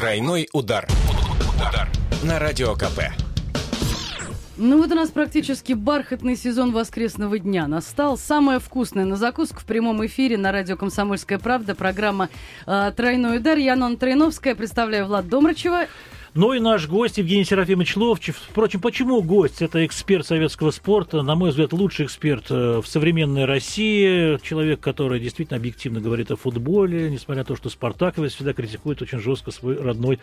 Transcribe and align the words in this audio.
Тройной 0.00 0.48
удар. 0.54 0.88
Удар. 1.56 1.86
На 2.22 2.38
радио 2.38 2.74
КП. 2.74 3.12
Ну 4.56 4.78
вот 4.78 4.90
у 4.90 4.94
нас 4.94 5.10
практически 5.10 5.74
бархатный 5.74 6.36
сезон 6.36 6.72
воскресного 6.72 7.38
дня 7.38 7.66
настал. 7.66 8.16
Самое 8.16 8.60
вкусное 8.60 9.04
на 9.04 9.16
закуску 9.16 9.60
в 9.60 9.66
прямом 9.66 10.06
эфире 10.06 10.38
на 10.38 10.52
радио 10.52 10.78
«Комсомольская 10.78 11.38
правда». 11.38 11.74
Программа 11.74 12.30
э, 12.66 12.92
«Тройной 12.96 13.36
удар». 13.36 13.58
Я 13.58 13.76
Нон 13.76 13.98
Троиновская. 13.98 14.54
Представляю 14.54 15.04
Влад 15.04 15.28
Домрачева. 15.28 15.84
Ну 16.34 16.52
и 16.52 16.60
наш 16.60 16.88
гость 16.88 17.18
Евгений 17.18 17.44
Серафимович 17.44 17.96
Ловчев. 17.96 18.36
Впрочем, 18.50 18.80
почему 18.80 19.20
гость? 19.20 19.62
Это 19.62 19.84
эксперт 19.84 20.24
советского 20.24 20.70
спорта, 20.70 21.22
на 21.22 21.34
мой 21.34 21.50
взгляд, 21.50 21.72
лучший 21.72 22.06
эксперт 22.06 22.46
э, 22.50 22.80
в 22.80 22.86
современной 22.86 23.46
России. 23.46 24.38
Человек, 24.42 24.78
который 24.78 25.18
действительно 25.18 25.56
объективно 25.56 26.00
говорит 26.00 26.30
о 26.30 26.36
футболе, 26.36 27.10
несмотря 27.10 27.42
на 27.42 27.46
то, 27.46 27.56
что 27.56 27.68
Спартак 27.68 28.14
всегда 28.14 28.52
критикует 28.52 29.02
очень 29.02 29.18
жестко 29.18 29.50
свой 29.50 29.76
родной 29.76 30.20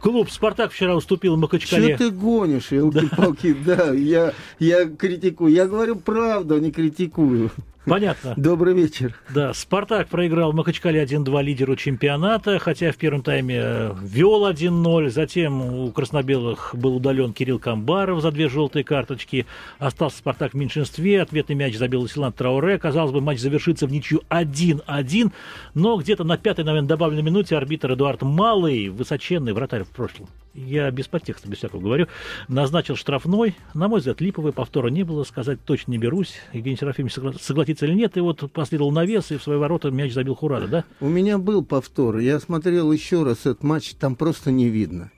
Клуб 0.00 0.30
«Спартак» 0.30 0.72
вчера 0.72 0.94
уступил 0.94 1.36
Махачкале. 1.36 1.96
Что 1.96 2.04
ты 2.04 2.10
гонишь, 2.10 2.68
елки-палки? 2.70 3.52
Да, 3.64 3.92
я, 3.92 4.32
я 4.60 4.88
критикую. 4.88 5.52
Я 5.52 5.66
говорю 5.66 5.96
правду, 5.96 6.54
а 6.54 6.60
не 6.60 6.70
критикую. 6.70 7.50
Понятно. 7.84 8.34
Добрый 8.36 8.74
вечер. 8.74 9.14
Да, 9.34 9.54
«Спартак» 9.54 10.08
проиграл 10.08 10.52
Махачкале 10.52 11.02
1-2 11.02 11.42
лидеру 11.42 11.74
чемпионата, 11.76 12.58
хотя 12.58 12.92
в 12.92 12.96
первом 12.96 13.22
тайме 13.22 13.60
э, 13.62 13.94
вел 14.02 14.46
1-0. 14.46 15.08
Затем 15.08 15.62
у 15.62 15.90
краснобелых 15.92 16.74
был 16.74 16.96
удален 16.96 17.32
Кирилл 17.32 17.58
Камбаров 17.58 18.20
за 18.20 18.30
две 18.30 18.48
желтые 18.48 18.84
карточки. 18.84 19.46
Остался 19.78 20.18
«Спартак» 20.18 20.52
в 20.52 20.56
меньшинстве. 20.56 21.22
Ответный 21.22 21.54
мяч 21.54 21.76
забил 21.76 22.06
Силан 22.06 22.32
Трауре. 22.32 22.78
Казалось 22.78 23.12
бы, 23.12 23.20
матч 23.20 23.38
завершится 23.38 23.86
в 23.86 23.92
ничью 23.92 24.22
1-1. 24.28 25.32
Но 25.74 25.96
где-то 25.96 26.24
на 26.24 26.36
пятой, 26.36 26.64
наверное, 26.64 26.88
добавленной 26.88 27.22
минуте 27.22 27.56
арбитр 27.56 27.92
Эдуард 27.92 28.22
Малый, 28.22 28.88
высоченный 28.88 29.52
вратарь 29.52 29.84
в 29.84 29.88
прошлом, 29.88 30.28
я 30.54 30.90
без 30.90 31.06
подтекста, 31.06 31.48
без 31.48 31.58
всякого 31.58 31.80
говорю, 31.80 32.06
назначил 32.48 32.96
штрафной. 32.96 33.54
На 33.74 33.88
мой 33.88 34.00
взгляд, 34.00 34.20
липовый, 34.20 34.52
повтора 34.52 34.88
не 34.88 35.04
было, 35.04 35.24
сказать 35.24 35.64
точно 35.64 35.92
не 35.92 35.98
берусь. 35.98 36.34
Евгений 36.52 36.76
Серафимович 36.76 37.14
согласится 37.40 37.77
или 37.82 37.94
нет, 37.94 38.16
и 38.16 38.20
вот 38.20 38.50
последовал 38.52 38.90
навес, 38.90 39.30
и 39.30 39.36
в 39.36 39.42
свои 39.42 39.58
ворота 39.58 39.90
мяч 39.90 40.12
забил 40.12 40.34
Хурада, 40.34 40.68
да? 40.68 40.84
У 41.00 41.08
меня 41.08 41.38
был 41.38 41.64
повтор, 41.64 42.18
я 42.18 42.40
смотрел 42.40 42.92
еще 42.92 43.22
раз 43.22 43.40
этот 43.40 43.62
матч, 43.62 43.94
там 43.94 44.16
просто 44.16 44.50
не 44.50 44.68
видно 44.68 45.10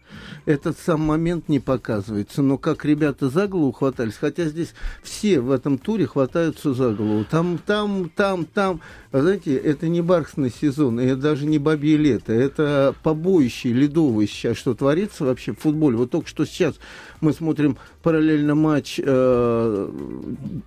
этот 0.46 0.78
сам 0.78 1.00
момент 1.00 1.48
не 1.48 1.60
показывается. 1.60 2.42
Но 2.42 2.58
как 2.58 2.84
ребята 2.84 3.28
за 3.28 3.46
голову 3.46 3.72
хватались, 3.72 4.16
хотя 4.16 4.44
здесь 4.44 4.74
все 5.02 5.40
в 5.40 5.50
этом 5.50 5.78
туре 5.78 6.06
хватаются 6.06 6.74
за 6.74 6.92
голову. 6.92 7.24
Там, 7.24 7.58
там, 7.64 8.10
там, 8.14 8.44
там. 8.44 8.80
А 9.12 9.20
знаете, 9.20 9.56
это 9.56 9.88
не 9.88 10.02
бархатный 10.02 10.50
сезон, 10.50 11.00
и 11.00 11.06
это 11.06 11.20
даже 11.20 11.46
не 11.46 11.58
бабье 11.58 11.96
лето. 11.96 12.32
Это 12.32 12.94
побоище 13.02 13.72
ледовое 13.72 14.26
сейчас, 14.26 14.56
что 14.56 14.74
творится 14.74 15.24
вообще 15.24 15.52
в 15.52 15.58
футболе. 15.58 15.96
Вот 15.96 16.10
только 16.10 16.28
что 16.28 16.44
сейчас 16.44 16.76
мы 17.20 17.32
смотрим 17.32 17.76
параллельно 18.02 18.54
матч 18.54 19.00
э, 19.02 19.88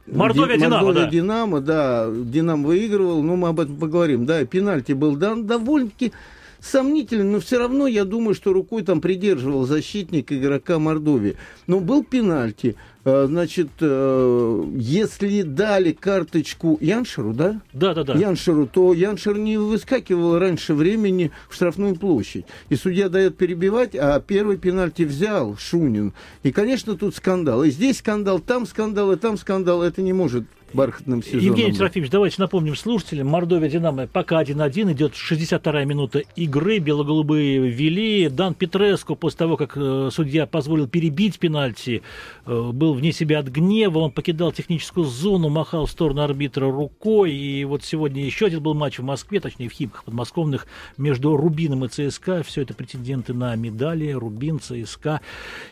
Мордовия-Динамо, 0.07 0.93
да. 0.93 1.09
Динамо, 1.09 1.61
да. 1.61 2.09
Динамо 2.11 2.67
выигрывал, 2.67 3.23
но 3.23 3.35
мы 3.35 3.49
об 3.49 3.59
этом 3.59 3.77
поговорим. 3.77 4.25
Да, 4.25 4.43
пенальти 4.45 4.93
был 4.93 5.15
дан 5.15 5.45
довольно-таки 5.45 6.11
сомнительный, 6.63 7.25
но 7.25 7.39
все 7.39 7.59
равно 7.59 7.87
я 7.87 8.05
думаю, 8.05 8.33
что 8.33 8.53
рукой 8.53 8.83
там 8.83 9.01
придерживал 9.01 9.65
защитник 9.65 10.31
игрока 10.31 10.79
Мордовии. 10.79 11.35
Но 11.67 11.81
был 11.81 12.03
пенальти. 12.03 12.75
А, 13.05 13.25
значит, 13.27 13.69
э, 13.81 14.63
если 14.75 15.41
дали 15.41 15.91
карточку 15.91 16.77
Яншеру, 16.79 17.33
да? 17.33 17.61
Да, 17.73 17.93
да, 17.93 18.03
да. 18.05 18.13
Яншеру, 18.13 18.65
то 18.65 18.93
Яншер 18.93 19.37
не 19.37 19.57
выскакивал 19.57 20.39
раньше 20.39 20.73
времени 20.73 21.31
в 21.49 21.55
штрафную 21.55 21.95
площадь. 21.95 22.45
И 22.69 22.75
судья 22.75 23.09
дает 23.09 23.35
перебивать, 23.35 23.93
а 23.93 24.21
первый 24.21 24.57
пенальти 24.57 25.03
взял 25.03 25.57
Шунин. 25.57 26.13
И, 26.43 26.53
конечно, 26.53 26.95
тут 26.95 27.15
скандал. 27.15 27.65
И 27.65 27.71
здесь 27.71 27.97
скандал, 27.97 28.39
там 28.39 28.65
скандал, 28.65 29.11
и 29.11 29.17
там 29.17 29.37
скандал. 29.37 29.83
Это 29.83 30.01
не 30.01 30.13
может 30.13 30.45
бархатным 30.73 31.23
сезоном. 31.23 31.45
Евгений 31.45 31.73
Серафимович, 31.73 32.11
давайте 32.11 32.41
напомним 32.41 32.75
слушателям. 32.75 33.27
Мордовия 33.27 33.69
Динамо 33.69 34.07
пока 34.07 34.41
1-1. 34.41 34.91
Идет 34.93 35.13
62-я 35.13 35.85
минута 35.85 36.19
игры. 36.35 36.79
Белоголубые 36.79 37.69
вели. 37.69 38.29
Дан 38.29 38.53
Петреску 38.53 39.15
после 39.15 39.37
того, 39.37 39.57
как 39.57 39.73
э, 39.75 40.09
судья 40.11 40.45
позволил 40.45 40.87
перебить 40.87 41.39
пенальти, 41.39 42.01
э, 42.45 42.71
был 42.73 42.93
вне 42.93 43.11
себя 43.11 43.39
от 43.39 43.47
гнева. 43.47 43.99
Он 43.99 44.11
покидал 44.11 44.51
техническую 44.51 45.05
зону, 45.05 45.49
махал 45.49 45.85
в 45.85 45.91
сторону 45.91 46.21
арбитра 46.21 46.71
рукой. 46.71 47.33
И 47.33 47.63
вот 47.65 47.83
сегодня 47.83 48.25
еще 48.25 48.47
один 48.47 48.61
был 48.61 48.73
матч 48.73 48.99
в 48.99 49.03
Москве, 49.03 49.39
точнее 49.39 49.69
в 49.69 49.73
Химках 49.73 50.03
подмосковных, 50.03 50.67
между 50.97 51.35
Рубином 51.37 51.85
и 51.85 51.87
ЦСКА. 51.87 52.43
Все 52.43 52.61
это 52.61 52.73
претенденты 52.73 53.33
на 53.33 53.55
медали. 53.55 54.11
Рубин, 54.11 54.59
ЦСКА. 54.59 55.21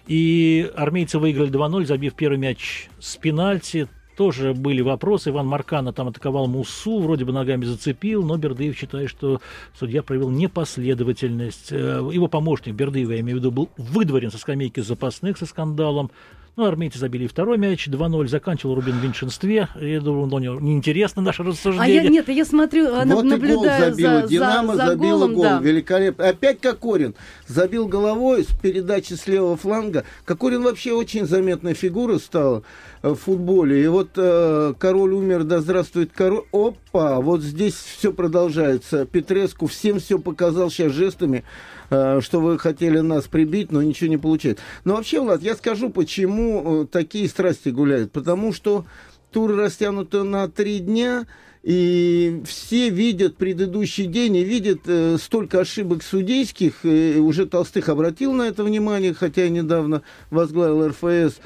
И 0.08 0.72
армейцы 0.76 1.20
выиграли 1.20 1.52
2-0, 1.52 1.86
забив 1.86 2.14
первый 2.14 2.38
мяч 2.38 2.90
с 3.00 3.18
пенальти 3.18 3.88
тоже 4.16 4.54
были 4.54 4.82
вопросы. 4.82 5.30
Иван 5.30 5.48
Маркана 5.48 5.94
там 5.94 6.08
атаковал 6.10 6.48
Мусу, 6.48 7.00
вроде 7.00 7.26
бы 7.26 7.32
ногами 7.32 7.66
зацепил, 7.66 8.24
но 8.24 8.38
Бердыев 8.38 8.78
считает, 8.78 9.10
что 9.10 9.42
судья 9.78 10.04
проявил 10.04 10.30
непоследовательность. 10.30 11.72
Э, 11.72 12.10
его 12.12 12.28
помощник 12.28 12.76
Бердыев, 12.76 13.10
я 13.10 13.20
имею 13.20 13.38
в 13.38 13.40
виду, 13.40 13.52
был 13.52 13.70
выдворен 13.78 14.32
со 14.32 14.38
скамейки 14.38 14.80
запасных 14.80 15.38
со 15.38 15.46
скандалом. 15.46 16.12
Ну, 16.58 16.66
армейцы 16.66 17.00
забили 17.00 17.28
второй 17.28 17.58
мяч, 17.58 17.88
2-0, 17.88 18.28
заканчивал 18.28 18.76
Рубин 18.76 19.00
в 19.00 19.04
меньшинстве. 19.04 19.70
Я 19.80 20.02
думаю, 20.02 20.28
ну, 20.28 20.60
неинтересно 20.60 21.22
наше 21.22 21.44
рассуждение. 21.44 22.02
А 22.02 22.04
я 22.04 22.10
нет, 22.10 22.28
я 22.28 22.44
смотрю, 22.44 22.94
вот 22.94 23.24
наблюдаю 23.24 23.88
и 23.88 23.90
гол 23.92 23.96
забила. 23.96 24.22
за, 24.22 24.28
Динамо 24.28 24.76
за, 24.76 24.82
за 24.82 24.88
забила 24.90 25.18
голом, 25.18 25.34
гол. 25.34 25.44
Да. 25.44 25.60
Великолепно. 25.60 26.28
Опять 26.28 26.60
Кокорин 26.60 27.16
забил 27.48 27.88
головой 27.88 28.44
с 28.44 28.48
передачи 28.48 29.14
с 29.14 29.28
левого 29.28 29.56
фланга. 29.56 30.04
Кокорин 30.26 30.62
вообще 30.62 30.92
очень 30.92 31.26
заметная 31.26 31.74
фигура 31.74 32.18
стала 32.18 32.64
в 33.02 33.16
футболе. 33.16 33.84
И 33.84 33.88
вот 33.88 34.10
э, 34.18 34.74
король 34.78 35.14
умер, 35.14 35.46
да 35.46 35.62
здравствует 35.62 36.12
король. 36.14 36.44
Опа, 36.52 37.22
вот 37.22 37.42
здесь 37.42 37.76
все 37.76 38.12
продолжается. 38.12 39.06
Петреску 39.06 39.68
всем 39.68 40.00
все 40.00 40.20
показал 40.20 40.70
сейчас 40.70 40.92
жестами. 40.92 41.46
Э, 41.92 42.22
что 42.22 42.40
вы 42.40 42.58
хотели 42.58 43.00
нас 43.00 43.28
прибить, 43.28 43.72
но 43.72 43.84
ничего 43.84 44.10
не 44.10 44.18
получается. 44.18 44.64
Но 44.86 44.96
вообще, 44.96 45.20
Влад, 45.20 45.44
я 45.44 45.56
скажу, 45.56 45.90
почему 45.90 46.84
э, 46.84 46.88
такие 46.88 47.28
страсти 47.28 47.68
гуляют. 47.68 48.14
Потому 48.14 48.54
что 48.54 48.86
тур 49.32 49.54
растянуты 49.58 50.24
на 50.24 50.48
три 50.48 50.80
дня, 50.80 51.28
и 51.64 52.42
все 52.46 52.90
видят 52.90 53.36
предыдущий 53.36 54.06
день 54.06 54.38
и 54.38 54.44
видят 54.44 54.80
э, 54.88 55.18
столько 55.22 55.60
ошибок 55.60 56.02
судейских. 56.02 56.86
И 56.86 57.18
уже 57.20 57.46
Толстых 57.46 57.90
обратил 57.90 58.32
на 58.32 58.44
это 58.44 58.64
внимание, 58.64 59.14
хотя 59.14 59.46
и 59.46 59.50
недавно 59.50 60.02
возглавил 60.30 60.88
РФС 60.88 61.42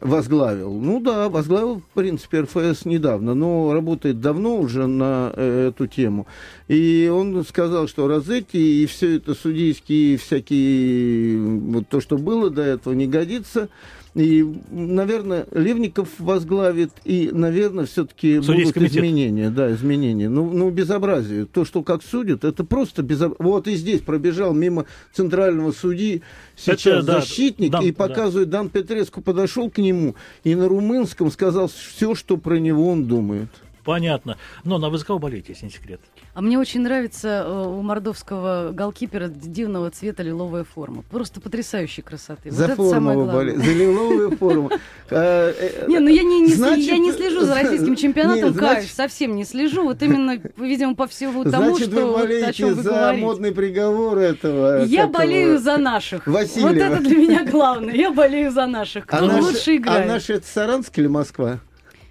возглавил. 0.00 0.72
Ну 0.80 1.00
да, 1.00 1.28
возглавил, 1.28 1.80
в 1.80 1.94
принципе, 1.94 2.40
РФС 2.40 2.84
недавно, 2.84 3.34
но 3.34 3.72
работает 3.72 4.20
давно 4.20 4.56
уже 4.56 4.86
на 4.86 5.32
э, 5.34 5.68
эту 5.68 5.86
тему. 5.86 6.26
И 6.68 7.10
он 7.12 7.44
сказал, 7.44 7.86
что 7.86 8.08
Розетти 8.08 8.82
и 8.82 8.86
все 8.86 9.16
это 9.16 9.34
судейские 9.34 10.16
всякие, 10.16 11.38
вот 11.38 11.88
то, 11.88 12.00
что 12.00 12.18
было 12.18 12.50
до 12.50 12.62
этого, 12.62 12.94
не 12.94 13.06
годится. 13.06 13.68
И, 14.16 14.42
наверное, 14.70 15.46
Левников 15.50 16.08
возглавит, 16.18 16.90
и, 17.04 17.28
наверное, 17.30 17.84
все-таки 17.84 18.38
будут 18.38 18.72
комитет. 18.72 18.96
изменения. 18.96 19.50
Да, 19.50 19.70
изменения. 19.74 20.30
Ну, 20.30 20.50
ну, 20.50 20.70
безобразие. 20.70 21.44
То, 21.44 21.66
что 21.66 21.82
как 21.82 22.02
судят, 22.02 22.42
это 22.42 22.64
просто 22.64 23.02
безобразие. 23.02 23.46
Вот 23.46 23.68
и 23.68 23.74
здесь 23.74 24.00
пробежал 24.00 24.54
мимо 24.54 24.86
центрального 25.12 25.70
судьи 25.70 26.22
сейчас 26.56 26.86
это, 26.86 27.02
да, 27.02 27.20
защитник 27.20 27.70
Дан, 27.70 27.84
и 27.84 27.92
показывает, 27.92 28.48
да. 28.48 28.58
Дан 28.58 28.70
Петреску 28.70 29.20
подошел 29.20 29.70
к 29.70 29.76
нему 29.76 30.14
и 30.44 30.54
на 30.54 30.66
румынском 30.66 31.30
сказал 31.30 31.68
все, 31.68 32.14
что 32.14 32.38
про 32.38 32.56
него 32.58 32.88
он 32.88 33.04
думает. 33.04 33.50
Понятно. 33.84 34.38
Но 34.64 34.78
на 34.78 34.90
кого 34.98 35.18
болеете, 35.18 35.52
если 35.52 35.66
не 35.66 35.72
секрет? 35.72 36.00
А 36.36 36.42
мне 36.42 36.58
очень 36.58 36.82
нравится 36.82 37.46
э, 37.46 37.66
у 37.66 37.80
мордовского 37.80 38.70
голкипера 38.70 39.28
дивного 39.28 39.90
цвета 39.90 40.22
лиловая 40.22 40.64
форма. 40.64 41.02
Просто 41.10 41.40
потрясающей 41.40 42.02
красоты. 42.02 42.50
За 42.50 42.66
вот 42.66 42.76
форму 42.76 43.24
болеет. 43.24 43.56
За 43.56 43.72
лиловую 43.72 44.36
форму. 44.36 44.70
А, 45.10 45.50
э, 45.58 45.86
не, 45.88 45.98
ну 45.98 46.08
я 46.08 46.22
не, 46.22 47.10
слежу 47.10 47.46
за 47.46 47.54
российским 47.54 47.96
чемпионатом, 47.96 48.52
кайф, 48.52 48.90
совсем 48.90 49.34
не 49.34 49.46
слежу. 49.46 49.84
Вот 49.84 50.02
именно, 50.02 50.38
видимо, 50.58 50.94
по 50.94 51.06
всему 51.06 51.42
тому, 51.42 51.78
что 51.78 51.88
вы 51.88 52.12
болеете 52.12 52.74
за 52.74 53.14
модный 53.14 53.52
приговор 53.52 54.18
этого. 54.18 54.84
Я 54.84 55.06
болею 55.06 55.58
за 55.58 55.78
наших. 55.78 56.26
Вот 56.26 56.42
это 56.42 57.00
для 57.00 57.16
меня 57.16 57.46
главное. 57.50 57.94
Я 57.94 58.12
болею 58.12 58.50
за 58.50 58.66
наших. 58.66 59.06
Кто 59.06 59.24
лучше 59.24 59.76
играет. 59.76 60.04
А 60.04 60.06
наши 60.06 60.34
это 60.34 60.46
Саранск 60.46 60.98
или 60.98 61.06
Москва? 61.06 61.60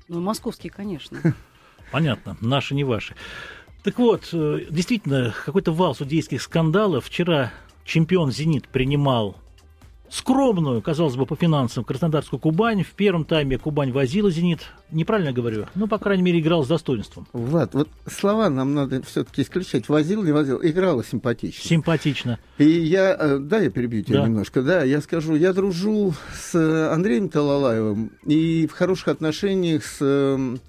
Ну, 0.07 0.19
московские, 0.19 0.71
конечно. 0.75 1.19
Понятно, 1.92 2.36
наши 2.42 2.74
не 2.74 2.83
ваши. 2.83 3.13
Так 3.86 4.00
вот, 4.00 4.30
э, 4.34 4.62
действительно, 4.72 5.32
какой-то 5.46 5.72
вал 5.72 5.94
судейских 5.94 6.42
скандалов. 6.42 7.06
Вчера 7.06 7.54
чемпион 7.84 8.32
«Зенит» 8.32 8.68
принимал 8.68 9.36
скромную, 10.10 10.82
казалось 10.82 11.16
бы, 11.16 11.28
по 11.28 11.36
финансам 11.36 11.84
Краснодарскую 11.84 12.40
Кубань. 12.40 12.82
В 12.82 12.94
первом 12.94 13.26
тайме 13.26 13.60
Кубань 13.60 13.92
возила 13.92 14.32
«Зенит». 14.32 14.62
Неправильно 14.90 15.34
говорю? 15.34 15.68
Ну, 15.76 15.88
по 15.88 16.00
крайней 16.00 16.24
мере, 16.24 16.40
играл 16.40 16.66
с 16.66 16.68
достоинством. 16.68 17.28
Влад, 17.32 17.76
вот 17.76 17.88
слова 18.08 18.50
нам 18.50 18.74
надо 18.74 19.04
все-таки 19.04 19.44
исключать. 19.44 19.88
Возил, 19.88 20.24
не 20.24 20.31
возил. 20.31 20.60
Играла 20.64 21.04
симпатично. 21.04 21.70
Симпатично. 21.70 22.40
И 22.58 22.66
я, 22.68 23.16
э, 23.16 23.38
да, 23.38 23.60
я 23.60 23.70
перебью 23.70 24.04
тебя 24.04 24.22
да. 24.22 24.26
немножко, 24.26 24.64
да, 24.64 24.84
я 24.84 25.00
скажу, 25.00 25.36
я 25.36 25.54
дружу 25.54 26.16
с 26.34 26.56
Андреем 26.92 27.30
Талалаевым 27.30 28.14
и 28.26 28.66
в 28.66 28.72
хороших 28.72 29.10
отношениях 29.10 29.84
с 29.86 29.98
эм, 30.02 30.60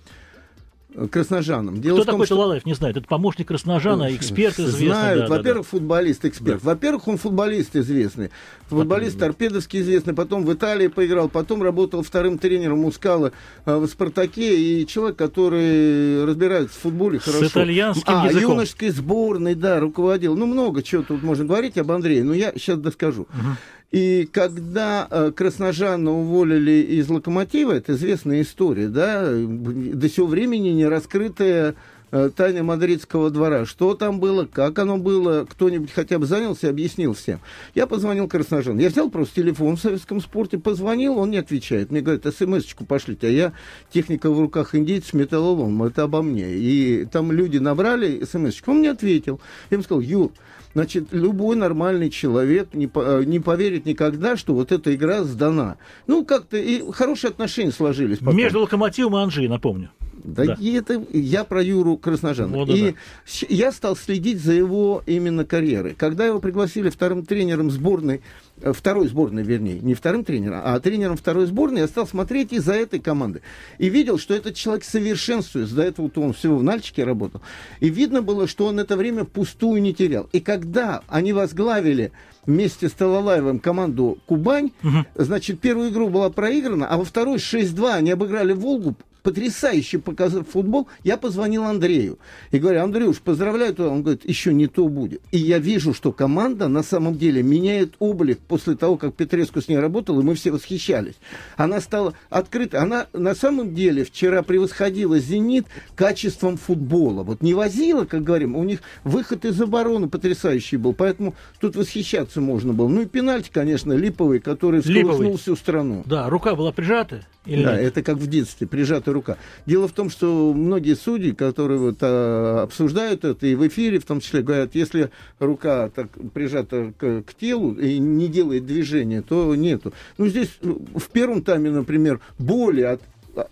Красножаном. 1.11 1.81
Дело 1.81 1.97
Кто 1.97 2.05
том, 2.05 2.15
такой 2.15 2.27
что... 2.27 2.37
Талалаев, 2.37 2.65
не 2.65 2.75
знает. 2.75 2.97
Это 2.97 3.07
помощник 3.07 3.49
Красножана, 3.49 4.15
эксперт 4.15 4.59
известный. 4.59 4.87
Знают. 4.87 5.29
Да, 5.29 5.37
Во-первых, 5.37 5.65
да, 5.65 5.71
футболист, 5.71 6.25
эксперт. 6.25 6.63
Да. 6.63 6.71
Во-первых, 6.71 7.09
он 7.09 7.19
футболист 7.19 7.77
известный. 7.77 8.31
Футболист 8.69 9.19
торпедовский 9.19 9.81
известный. 9.81 10.15
Потом 10.15 10.45
в 10.45 10.53
Италии 10.53 10.87
поиграл. 10.89 11.29
Потом 11.29 11.63
работал 11.63 12.03
вторым 12.03 12.39
тренером 12.39 12.79
Мускала 12.79 13.33
э, 13.67 13.77
в 13.77 13.87
«Спартаке». 13.87 14.59
И 14.59 14.87
человек, 14.87 15.17
который 15.17 16.25
разбирается 16.25 16.79
в 16.79 16.83
футболе 16.83 17.19
хорошо. 17.19 17.45
С 17.45 17.51
итальянским 17.53 18.05
а, 18.07 18.27
языком. 18.27 18.53
юношеской 18.53 18.89
сборной, 18.91 19.55
да, 19.55 19.81
руководил. 19.81 20.35
Ну, 20.35 20.47
много 20.47 20.83
чего 20.83 21.03
тут 21.03 21.23
можно 21.23 21.45
говорить 21.45 21.77
об 21.77 21.93
Андрее. 21.93 22.25
Но 22.25 22.33
я 22.33 22.53
сейчас 22.53 22.79
доскажу. 22.79 23.23
Угу. 23.23 23.57
И 23.93 24.29
когда 24.33 25.06
э, 25.09 25.33
Красножана 25.35 26.11
уволили 26.11 26.83
из 26.83 27.09
«Локомотива», 27.09 27.73
это 27.73 27.93
известная 27.93 28.43
история, 28.43 28.88
да, 28.88 29.31
до 29.31 30.09
сего 30.09 30.27
времени 30.27 30.71
не 30.71 30.87
раскрытая 30.87 31.77
э, 32.11 32.31
тайна 32.35 32.65
мадридского 32.65 33.31
двора. 33.31 33.65
Что 33.65 33.94
там 33.94 34.19
было, 34.19 34.44
как 34.44 34.77
оно 34.81 34.99
было, 34.99 35.47
кто-нибудь 35.49 35.93
хотя 35.93 36.19
бы 36.19 36.27
занялся, 36.27 36.69
объяснил 36.69 37.15
всем. 37.15 37.38
Я 37.77 37.87
позвонил 37.87 38.27
Красножану. 38.27 38.81
Я 38.81 38.88
взял 38.88 39.09
просто 39.09 39.37
телефон 39.37 39.77
в 39.77 39.81
советском 39.81 40.21
спорте, 40.21 40.59
позвонил, 40.59 41.19
он 41.19 41.31
не 41.31 41.38
отвечает. 41.38 41.93
Мне 41.93 42.00
говорят, 42.00 42.27
смс-очку 42.27 42.85
пошлите, 42.85 43.29
а 43.29 43.31
я 43.31 43.53
техника 43.93 44.31
в 44.31 44.41
руках 44.41 44.75
индейцев, 44.75 45.15
металлолом, 45.15 45.85
это 45.85 46.03
обо 46.03 46.23
мне. 46.23 46.55
И 46.55 47.05
там 47.05 47.31
люди 47.31 47.59
набрали 47.59 48.25
смс-очку, 48.25 48.73
он 48.73 48.79
мне 48.79 48.91
ответил. 48.91 49.41
Я 49.71 49.77
ему 49.77 49.85
сказал, 49.85 50.00
Юр, 50.00 50.33
Значит, 50.76 51.06
любой 51.12 51.56
нормальный 51.56 52.11
человек 52.11 52.75
не, 52.75 52.87
э, 52.94 53.23
не 53.25 53.40
поверит 53.40 53.87
никогда, 53.87 54.37
что 54.37 54.52
вот 54.52 54.73
эта 54.73 54.94
игра 54.94 55.25
сдана. 55.25 55.78
Ну, 56.06 56.23
как-то 56.23 56.58
и 56.58 56.82
хорошие 56.93 57.31
отношения 57.31 57.73
сложились. 57.73 58.19
Потом. 58.19 58.37
Между 58.37 58.61
Локомотивом 58.61 59.17
и 59.17 59.20
Анжи, 59.23 59.49
напомню. 59.49 59.88
Да, 60.26 60.44
да. 60.44 60.56
И 60.61 60.73
это 60.73 61.02
я 61.12 61.44
про 61.44 61.62
Юру 61.62 61.96
Красножана. 61.96 62.56
Вот, 62.56 62.69
и 62.70 62.90
да. 62.90 63.46
я 63.49 63.70
стал 63.70 63.96
следить 63.96 64.40
за 64.40 64.52
его 64.52 65.02
именно 65.06 65.44
карьерой. 65.44 65.94
Когда 65.94 66.26
его 66.26 66.40
пригласили 66.40 66.90
вторым 66.90 67.25
тренером 67.25 67.70
сборной, 67.70 68.23
э, 68.61 68.73
второй 68.73 69.06
сборной, 69.08 69.44
вернее, 69.44 69.78
не 69.81 69.94
вторым 69.94 70.25
тренером, 70.25 70.61
а 70.64 70.78
тренером 70.81 71.17
второй 71.17 71.46
сборной, 71.46 71.82
я 71.82 71.87
стал 71.87 72.06
смотреть 72.06 72.52
из-за 72.52 72.75
этой 72.75 72.99
команды. 72.99 73.40
И 73.78 73.88
видел, 73.88 74.19
что 74.19 74.34
этот 74.34 74.56
человек 74.56 74.84
совершенствуется. 74.84 75.76
До 75.76 75.82
этого 75.82 76.11
он 76.17 76.32
всего 76.32 76.56
в 76.56 76.62
Нальчике 76.62 77.05
работал. 77.05 77.40
И 77.78 77.88
видно 77.88 78.20
было, 78.20 78.49
что 78.49 78.67
он 78.67 78.81
это 78.81 78.96
время 78.96 79.25
пустую 79.25 79.81
не 79.81 79.94
терял. 79.94 80.28
И 80.32 80.40
когда 80.40 81.02
они 81.06 81.32
возглавили 81.32 82.11
вместе 82.46 82.88
с 82.88 82.93
Талалаевым 82.93 83.61
команду 83.61 84.19
«Кубань», 84.26 84.73
угу. 84.82 85.05
значит, 85.14 85.61
первую 85.61 85.90
игру 85.90 86.08
была 86.08 86.31
проиграна, 86.31 86.88
а 86.88 86.96
во 86.96 87.05
второй 87.05 87.37
6-2 87.37 87.93
они 87.93 88.11
обыграли 88.11 88.52
«Волгу», 88.52 88.96
потрясающе 89.26 89.99
показал 89.99 90.44
футбол, 90.44 90.87
я 91.02 91.17
позвонил 91.17 91.64
Андрею. 91.64 92.20
И 92.52 92.61
говорю, 92.61 92.84
Андрюш, 92.84 93.19
поздравляю 93.19 93.75
тебя. 93.75 93.88
Он 93.88 94.02
говорит, 94.02 94.25
еще 94.25 94.55
не 94.55 94.69
то 94.69 94.87
будет. 94.87 95.20
И 95.32 95.38
я 95.38 95.58
вижу, 95.58 95.93
что 95.93 96.12
команда 96.12 96.69
на 96.69 96.84
самом 96.84 97.19
деле 97.19 97.43
меняет 97.43 97.94
облик 97.99 98.38
после 98.38 98.76
того, 98.76 98.96
как 98.96 99.14
Петреску 99.14 99.61
с 99.61 99.67
ней 99.67 99.78
работал, 99.78 100.20
и 100.20 100.23
мы 100.23 100.37
все 100.37 100.52
восхищались. 100.52 101.17
Она 101.56 101.81
стала 101.81 102.14
открытой. 102.31 102.78
Она 102.78 103.08
на 103.12 103.34
самом 103.34 103.75
деле 103.75 104.05
вчера 104.05 104.44
превосходила 104.44 105.19
«Зенит» 105.19 105.67
качеством 105.96 106.56
футбола. 106.56 107.25
Вот 107.25 107.43
не 107.43 107.55
возила, 107.55 108.05
как 108.05 108.23
говорим, 108.23 108.55
у 108.55 108.62
них 108.62 108.78
выход 109.02 109.44
из 109.44 109.61
обороны 109.61 110.08
потрясающий 110.08 110.76
был. 110.76 110.93
Поэтому 110.93 111.34
тут 111.58 111.75
восхищаться 111.75 112.40
можно 112.40 112.73
было. 112.73 112.87
Ну 112.87 113.02
и 113.02 113.06
пенальти, 113.06 113.50
конечно, 113.52 113.93
липовый, 113.93 114.38
который 114.38 114.82
всколыхнул 114.82 115.37
всю 115.37 115.56
страну. 115.56 116.05
Да, 116.06 116.28
рука 116.31 116.55
была 116.55 116.70
прижата. 116.70 117.23
Или 117.46 117.64
да, 117.64 117.76
нет? 117.76 117.82
это 117.82 118.02
как 118.02 118.17
в 118.17 118.26
детстве, 118.26 118.67
прижатая 118.67 119.14
рука. 119.17 119.37
Дело 119.67 119.89
в 119.89 119.93
том, 119.93 120.11
что 120.11 120.53
многие 120.55 120.95
судьи, 120.95 121.33
которые 121.33 121.79
вот, 121.79 121.99
а, 122.01 122.63
обсуждают 122.63 123.25
это, 123.25 123.47
и 123.47 123.55
в 123.55 123.67
эфире 123.67 123.99
в 123.99 124.05
том 124.05 124.21
числе 124.21 124.43
говорят, 124.43 124.75
если 124.75 125.11
рука 125.39 125.89
так 125.89 126.09
прижата 126.33 126.93
к, 126.99 127.23
к 127.23 127.35
телу 127.35 127.73
и 127.75 127.99
не 127.99 128.29
делает 128.29 128.67
движения, 128.67 129.23
то 129.23 129.55
нету. 129.55 129.93
Ну, 130.19 130.27
здесь 130.29 130.59
в 130.61 131.09
первом 131.13 131.43
тайме, 131.43 131.71
например, 131.71 132.21
боли 132.39 132.83
от 132.83 133.01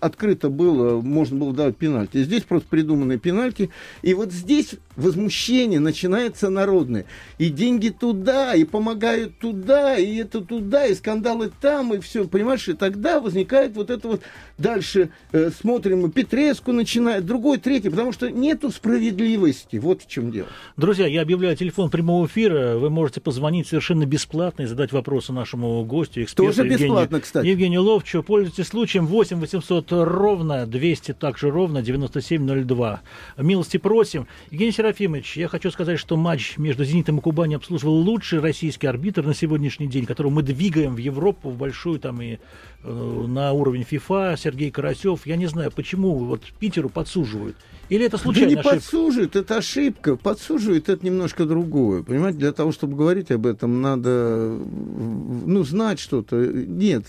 открыто 0.00 0.48
было, 0.48 1.00
можно 1.00 1.38
было 1.38 1.52
давать 1.52 1.76
пенальти. 1.76 2.22
Здесь 2.22 2.42
просто 2.42 2.68
придуманные 2.68 3.18
пенальти. 3.18 3.70
И 4.02 4.14
вот 4.14 4.32
здесь 4.32 4.74
возмущение 4.96 5.80
начинается 5.80 6.50
народное. 6.50 7.06
И 7.38 7.50
деньги 7.50 7.88
туда, 7.88 8.54
и 8.54 8.64
помогают 8.64 9.38
туда, 9.38 9.96
и 9.96 10.16
это 10.16 10.40
туда, 10.40 10.86
и 10.86 10.94
скандалы 10.94 11.50
там, 11.60 11.94
и 11.94 12.00
все. 12.00 12.26
Понимаешь, 12.26 12.68
и 12.68 12.72
тогда 12.72 13.20
возникает 13.20 13.76
вот 13.76 13.90
это 13.90 14.08
вот 14.08 14.22
дальше 14.56 15.10
э, 15.32 15.50
смотрим, 15.50 16.02
мы 16.02 16.10
Петреску 16.10 16.72
начинает, 16.72 17.26
другой, 17.26 17.58
третий, 17.58 17.90
потому 17.90 18.12
что 18.12 18.30
нету 18.30 18.70
справедливости. 18.70 19.76
Вот 19.76 20.02
в 20.02 20.08
чем 20.08 20.30
дело. 20.30 20.48
Друзья, 20.76 21.06
я 21.06 21.22
объявляю 21.22 21.56
телефон 21.56 21.90
прямого 21.90 22.26
эфира. 22.26 22.76
Вы 22.76 22.90
можете 22.90 23.20
позвонить 23.20 23.68
совершенно 23.68 24.06
бесплатно 24.06 24.62
и 24.62 24.66
задать 24.66 24.92
вопросы 24.92 25.32
нашему 25.32 25.84
гостю, 25.84 26.22
эксперту 26.22 26.52
Тоже 26.52 26.68
бесплатно, 26.68 27.00
Евгению, 27.00 27.20
кстати. 27.20 27.46
Евгению 27.46 27.82
Ловчу. 27.82 28.22
Пользуйтесь 28.22 28.68
случаем 28.68 29.06
8 29.06 29.40
800 29.40 29.73
ровно 29.90 30.66
200, 30.66 31.14
также 31.14 31.50
ровно 31.50 31.82
9702. 31.82 33.00
Милости 33.38 33.76
просим. 33.76 34.26
Евгений 34.50 34.72
Серафимович, 34.72 35.36
я 35.36 35.48
хочу 35.48 35.70
сказать, 35.70 35.98
что 35.98 36.16
матч 36.16 36.58
между 36.58 36.84
«Зенитом» 36.84 37.18
и 37.18 37.20
«Кубани» 37.20 37.54
обслуживал 37.54 37.94
лучший 37.94 38.40
российский 38.40 38.86
арбитр 38.86 39.24
на 39.24 39.34
сегодняшний 39.34 39.86
день, 39.86 40.06
которого 40.06 40.32
мы 40.32 40.42
двигаем 40.42 40.94
в 40.94 40.98
Европу, 40.98 41.50
в 41.50 41.56
большую 41.56 41.98
там 41.98 42.20
и 42.22 42.38
на 42.84 43.52
уровень 43.52 43.84
ФИФА, 43.84 44.36
Сергей 44.38 44.70
Карасев. 44.70 45.26
Я 45.26 45.36
не 45.36 45.46
знаю, 45.46 45.72
почему 45.74 46.14
вот 46.14 46.42
Питеру 46.58 46.88
подсуживают. 46.88 47.56
Или 47.88 48.06
это 48.06 48.18
случайно? 48.18 48.48
Да 48.48 48.54
не 48.54 48.60
ошибка? 48.60 48.76
подсуживает, 48.76 49.36
это 49.36 49.56
ошибка. 49.58 50.16
Подсуживает 50.16 50.88
это 50.88 51.04
немножко 51.04 51.44
другое. 51.44 52.02
Понимаете, 52.02 52.38
для 52.38 52.52
того, 52.52 52.72
чтобы 52.72 52.96
говорить 52.96 53.30
об 53.30 53.46
этом, 53.46 53.82
надо 53.82 54.58
ну, 54.58 55.64
знать 55.64 55.98
что-то. 55.98 56.36
Нет. 56.36 57.04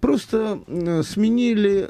Просто 0.00 0.60
сменили 1.06 1.88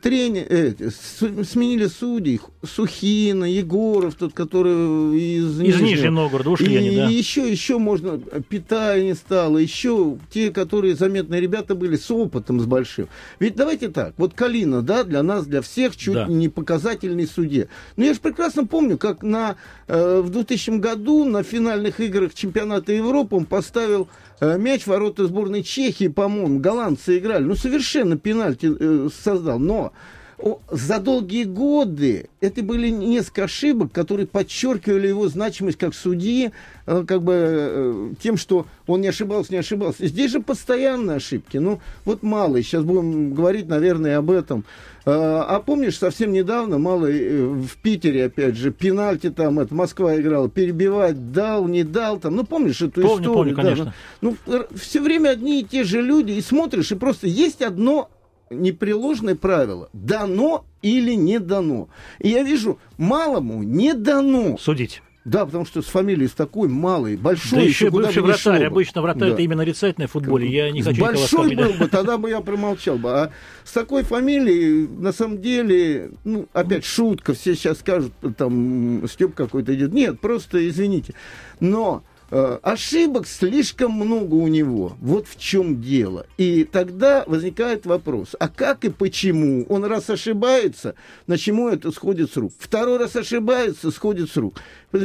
тренер, 0.00 0.46
э, 0.48 0.74
сменили 0.90 1.86
судей. 1.86 2.40
Сухина, 2.62 3.44
Егоров, 3.44 4.14
тот, 4.14 4.32
который 4.32 5.18
из, 5.18 5.60
из 5.60 5.80
Нижнего 5.80 6.10
Новгорода 6.10 6.50
ушли 6.50 6.74
и, 6.74 6.76
они, 6.76 6.96
да. 6.96 7.08
еще, 7.08 7.50
еще 7.50 7.78
можно, 7.78 8.18
питание 8.48 9.14
стало, 9.14 9.58
еще 9.58 10.18
те, 10.30 10.50
которые 10.50 10.94
заметные 10.94 11.40
ребята 11.40 11.74
были 11.74 11.96
с 11.96 12.10
опытом, 12.24 12.60
с 12.60 12.66
большим. 12.66 13.08
Ведь 13.38 13.56
давайте 13.56 13.88
так, 13.88 14.14
вот 14.16 14.34
Калина, 14.34 14.82
да, 14.82 15.04
для 15.04 15.22
нас, 15.22 15.46
для 15.46 15.62
всех 15.62 15.96
чуть 15.96 16.14
да. 16.14 16.26
не 16.26 16.48
показательный 16.48 17.26
суде. 17.26 17.68
Но 17.96 18.04
я 18.04 18.14
же 18.14 18.20
прекрасно 18.20 18.66
помню, 18.66 18.98
как 18.98 19.22
на, 19.22 19.56
э, 19.86 20.20
в 20.20 20.30
2000 20.30 20.78
году 20.78 21.24
на 21.24 21.42
финальных 21.42 22.00
играх 22.00 22.34
чемпионата 22.34 22.92
Европы 22.92 23.36
он 23.36 23.46
поставил 23.46 24.08
э, 24.40 24.58
мяч 24.58 24.82
в 24.82 24.86
ворота 24.88 25.26
сборной 25.26 25.62
Чехии, 25.62 26.08
по-моему, 26.08 26.58
голландцы 26.58 27.18
играли. 27.18 27.44
Ну, 27.44 27.54
совершенно 27.54 28.18
пенальти 28.18 28.70
э, 28.78 29.08
создал. 29.22 29.58
Но 29.58 29.92
за 30.70 30.98
долгие 30.98 31.44
годы 31.44 32.28
это 32.40 32.62
были 32.62 32.88
несколько 32.90 33.44
ошибок, 33.44 33.92
которые 33.92 34.26
подчеркивали 34.26 35.08
его 35.08 35.28
значимость 35.28 35.78
как 35.78 35.94
судьи, 35.94 36.50
э, 36.86 37.04
как 37.06 37.22
бы 37.22 37.34
э, 37.36 38.10
тем, 38.20 38.36
что 38.36 38.66
он 38.86 39.00
не 39.00 39.08
ошибался, 39.08 39.52
не 39.52 39.58
ошибался. 39.58 40.06
Здесь 40.06 40.32
же 40.32 40.40
постоянные 40.40 41.16
ошибки. 41.16 41.56
Ну, 41.56 41.80
вот 42.04 42.22
малый, 42.22 42.62
сейчас 42.62 42.84
будем 42.84 43.32
говорить, 43.32 43.68
наверное, 43.68 44.18
об 44.18 44.30
этом. 44.30 44.64
Э, 45.06 45.12
а 45.46 45.60
помнишь, 45.60 45.98
совсем 45.98 46.32
недавно 46.32 46.78
малый 46.78 47.62
в 47.62 47.76
Питере, 47.82 48.26
опять 48.26 48.56
же, 48.56 48.72
пенальти 48.72 49.30
там, 49.30 49.60
это 49.60 49.74
Москва 49.74 50.20
играла, 50.20 50.50
перебивать, 50.50 51.32
дал, 51.32 51.68
не 51.68 51.84
дал, 51.84 52.18
там, 52.18 52.36
ну, 52.36 52.44
помнишь 52.44 52.82
эту 52.82 53.00
помню, 53.02 53.14
историю? 53.14 53.34
Помню, 53.34 53.54
конечно. 53.54 53.84
Да, 53.84 53.94
ну, 54.20 54.36
все 54.74 55.00
время 55.00 55.30
одни 55.30 55.60
и 55.60 55.64
те 55.64 55.84
же 55.84 56.02
люди, 56.02 56.32
и 56.32 56.40
смотришь, 56.40 56.92
и 56.92 56.96
просто 56.96 57.26
есть 57.28 57.62
одно 57.62 58.10
непреложное 58.50 59.34
правило. 59.34 59.88
Дано 59.92 60.64
или 60.82 61.14
не 61.14 61.38
дано. 61.38 61.88
И 62.18 62.28
я 62.28 62.42
вижу, 62.42 62.78
малому 62.98 63.62
не 63.62 63.94
дано. 63.94 64.58
Судить. 64.58 65.02
Да, 65.24 65.46
потому 65.46 65.64
что 65.64 65.80
с 65.80 65.86
фамилией 65.86 66.28
с 66.28 66.32
такой 66.32 66.68
малой, 66.68 67.16
большой. 67.16 67.60
Да 67.60 67.64
еще, 67.64 67.86
еще 67.86 67.90
бывший 67.90 68.22
вратарь. 68.22 68.60
Бы. 68.60 68.66
Обычно 68.66 69.00
вратарь 69.00 69.28
да. 69.28 69.34
это 69.34 69.42
именно 69.42 69.58
нарицательное 69.58 70.06
в 70.06 70.10
футболе. 70.10 70.46
Я 70.48 70.70
не 70.70 70.82
хочу 70.82 71.00
Большой 71.00 71.56
был 71.56 71.72
бы, 71.72 71.88
тогда 71.88 72.18
бы 72.18 72.28
я 72.28 72.42
промолчал 72.42 72.98
бы. 72.98 73.10
А 73.10 73.30
с 73.64 73.72
такой 73.72 74.02
фамилией, 74.02 74.86
на 74.86 75.12
самом 75.12 75.40
деле, 75.40 76.10
ну, 76.24 76.46
опять 76.52 76.84
шутка, 76.84 77.32
все 77.32 77.54
сейчас 77.54 77.78
скажут, 77.78 78.12
там, 78.36 79.08
Степ 79.08 79.34
какой-то 79.34 79.74
идет. 79.74 79.94
Нет, 79.94 80.20
просто 80.20 80.68
извините. 80.68 81.14
Но 81.58 82.04
ошибок 82.34 83.26
слишком 83.26 83.92
много 83.92 84.34
у 84.34 84.48
него. 84.48 84.96
Вот 85.00 85.28
в 85.28 85.38
чем 85.38 85.80
дело. 85.80 86.26
И 86.36 86.64
тогда 86.64 87.24
возникает 87.26 87.86
вопрос, 87.86 88.34
а 88.38 88.48
как 88.48 88.84
и 88.84 88.90
почему? 88.90 89.64
Он 89.68 89.84
раз 89.84 90.10
ошибается, 90.10 90.94
на 91.26 91.38
чему 91.38 91.68
это 91.68 91.92
сходит 91.92 92.32
с 92.32 92.36
рук? 92.36 92.52
Второй 92.58 92.98
раз 92.98 93.14
ошибается, 93.16 93.90
сходит 93.90 94.30
с 94.30 94.36
рук. 94.36 94.60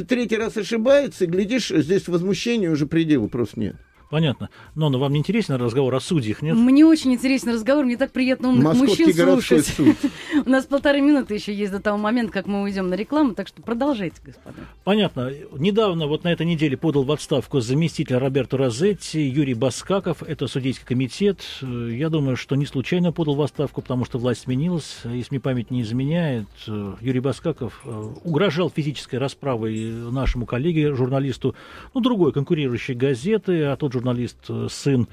Третий 0.07 0.37
раз 0.37 0.57
ошибается, 0.57 1.25
и 1.25 1.27
глядишь, 1.27 1.69
здесь 1.69 2.07
возмущения 2.07 2.69
уже 2.69 2.87
предела 2.87 3.27
просто 3.27 3.59
нет. 3.59 3.75
Понятно. 4.09 4.49
Но, 4.73 4.89
но 4.89 4.97
вам 4.97 5.13
не 5.13 5.19
интересен 5.19 5.55
разговор 5.55 5.93
о 5.93 5.99
судьях, 5.99 6.41
нет? 6.41 6.55
Мне 6.55 6.83
очень 6.85 7.13
интересен 7.13 7.49
разговор, 7.49 7.85
мне 7.85 7.95
так 7.95 8.11
приятно 8.11 8.49
умных 8.49 8.65
Московский 8.65 9.05
мужчин 9.05 9.25
слушать. 9.25 9.65
Суд. 9.67 9.95
У 10.45 10.49
нас 10.49 10.65
полторы 10.65 11.01
минуты 11.01 11.35
еще 11.35 11.53
есть 11.53 11.71
до 11.71 11.79
того 11.79 11.97
момента, 11.97 12.33
как 12.33 12.47
мы 12.47 12.63
уйдем 12.63 12.89
на 12.89 12.95
рекламу, 12.95 13.35
так 13.35 13.47
что 13.47 13.61
продолжайте, 13.61 14.17
господа. 14.25 14.55
Понятно. 14.83 15.31
Недавно, 15.57 16.07
вот 16.07 16.23
на 16.23 16.29
этой 16.29 16.45
неделе, 16.47 16.75
подал 16.75 17.03
в 17.03 17.11
отставку 17.11 17.59
заместитель 17.59 18.15
Роберто 18.15 18.57
Розетти, 18.57 19.21
Юрий 19.21 19.53
Баскаков, 19.53 20.23
это 20.23 20.47
судейский 20.47 20.85
комитет. 20.85 21.41
Я 21.61 22.09
думаю, 22.09 22.35
что 22.35 22.55
не 22.55 22.65
случайно 22.65 23.11
подал 23.11 23.35
в 23.35 23.41
отставку, 23.41 23.81
потому 23.81 24.05
что 24.05 24.17
власть 24.17 24.41
сменилась. 24.41 25.01
Если 25.03 25.27
мне 25.35 25.39
память 25.39 25.69
не 25.69 25.83
изменяет, 25.83 26.47
Юрий 26.65 27.19
Баскаков 27.19 27.81
э, 27.85 28.13
угрожал 28.23 28.71
физической 28.71 29.17
расправой 29.17 29.91
нашему 29.91 30.47
коллеге, 30.47 30.95
журналисту, 30.95 31.55
ну, 31.93 32.01
другой 32.01 32.31
конкурирующей 32.31 32.95
газеты, 32.95 33.65
а 33.65 33.77
тот 33.77 33.93
же 33.93 33.98
журналист, 33.99 34.37
э, 34.47 34.67
сын 34.71 35.07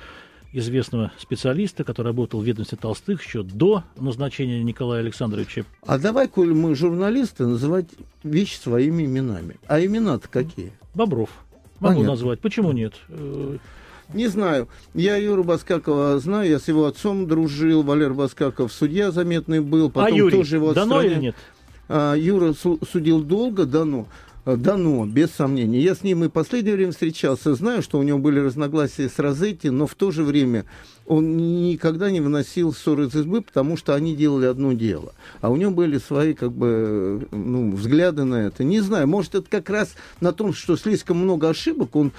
известного 0.53 1.13
специалиста, 1.19 1.85
который 1.85 2.09
работал 2.09 2.41
в 2.41 2.45
ведомстве 2.45 2.79
Толстых 2.81 3.23
еще 3.23 3.43
до 3.43 3.83
назначения 3.97 4.63
Николая 4.63 5.01
Александровича. 5.01 5.65
А 5.85 5.99
давай, 5.99 6.29
коль 6.29 6.55
мы 6.55 6.75
журналисты, 6.75 7.47
называть 7.47 7.87
вещи 8.23 8.57
своими 8.57 9.05
именами. 9.05 9.57
А 9.67 9.85
имена-то 9.85 10.29
какие? 10.29 10.73
Бобров. 10.95 11.31
Могу 11.81 11.97
Понятно. 11.97 12.13
назвать. 12.13 12.41
Почему 12.41 12.73
нет? 12.73 12.95
Э, 13.09 13.59
Не 14.15 14.29
знаю. 14.29 14.69
Я 14.95 15.17
Юру 15.17 15.43
Баскакова 15.45 16.19
знаю, 16.21 16.49
я 16.49 16.59
с 16.59 16.69
его 16.69 16.87
отцом 16.87 17.27
дружил. 17.27 17.83
Валер 17.83 18.15
Баскаков 18.15 18.73
судья 18.73 19.11
заметный 19.11 19.61
был. 19.61 19.91
Потом 19.91 20.15
а 20.15 20.17
Юрий, 20.17 20.39
тоже 20.39 20.57
его 20.57 20.73
дано 20.73 21.03
или 21.03 21.17
нет? 21.17 21.37
А, 21.89 22.15
Юра 22.15 22.55
судил 22.55 23.23
долго, 23.23 23.67
дано. 23.67 24.07
Э, 24.47 24.57
дано, 24.57 25.05
без 25.07 25.33
сомнения. 25.33 25.81
Я 25.81 25.97
с 25.97 26.05
ним 26.05 26.23
и 26.23 26.29
последнее 26.29 26.77
время 26.77 26.93
встречался, 26.93 27.55
знаю, 27.57 27.83
что 27.83 27.99
у 27.99 28.05
него 28.05 28.21
были 28.21 28.39
разногласия 28.39 29.09
с 29.09 29.19
Розетти, 29.19 29.71
но 29.71 29.89
в 29.89 29.97
то 29.97 30.13
же 30.13 30.23
время 30.23 30.65
он 31.05 31.37
никогда 31.37 32.13
не 32.13 32.21
выносил 32.21 32.73
ссоры 32.73 33.07
из 33.07 33.15
избы, 33.17 33.43
потому 33.43 33.77
что 33.77 33.97
они 33.97 34.15
делали 34.15 34.47
одно 34.47 34.73
дело. 34.73 35.15
А 35.41 35.51
у 35.51 35.57
него 35.57 35.73
были 35.73 35.99
свои 35.99 36.33
как 36.33 36.53
бы, 36.53 37.27
ну, 37.33 37.73
взгляды 37.73 38.23
на 38.23 38.47
это. 38.47 38.63
Не 38.63 38.81
знаю, 38.81 39.09
может, 39.09 39.35
это 39.35 39.51
как 39.51 39.69
раз 39.69 39.97
на 40.21 40.33
том, 40.33 40.55
что 40.55 40.77
слишком 40.77 41.19
много 41.19 41.49
ошибок, 41.49 41.97
он 41.97 42.13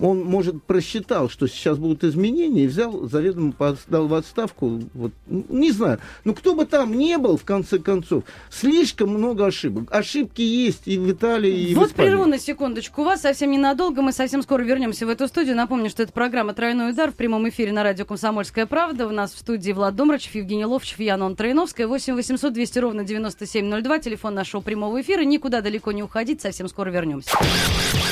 он, 0.00 0.22
может, 0.24 0.62
просчитал, 0.62 1.28
что 1.28 1.46
сейчас 1.46 1.78
будут 1.78 2.04
изменения, 2.04 2.64
и 2.64 2.66
взял, 2.66 3.08
заведомо 3.08 3.52
подал 3.52 4.06
в 4.06 4.14
отставку. 4.14 4.82
Вот, 4.94 5.12
не 5.26 5.72
знаю. 5.72 5.98
Ну, 6.24 6.34
кто 6.34 6.54
бы 6.54 6.66
там 6.66 6.94
не 6.94 7.18
был, 7.18 7.36
в 7.36 7.44
конце 7.44 7.78
концов, 7.78 8.24
слишком 8.50 9.10
много 9.10 9.46
ошибок. 9.46 9.88
Ошибки 9.90 10.42
есть 10.42 10.82
и 10.86 10.98
в 10.98 11.10
Италии, 11.10 11.70
и 11.70 11.74
вот 11.74 11.88
в 11.88 11.92
Испании. 11.92 12.10
прерву 12.10 12.26
на 12.26 12.38
секундочку. 12.38 13.02
У 13.02 13.04
вас 13.04 13.22
совсем 13.22 13.50
ненадолго. 13.50 14.02
Мы 14.02 14.12
совсем 14.12 14.42
скоро 14.42 14.62
вернемся 14.62 15.06
в 15.06 15.08
эту 15.08 15.26
студию. 15.28 15.56
Напомню, 15.56 15.90
что 15.90 16.02
это 16.02 16.12
программа 16.12 16.52
«Тройной 16.52 16.90
удар» 16.90 17.10
в 17.10 17.14
прямом 17.14 17.48
эфире 17.48 17.72
на 17.72 17.82
радио 17.82 18.04
«Комсомольская 18.04 18.66
правда». 18.66 19.06
У 19.06 19.10
нас 19.10 19.32
в 19.32 19.38
студии 19.38 19.72
Влад 19.72 19.96
Домрачев, 19.96 20.34
Евгений 20.34 20.66
Ловчев, 20.66 21.00
Яна 21.00 21.34
Троиновская. 21.34 21.86
8 21.86 22.14
800 22.14 22.52
200 22.52 22.78
ровно 22.78 23.04
9702. 23.04 23.98
Телефон 23.98 24.34
нашего 24.34 24.60
прямого 24.60 25.00
эфира. 25.00 25.22
Никуда 25.22 25.60
далеко 25.60 25.92
не 25.92 26.02
уходить. 26.02 26.40
Совсем 26.40 26.68
скоро 26.68 26.90
вернемся. 26.90 27.30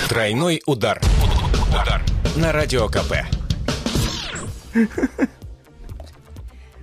«Тройной 0.09 0.63
удар». 0.67 1.01
Удар 1.83 2.01
на 2.37 2.53
радио 2.53 2.89
КП. 2.89 3.27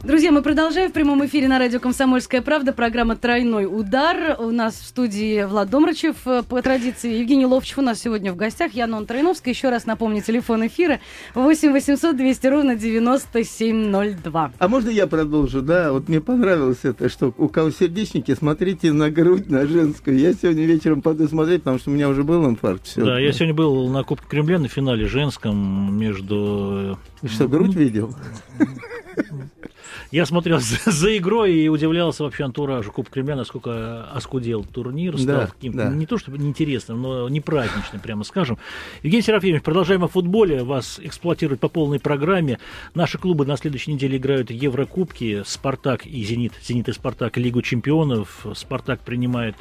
Друзья, 0.03 0.33
мы 0.33 0.41
продолжаем 0.41 0.89
в 0.89 0.93
прямом 0.93 1.25
эфире 1.25 1.47
на 1.47 1.57
радио 1.57 1.79
«Комсомольская 1.79 2.41
правда». 2.41 2.73
Программа 2.73 3.15
«Тройной 3.15 3.65
удар». 3.65 4.35
У 4.37 4.51
нас 4.51 4.73
в 4.73 4.83
студии 4.83 5.45
Влад 5.45 5.69
Домрачев. 5.69 6.17
По 6.49 6.61
традиции 6.61 7.19
Евгений 7.19 7.45
Ловчев 7.45 7.77
у 7.77 7.81
нас 7.81 8.01
сегодня 8.01 8.33
в 8.33 8.35
гостях. 8.35 8.73
Я 8.73 8.85
Нон 8.85 9.05
Троиновская. 9.05 9.53
Еще 9.53 9.69
раз 9.69 9.85
напомню, 9.85 10.21
телефон 10.21 10.67
эфира 10.67 10.99
8 11.35 11.71
800 11.71 12.17
200 12.17 12.47
ровно 12.47 12.75
9702. 12.75 14.51
А 14.59 14.67
можно 14.67 14.89
я 14.89 15.07
продолжу? 15.07 15.61
Да, 15.61 15.93
вот 15.93 16.09
мне 16.09 16.19
понравилось 16.19 16.79
это, 16.83 17.07
что 17.07 17.33
у 17.37 17.47
кого 17.47 17.71
сердечники, 17.71 18.35
смотрите 18.35 18.91
на 18.91 19.09
грудь, 19.09 19.49
на 19.49 19.65
женскую. 19.65 20.19
Я 20.19 20.33
сегодня 20.33 20.65
вечером 20.65 21.01
пойду 21.01 21.29
смотреть, 21.29 21.61
потому 21.61 21.79
что 21.79 21.91
у 21.91 21.93
меня 21.93 22.09
уже 22.09 22.25
был 22.25 22.45
инфаркт. 22.45 22.87
Все. 22.87 23.05
Да, 23.05 23.19
я 23.19 23.31
сегодня 23.31 23.53
был 23.53 23.87
на 23.87 24.03
Кубке 24.03 24.27
Кремля 24.27 24.59
на 24.59 24.67
финале 24.67 25.07
женском 25.07 25.97
между... 25.97 26.99
Что, 27.23 27.47
грудь 27.47 27.73
видел? 27.73 28.13
Я 30.13 30.27
смотрел 30.27 30.59
за, 30.59 30.91
за 30.91 31.17
игрой 31.17 31.55
и 31.55 31.67
удивлялся 31.69 32.23
вообще 32.23 32.43
антуражу 32.43 32.91
Куб 32.91 33.09
Кремля, 33.09 33.35
насколько 33.35 34.03
оскудел 34.11 34.63
турнир, 34.63 35.17
стал 35.17 35.37
да, 35.39 35.47
каким 35.47 35.73
да. 35.73 35.89
не 35.89 36.05
то 36.05 36.19
чтобы 36.19 36.37
неинтересным, 36.37 37.01
но 37.01 37.27
не 37.29 37.41
праздничным, 37.41 37.99
прямо 37.99 38.23
скажем. 38.23 38.59
Евгений 39.01 39.23
Серафимович, 39.23 39.63
продолжаем 39.63 40.03
о 40.03 40.07
футболе, 40.07 40.63
вас 40.63 40.99
эксплуатируют 41.01 41.61
по 41.61 41.67
полной 41.67 41.99
программе. 41.99 42.59
Наши 42.93 43.17
клубы 43.17 43.47
на 43.47 43.57
следующей 43.57 43.91
неделе 43.91 44.17
играют 44.17 44.51
Еврокубки, 44.51 45.41
Спартак 45.47 46.05
и 46.05 46.23
Зенит, 46.23 46.53
Зенит 46.63 46.89
и 46.89 46.93
Спартак, 46.93 47.37
Лигу 47.37 47.63
чемпионов. 47.63 48.45
Спартак 48.53 48.99
принимает 48.99 49.55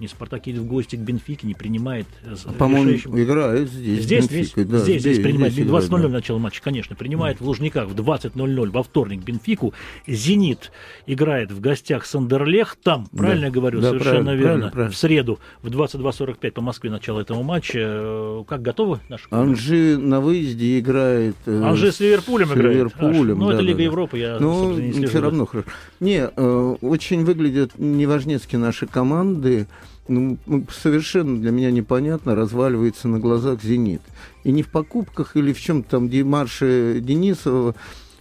не 0.00 0.08
Спартак 0.08 0.46
едет 0.46 0.62
в 0.62 0.66
гости 0.66 0.96
к 0.96 1.00
Бенфике, 1.00 1.46
не 1.46 1.54
принимает. 1.54 2.06
А, 2.24 2.52
по-моему, 2.52 2.90
решающим... 2.90 3.20
играет 3.20 3.68
здесь. 3.68 4.04
Здесь, 4.04 4.24
здесь, 4.24 4.52
да, 4.54 4.62
здесь, 4.78 5.00
здесь, 5.00 5.02
здесь 5.02 5.18
принимает. 5.20 5.54
20.00 5.54 6.02
да. 6.02 6.08
начало 6.08 6.38
матча, 6.38 6.62
конечно. 6.62 6.94
Принимает 6.96 7.38
да. 7.38 7.44
в 7.44 7.48
Лужниках 7.48 7.88
в 7.88 7.94
20.00 7.94 8.70
во 8.70 8.82
вторник 8.82 9.22
Бенфику. 9.22 9.74
Зенит 10.06 10.72
играет 11.06 11.50
в 11.50 11.60
гостях 11.60 12.06
Сандерлех. 12.06 12.76
Там, 12.82 13.08
да. 13.12 13.18
правильно 13.18 13.46
я 13.46 13.50
говорю, 13.50 13.80
да, 13.80 13.88
совершенно 13.90 14.24
правильно, 14.24 14.30
верно. 14.30 14.46
Правильно, 14.48 14.70
правильно. 14.70 14.92
В 14.92 14.96
среду 14.96 15.38
в 15.62 15.68
22.45 15.68 16.50
по 16.52 16.60
Москве 16.60 16.90
начало 16.90 17.20
этого 17.20 17.42
матча. 17.42 17.78
Э, 17.80 18.44
как 18.46 18.62
готовы 18.62 19.00
наши 19.08 19.26
Анжи 19.30 19.96
на 19.98 20.20
выезде 20.20 20.78
играет. 20.78 21.36
Э, 21.46 21.62
Анжи 21.62 21.92
с 21.92 22.00
Ливерпулем 22.00 22.48
с 22.48 22.52
играет. 22.52 22.76
Ливерпулем, 22.76 23.38
ну, 23.38 23.48
да, 23.48 23.54
это 23.54 23.62
Лига 23.62 23.78
да, 23.78 23.84
Европы, 23.84 24.18
я 24.18 24.38
ну, 24.38 24.78
не 24.78 25.06
все 25.06 25.20
равно 25.20 25.46
хорошо. 25.46 25.68
Не, 26.00 26.28
э, 26.34 26.76
очень 26.80 27.24
выглядят 27.24 27.72
неважнецки 27.78 28.56
наши 28.56 28.86
команды 28.86 29.66
ну, 30.08 30.38
ну, 30.46 30.64
совершенно 30.70 31.40
для 31.40 31.50
меня 31.50 31.70
непонятно, 31.70 32.34
разваливается 32.34 33.08
на 33.08 33.18
глазах 33.18 33.62
«Зенит». 33.62 34.02
И 34.44 34.52
не 34.52 34.62
в 34.62 34.70
покупках 34.70 35.36
или 35.36 35.52
в 35.52 35.60
чем-то 35.60 35.90
там 35.90 36.08
Демарше 36.08 37.00
Денисова. 37.00 37.74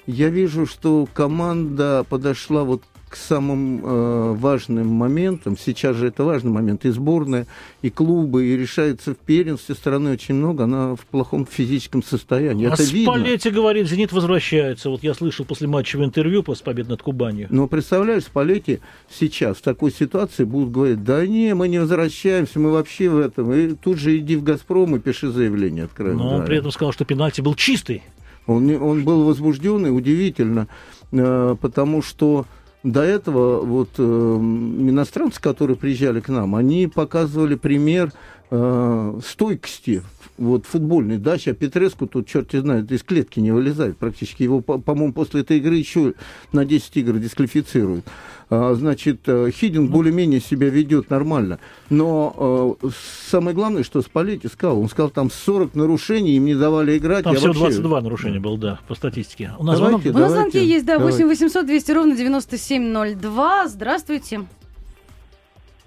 Я 0.05 0.29
вижу, 0.29 0.65
что 0.65 1.07
команда 1.13 2.05
подошла 2.07 2.63
вот 2.63 2.83
к 3.09 3.15
самым 3.15 3.81
э, 3.83 4.33
важным 4.33 4.87
моментам. 4.87 5.57
Сейчас 5.57 5.95
же 5.95 6.07
это 6.07 6.23
важный 6.23 6.51
момент. 6.51 6.85
И 6.85 6.89
сборная, 6.89 7.47
и 7.81 7.89
клубы, 7.89 8.45
и 8.47 8.57
решается 8.57 9.13
в 9.13 9.17
первенстве 9.17 9.75
страны 9.75 10.11
очень 10.11 10.35
много. 10.35 10.65
Она 10.65 10.95
в 10.95 11.05
плохом 11.05 11.45
физическом 11.45 12.03
состоянии. 12.03 12.67
А 12.67 12.73
это 12.73 12.83
Спалетти 12.83 13.49
видно. 13.49 13.61
говорит, 13.61 13.87
«Зенит» 13.87 14.11
возвращается. 14.11 14.89
Вот 14.89 15.03
я 15.03 15.13
слышал 15.13 15.45
после 15.45 15.67
матча 15.67 15.97
в 15.97 16.03
интервью 16.03 16.43
после 16.43 16.65
победы 16.65 16.89
над 16.89 17.01
Кубанью. 17.01 17.47
Но 17.49 17.67
представляешь, 17.67 18.23
Спалетти 18.23 18.79
сейчас 19.09 19.57
в 19.57 19.61
такой 19.61 19.91
ситуации 19.91 20.43
будут 20.43 20.71
говорить, 20.71 21.03
да 21.03 21.25
не, 21.25 21.55
мы 21.55 21.69
не 21.69 21.79
возвращаемся, 21.79 22.59
мы 22.59 22.71
вообще 22.71 23.09
в 23.09 23.19
этом. 23.19 23.53
И 23.53 23.73
тут 23.73 23.97
же 23.97 24.17
иди 24.17 24.35
в 24.35 24.43
«Газпром» 24.43 24.97
и 24.97 24.99
пиши 24.99 25.29
заявление 25.29 25.85
откровенно. 25.85 26.23
Но 26.23 26.35
он 26.35 26.45
при 26.45 26.57
этом 26.57 26.71
сказал, 26.71 26.91
что 26.91 27.05
пенальти 27.05 27.39
был 27.39 27.55
чистый. 27.55 28.03
Он, 28.47 28.69
он 28.81 29.03
был 29.03 29.25
возбужденный, 29.25 29.95
удивительно, 29.95 30.67
э, 31.11 31.55
потому 31.59 32.01
что 32.01 32.45
до 32.83 33.01
этого 33.01 33.61
вот 33.61 33.89
э, 33.97 34.01
иностранцы, 34.03 35.41
которые 35.41 35.77
приезжали 35.77 36.19
к 36.19 36.29
нам, 36.29 36.55
они 36.55 36.87
показывали 36.87 37.55
пример 37.55 38.11
э, 38.49 39.19
стойкости 39.25 40.03
вот 40.37 40.65
футбольной. 40.65 41.17
Да, 41.17 41.37
сейчас 41.37 41.55
Петреску 41.55 42.07
тут, 42.07 42.27
черт 42.27 42.51
знает, 42.51 42.91
из 42.91 43.03
клетки 43.03 43.39
не 43.39 43.51
вылезает 43.51 43.97
практически. 43.97 44.43
Его, 44.43 44.61
по-моему, 44.61 45.13
после 45.13 45.41
этой 45.41 45.57
игры 45.57 45.75
еще 45.75 46.13
на 46.51 46.65
10 46.65 46.97
игр 46.97 47.17
дисквалифицируют. 47.17 48.05
А, 48.49 48.73
значит, 48.75 49.21
э, 49.27 49.51
Хидин 49.51 49.87
более-менее 49.87 50.39
себя 50.39 50.69
ведет 50.69 51.09
нормально. 51.09 51.59
Но 51.89 52.77
э, 52.81 52.89
самое 53.29 53.55
главное, 53.55 53.83
что 53.83 54.01
Спалетти 54.01 54.47
сказал, 54.47 54.79
он 54.79 54.87
сказал, 54.89 55.09
там 55.09 55.29
40 55.29 55.75
нарушений, 55.75 56.37
им 56.37 56.45
не 56.45 56.55
давали 56.55 56.97
играть. 56.97 57.25
Там 57.25 57.35
всего 57.35 57.47
вообще... 57.47 57.81
22 57.81 58.01
нарушения 58.01 58.39
было, 58.39 58.57
да, 58.57 58.79
по 58.87 58.95
статистике. 58.95 59.51
У 59.59 59.63
нас 59.63 59.79
давайте, 59.79 60.11
звонок? 60.11 60.17
У 60.17 60.19
нас 60.19 60.31
звонки 60.31 60.63
есть, 60.63 60.85
да, 60.85 60.99
8 60.99 61.25
800 61.27 61.65
200 61.65 61.91
ровно 61.91 62.15
9702. 62.15 63.67
Здравствуйте. 63.67 64.45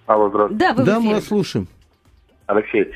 Алло, 0.07 0.29
здравствуйте. 0.29 0.65
Да, 0.65 0.75
вы 0.75 0.85
да 0.85 1.01
мы 1.01 1.15
вас 1.15 1.25
слушаем. 1.27 1.69
Алексей, 2.51 2.93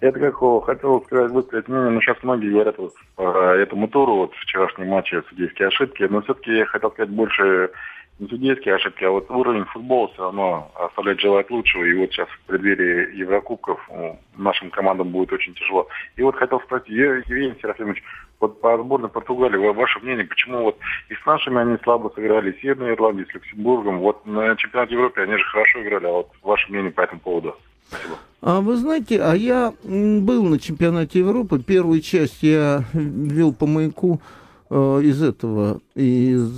это 0.00 0.18
как 0.18 0.64
хотел 0.64 1.02
сказать, 1.02 1.30
высказать 1.30 1.68
мнение, 1.68 1.90
но 1.90 2.00
сейчас 2.00 2.16
многие 2.22 2.50
говорят 2.50 2.78
вот, 2.78 2.92
по 3.16 3.54
этому 3.54 3.88
туру, 3.88 4.16
вот 4.16 4.34
вчерашнем 4.34 4.88
матче 4.88 5.22
судейские 5.28 5.68
ошибки, 5.68 6.04
но 6.04 6.22
все-таки 6.22 6.56
я 6.56 6.66
хотел 6.66 6.90
сказать 6.92 7.10
больше 7.10 7.70
не 8.18 8.28
судейские 8.28 8.76
ошибки, 8.76 9.04
а 9.04 9.10
вот 9.10 9.30
уровень 9.30 9.64
футбола 9.64 10.08
все 10.12 10.22
равно 10.22 10.70
оставляет 10.74 11.20
желать 11.20 11.50
лучшего. 11.50 11.84
И 11.84 11.94
вот 11.94 12.10
сейчас 12.10 12.28
в 12.28 12.40
преддверии 12.46 13.16
Еврокубков 13.16 13.80
ну, 13.90 14.18
нашим 14.36 14.70
командам 14.70 15.08
будет 15.08 15.32
очень 15.32 15.54
тяжело. 15.54 15.88
И 16.16 16.22
вот 16.22 16.36
хотел 16.36 16.60
спросить, 16.60 16.90
Евгений 16.90 17.58
Серафимович, 17.60 18.02
вот 18.38 18.60
по 18.60 18.76
сборной 18.76 19.08
Португалии, 19.08 19.56
ваше 19.56 19.98
мнение, 20.00 20.24
почему 20.24 20.62
вот 20.64 20.78
и 21.08 21.14
с 21.14 21.26
нашими 21.26 21.60
они 21.60 21.78
слабо 21.82 22.12
сыграли, 22.14 22.50
и 22.50 22.58
с 22.58 22.60
Северной 22.60 22.94
Ирландией, 22.94 23.26
с 23.28 23.34
Люксембургом, 23.34 23.98
вот 24.00 24.24
на 24.26 24.54
чемпионате 24.56 24.94
Европы 24.94 25.20
они 25.20 25.36
же 25.36 25.44
хорошо 25.44 25.82
играли, 25.82 26.06
а 26.06 26.12
вот 26.12 26.30
ваше 26.42 26.70
мнение 26.70 26.92
по 26.92 27.00
этому 27.00 27.20
поводу? 27.20 27.56
Спасибо. 27.88 28.16
А 28.42 28.60
вы 28.60 28.76
знаете, 28.76 29.22
а 29.22 29.34
я 29.34 29.72
был 29.84 30.42
на 30.42 30.58
чемпионате 30.58 31.20
Европы, 31.20 31.60
первую 31.60 32.00
часть 32.00 32.42
я 32.42 32.84
вел 32.92 33.52
по 33.52 33.66
маяку 33.66 34.20
э, 34.68 35.00
из 35.04 35.22
этого, 35.22 35.80
из, 35.94 36.50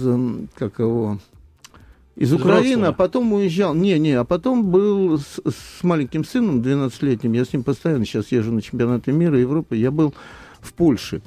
как 0.54 0.78
его, 0.78 1.18
из 2.16 2.32
Украины, 2.32 2.86
а 2.86 2.92
потом 2.92 3.34
уезжал. 3.34 3.74
Не, 3.74 3.98
не, 3.98 4.12
а 4.12 4.24
потом 4.24 4.70
был 4.70 5.18
с, 5.18 5.42
с 5.44 5.84
маленьким 5.84 6.24
сыном, 6.24 6.62
12-летним, 6.62 7.34
я 7.34 7.44
с 7.44 7.52
ним 7.52 7.62
постоянно 7.62 8.06
сейчас 8.06 8.32
езжу 8.32 8.50
на 8.50 8.62
чемпионаты 8.62 9.12
мира, 9.12 9.38
Европы, 9.38 9.76
я 9.76 9.90
был 9.90 10.14
в 10.62 10.72
Польше. 10.72 11.20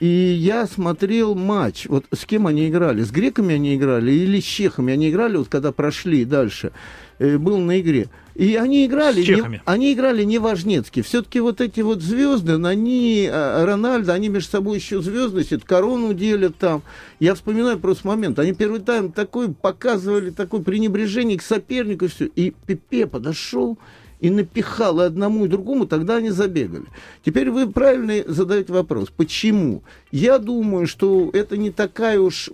И 0.00 0.06
я 0.06 0.66
смотрел 0.66 1.34
матч. 1.34 1.86
Вот 1.86 2.04
с 2.12 2.24
кем 2.26 2.46
они 2.46 2.68
играли? 2.68 3.02
С 3.02 3.10
греками 3.10 3.54
они 3.54 3.74
играли 3.74 4.12
или 4.12 4.38
с 4.38 4.44
чехами? 4.44 4.92
Они 4.92 5.10
играли, 5.10 5.38
вот 5.38 5.48
когда 5.48 5.72
прошли 5.72 6.26
дальше. 6.26 6.72
Э, 7.18 7.38
был 7.38 7.58
на 7.58 7.80
игре. 7.80 8.08
И 8.38 8.54
они 8.54 8.86
играли, 8.86 9.20
не, 9.20 9.60
они 9.64 9.92
играли 9.92 10.22
не 10.22 10.38
важнецки. 10.38 11.02
Все-таки 11.02 11.40
вот 11.40 11.60
эти 11.60 11.80
вот 11.80 12.02
звезды, 12.02 12.52
они, 12.52 13.28
а, 13.28 13.66
Рональдо, 13.66 14.12
они 14.14 14.28
между 14.28 14.48
собой 14.48 14.78
еще 14.78 15.02
звездность, 15.02 15.50
корону 15.64 16.14
делят 16.14 16.56
там. 16.56 16.82
Я 17.18 17.34
вспоминаю 17.34 17.80
просто 17.80 18.06
момент. 18.06 18.38
Они 18.38 18.52
первый 18.52 18.78
тайм 18.78 19.10
такой 19.10 19.52
показывали, 19.52 20.30
такое 20.30 20.62
пренебрежение 20.62 21.36
к 21.36 21.42
сопернику 21.42 22.04
и 22.04 22.08
все. 22.08 22.26
И 22.26 22.54
Пепе 22.64 23.08
подошел 23.08 23.76
и 24.20 24.30
напихал 24.30 25.00
и 25.00 25.04
одному, 25.04 25.44
и 25.44 25.48
другому, 25.48 25.86
тогда 25.86 26.16
они 26.16 26.30
забегали. 26.30 26.84
Теперь 27.24 27.50
вы 27.50 27.70
правильно 27.70 28.14
задаете 28.26 28.72
вопрос, 28.72 29.08
почему? 29.16 29.82
Я 30.10 30.38
думаю, 30.38 30.86
что 30.86 31.30
это 31.32 31.56
не 31.56 31.70
такая 31.70 32.18
уж, 32.18 32.50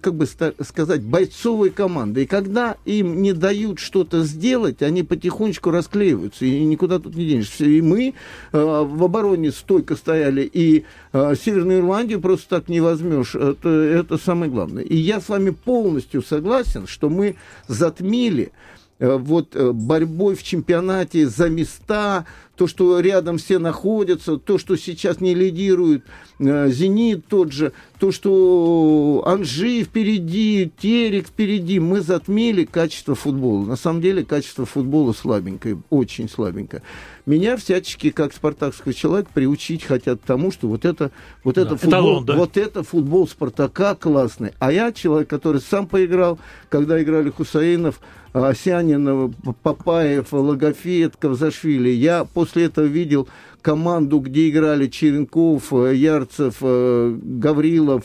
как 0.00 0.14
бы 0.14 0.26
сказать, 0.26 1.02
бойцовая 1.02 1.70
команда. 1.70 2.20
И 2.20 2.26
когда 2.26 2.76
им 2.84 3.22
не 3.22 3.32
дают 3.32 3.78
что-то 3.78 4.22
сделать, 4.22 4.82
они 4.82 5.02
потихонечку 5.02 5.70
расклеиваются, 5.70 6.44
и 6.44 6.64
никуда 6.64 6.98
тут 6.98 7.16
не 7.16 7.26
денешься. 7.26 7.64
И 7.64 7.80
мы 7.80 8.14
э, 8.52 8.58
в 8.58 9.02
обороне 9.02 9.50
стойко 9.50 9.96
стояли, 9.96 10.42
и 10.42 10.84
э, 11.12 11.34
Северную 11.34 11.80
Ирландию 11.80 12.20
просто 12.20 12.48
так 12.48 12.68
не 12.68 12.80
возьмешь. 12.80 13.34
Это, 13.34 13.68
это 13.68 14.16
самое 14.16 14.50
главное. 14.50 14.84
И 14.84 14.96
я 14.96 15.20
с 15.20 15.28
вами 15.28 15.50
полностью 15.50 16.22
согласен, 16.22 16.86
что 16.86 17.08
мы 17.08 17.36
затмили 17.66 18.52
вот 18.98 19.54
э, 19.54 19.72
борьбой 19.72 20.34
в 20.34 20.42
чемпионате 20.42 21.28
за 21.28 21.48
места, 21.48 22.24
то, 22.56 22.66
что 22.66 22.98
рядом 23.00 23.36
все 23.38 23.58
находятся, 23.58 24.38
то, 24.38 24.58
что 24.58 24.76
сейчас 24.76 25.20
не 25.20 25.34
лидирует 25.34 26.04
э, 26.38 26.68
«Зенит» 26.70 27.26
тот 27.26 27.52
же, 27.52 27.72
то, 27.98 28.12
что 28.12 29.22
Анжи 29.26 29.82
впереди, 29.82 30.70
Терек 30.78 31.28
впереди, 31.28 31.80
мы 31.80 32.00
затмили 32.00 32.64
качество 32.64 33.14
футбола. 33.14 33.64
На 33.64 33.76
самом 33.76 34.02
деле 34.02 34.24
качество 34.24 34.66
футбола 34.66 35.12
слабенькое, 35.12 35.78
очень 35.90 36.28
слабенькое. 36.28 36.82
Меня 37.24 37.56
всячески, 37.56 38.10
как 38.10 38.34
спартакский 38.34 38.92
человек, 38.92 39.28
приучить 39.30 39.82
хотят 39.82 40.20
тому, 40.22 40.52
что 40.52 40.68
вот 40.68 40.84
это, 40.84 41.10
вот 41.42 41.54
да, 41.54 41.62
это 41.62 41.76
футбол, 41.76 41.90
эталон, 41.90 42.24
да? 42.24 42.36
вот 42.36 42.56
это 42.56 42.82
футбол 42.82 43.26
Спартака 43.26 43.94
классный. 43.94 44.52
А 44.58 44.70
я 44.70 44.92
человек, 44.92 45.28
который 45.28 45.60
сам 45.60 45.86
поиграл, 45.86 46.38
когда 46.68 47.02
играли 47.02 47.30
Хусаинов, 47.30 48.00
Осянин, 48.32 49.34
Папаев, 49.62 50.32
Логофеев, 50.32 51.16
Кавзашвили. 51.16 51.88
Я 51.88 52.24
после 52.24 52.66
этого 52.66 52.84
видел 52.84 53.28
команду, 53.66 54.20
где 54.20 54.48
играли 54.48 54.86
Черенков, 54.86 55.72
Ярцев, 55.72 56.58
Гаврилов, 56.60 58.04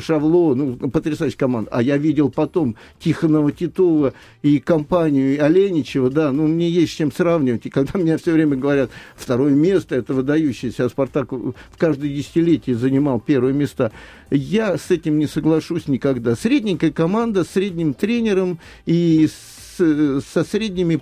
Шавло, 0.00 0.54
ну, 0.54 0.76
потрясающая 0.76 1.36
команда. 1.36 1.70
А 1.72 1.82
я 1.82 1.96
видел 1.96 2.30
потом 2.30 2.76
Тихонова, 3.00 3.50
Титова 3.50 4.14
и 4.42 4.60
компанию 4.60 5.44
Оленичева, 5.44 6.08
да, 6.08 6.30
ну, 6.30 6.46
мне 6.46 6.70
есть 6.70 6.92
с 6.92 6.94
чем 6.94 7.10
сравнивать. 7.10 7.66
И 7.66 7.70
когда 7.70 7.98
мне 7.98 8.16
все 8.16 8.30
время 8.30 8.56
говорят, 8.56 8.92
второе 9.16 9.50
место, 9.52 9.96
это 9.96 10.14
выдающееся, 10.14 10.84
а 10.84 10.88
Спартак 10.88 11.32
в 11.32 11.54
каждое 11.76 12.08
десятилетие 12.08 12.76
занимал 12.76 13.18
первые 13.18 13.54
места, 13.54 13.90
я 14.30 14.78
с 14.78 14.92
этим 14.92 15.18
не 15.18 15.26
соглашусь 15.26 15.88
никогда. 15.88 16.36
Средненькая 16.36 16.92
команда 16.92 17.42
с 17.42 17.50
средним 17.50 17.92
тренером 17.94 18.60
и 18.86 19.26
с 19.26 19.62
со 19.78 20.44
средними 20.44 21.00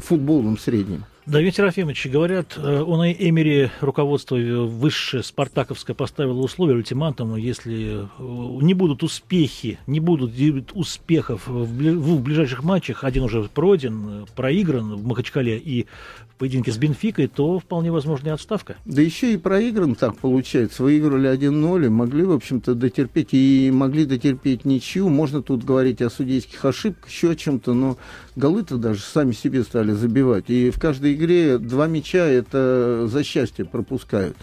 футболом 0.00 0.58
средним. 0.58 1.04
Давид 1.28 1.56
Серафимович, 1.56 2.06
говорят, 2.06 2.54
э, 2.56 2.80
он 2.80 3.04
и 3.04 3.28
Эмери 3.28 3.70
руководство 3.82 4.36
высшее 4.36 5.22
спартаковское 5.22 5.94
поставило 5.94 6.40
условия, 6.40 6.74
ультиматум, 6.74 7.36
если 7.36 7.98
э, 8.18 8.62
не 8.62 8.72
будут 8.72 9.02
успехи, 9.02 9.78
не 9.86 10.00
будут 10.00 10.32
успехов 10.72 11.46
в 11.46 12.22
ближайших 12.22 12.64
матчах, 12.64 13.04
один 13.04 13.24
уже 13.24 13.42
пройден, 13.42 14.24
проигран 14.34 14.96
в 14.96 15.06
Махачкале 15.06 15.58
и 15.58 15.86
в 16.30 16.38
поединке 16.38 16.72
с 16.72 16.78
Бенфикой, 16.78 17.26
то 17.26 17.58
вполне 17.58 17.90
возможна 17.90 18.32
отставка. 18.32 18.76
Да 18.84 19.02
еще 19.02 19.34
и 19.34 19.36
проигран 19.36 19.96
так 19.96 20.16
получается. 20.16 20.84
Выиграли 20.84 21.28
1-0 21.28 21.90
могли, 21.90 22.24
в 22.24 22.32
общем-то, 22.32 22.74
дотерпеть. 22.74 23.30
И 23.32 23.70
могли 23.72 24.06
дотерпеть 24.06 24.64
ничью. 24.64 25.08
Можно 25.08 25.42
тут 25.42 25.64
говорить 25.64 26.00
о 26.00 26.08
судейских 26.08 26.64
ошибках, 26.64 27.10
еще 27.10 27.32
о 27.32 27.34
чем-то, 27.34 27.74
но 27.74 27.98
голы-то 28.36 28.76
даже 28.76 29.00
сами 29.00 29.32
себе 29.32 29.64
стали 29.64 29.90
забивать. 29.92 30.44
И 30.48 30.70
в 30.70 30.78
каждой 30.78 31.14
игре 31.18 31.58
два 31.58 31.86
мяча 31.86 32.24
это 32.24 33.06
за 33.08 33.22
счастье 33.22 33.64
пропускают. 33.64 34.36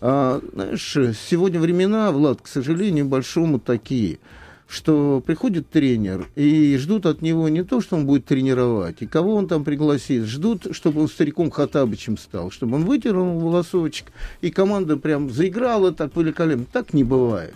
А, 0.00 0.40
знаешь, 0.52 0.96
сегодня 1.28 1.60
времена, 1.60 2.10
Влад, 2.10 2.40
к 2.40 2.46
сожалению, 2.46 3.06
большому 3.06 3.60
такие 3.60 4.18
что 4.72 5.22
приходит 5.24 5.68
тренер 5.68 6.28
и 6.34 6.78
ждут 6.78 7.04
от 7.04 7.20
него 7.20 7.46
не 7.50 7.62
то, 7.62 7.82
что 7.82 7.96
он 7.96 8.06
будет 8.06 8.24
тренировать, 8.24 9.02
и 9.02 9.06
кого 9.06 9.34
он 9.34 9.46
там 9.46 9.64
пригласит, 9.64 10.24
ждут, 10.24 10.68
чтобы 10.70 11.02
он 11.02 11.08
стариком 11.08 11.50
Хатабычем 11.50 12.16
стал, 12.16 12.50
чтобы 12.50 12.76
он 12.76 12.86
вытянул 12.86 13.38
волосочек, 13.38 14.06
и 14.40 14.50
команда 14.50 14.96
прям 14.96 15.28
заиграла 15.28 15.92
так 15.92 16.16
великолепно. 16.16 16.64
Так 16.72 16.94
не 16.94 17.04
бывает 17.04 17.54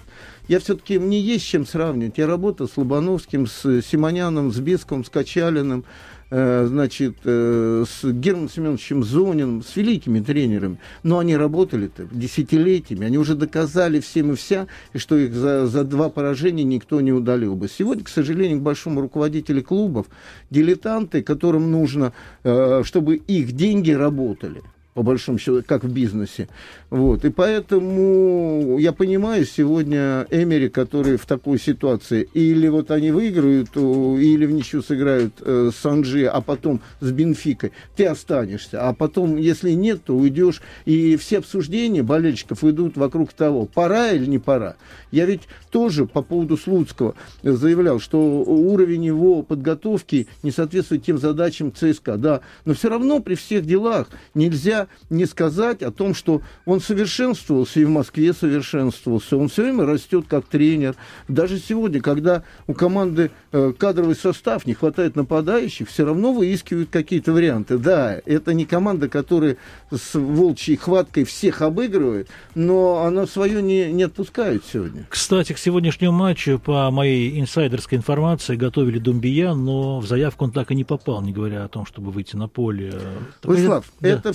я 0.49 0.61
все-таки, 0.61 0.99
мне 0.99 1.21
есть 1.21 1.45
с 1.45 1.49
чем 1.49 1.67
сравнивать. 1.67 2.19
Я 2.19 2.27
работал 2.27 2.69
с 2.69 2.77
Лобановским, 2.77 3.47
с 3.47 3.83
Симоняном, 3.83 4.53
с 4.53 4.59
Беском, 4.59 5.05
с 5.05 5.09
Качалиным, 5.09 5.85
значит, 6.31 7.17
э, 7.25 7.85
с 7.89 8.05
Германом 8.05 8.49
Семеновичем 8.49 9.05
Зониным, 9.05 9.63
с 9.63 9.77
великими 9.77 10.21
тренерами. 10.21 10.79
Но 11.03 11.19
они 11.19 11.37
работали-то 11.37 12.09
десятилетиями. 12.11 13.07
Они 13.07 13.19
уже 13.19 13.35
доказали 13.35 14.01
всем 14.01 14.33
и 14.33 14.37
вся, 14.37 14.67
что 14.95 15.17
их 15.17 15.35
за, 15.35 15.67
за 15.67 15.85
два 15.85 16.09
поражения 16.09 16.65
никто 16.65 17.01
не 17.01 17.13
удалил 17.13 17.55
бы. 17.55 17.69
Сегодня, 17.69 18.05
к 18.05 18.09
сожалению, 18.09 18.59
к 18.59 18.63
большому 18.63 19.01
руководителю 19.01 19.63
клубов, 19.63 20.07
дилетанты, 20.51 21.23
которым 21.23 21.71
нужно, 21.71 22.13
э, 22.43 22.83
чтобы 22.85 23.17
их 23.17 23.53
деньги 23.53 23.93
работали 23.93 24.63
по 24.97 25.03
большому 25.03 25.37
счету, 25.37 25.63
как 25.65 25.85
в 25.85 25.93
бизнесе. 25.93 26.49
Вот. 26.89 27.27
И 27.27 27.31
поэтому 27.31 28.79
я 28.79 28.93
понимаю 28.93 29.45
сегодня 29.45 30.27
Эмери, 30.31 30.71
которые 30.71 31.19
в 31.19 31.27
такой 31.27 31.59
ситуации, 31.61 32.27
или 32.33 32.67
вот 32.69 32.91
они 32.91 33.11
выиграют, 33.11 33.77
или 33.77 34.47
в 34.47 34.53
ничью 34.53 34.83
сыграют 34.83 35.35
э, 35.43 35.71
с 35.71 35.85
Анжи, 35.85 36.25
а 36.25 36.41
потом 36.41 36.81
с 37.01 37.11
Бенфикой, 37.11 37.73
ты 37.95 38.07
останешься. 38.07 38.89
А 38.89 38.95
потом, 38.95 39.37
если 39.37 39.73
нет, 39.73 40.03
то 40.03 40.17
уйдешь. 40.17 40.63
И 40.87 41.17
все 41.17 41.39
обсуждения 41.39 42.03
болельщиков 42.03 42.65
идут 42.65 42.97
вокруг 42.97 43.35
того, 43.35 43.67
пора 43.67 44.13
или 44.13 44.25
не 44.25 44.39
пора. 44.39 44.77
Я 45.11 45.27
ведь 45.27 45.43
тоже 45.71 46.07
по 46.07 46.23
поводу 46.23 46.57
Слуцкого 46.57 47.17
заявлял, 47.43 48.01
что 48.01 48.19
уровень 48.19 49.05
его 49.05 49.43
подготовки 49.43 50.27
не 50.43 50.53
соответствует 50.53 51.05
тем 51.05 51.19
задачам 51.19 51.71
ЦСКА. 51.71 52.17
Да, 52.17 52.41
но 52.65 52.73
все 52.73 52.89
равно 52.89 53.21
при 53.21 53.35
всех 53.35 53.67
делах 53.67 54.09
нельзя 54.35 54.86
не 55.11 55.27
сказать 55.27 55.83
о 55.83 55.91
том, 55.91 56.15
что 56.15 56.43
он 56.65 56.81
совершенствовался 56.81 57.81
и 57.81 57.85
в 57.85 57.91
Москве 57.91 58.33
совершенствовался. 58.33 59.37
Он 59.37 59.49
все 59.49 59.63
время 59.63 59.87
растет 59.87 60.27
как 60.29 60.47
тренер. 60.47 60.97
Даже 61.29 61.59
сегодня, 61.59 62.01
когда 62.01 62.43
у 62.67 62.75
команды 62.75 63.31
э, 63.53 63.73
кадровый 63.77 64.15
состав, 64.15 64.67
не 64.67 64.75
хватает 64.75 65.17
нападающих, 65.17 65.89
все 65.89 66.05
равно 66.05 66.33
выискивают 66.33 66.91
какие-то 66.91 67.33
варианты. 67.33 67.79
Да, 67.79 68.21
это 68.25 68.55
не 68.55 68.65
команда, 68.65 69.09
которая 69.09 69.57
с 69.91 70.15
волчьей 70.15 70.77
хваткой 70.77 71.25
всех 71.25 71.63
обыгрывает, 71.63 72.29
но 72.55 73.05
она 73.05 73.27
свое 73.27 73.63
не, 73.63 73.93
не 73.93 74.05
отпускает 74.05 74.63
сегодня. 74.71 75.07
Кстати, 75.09 75.53
к 75.53 75.59
сегодняшнему 75.59 76.13
матчу, 76.13 76.59
по 76.59 76.91
моей 76.91 77.41
инсайдерской 77.41 77.99
информации, 77.99 78.57
готовили 78.57 78.99
Думбия, 78.99 79.55
но 79.55 80.01
в 80.01 80.07
заявку 80.07 80.45
он 80.45 80.53
так 80.53 80.71
и 80.71 80.75
не 80.75 80.85
попал, 80.85 81.23
не 81.23 81.33
говоря 81.33 81.65
о 81.65 81.69
том, 81.69 81.87
чтобы 81.87 82.11
выйти 82.11 82.37
на 82.37 82.49
поле. 82.49 82.95
Владислав, 83.43 83.85
да. 84.01 84.09
это 84.09 84.33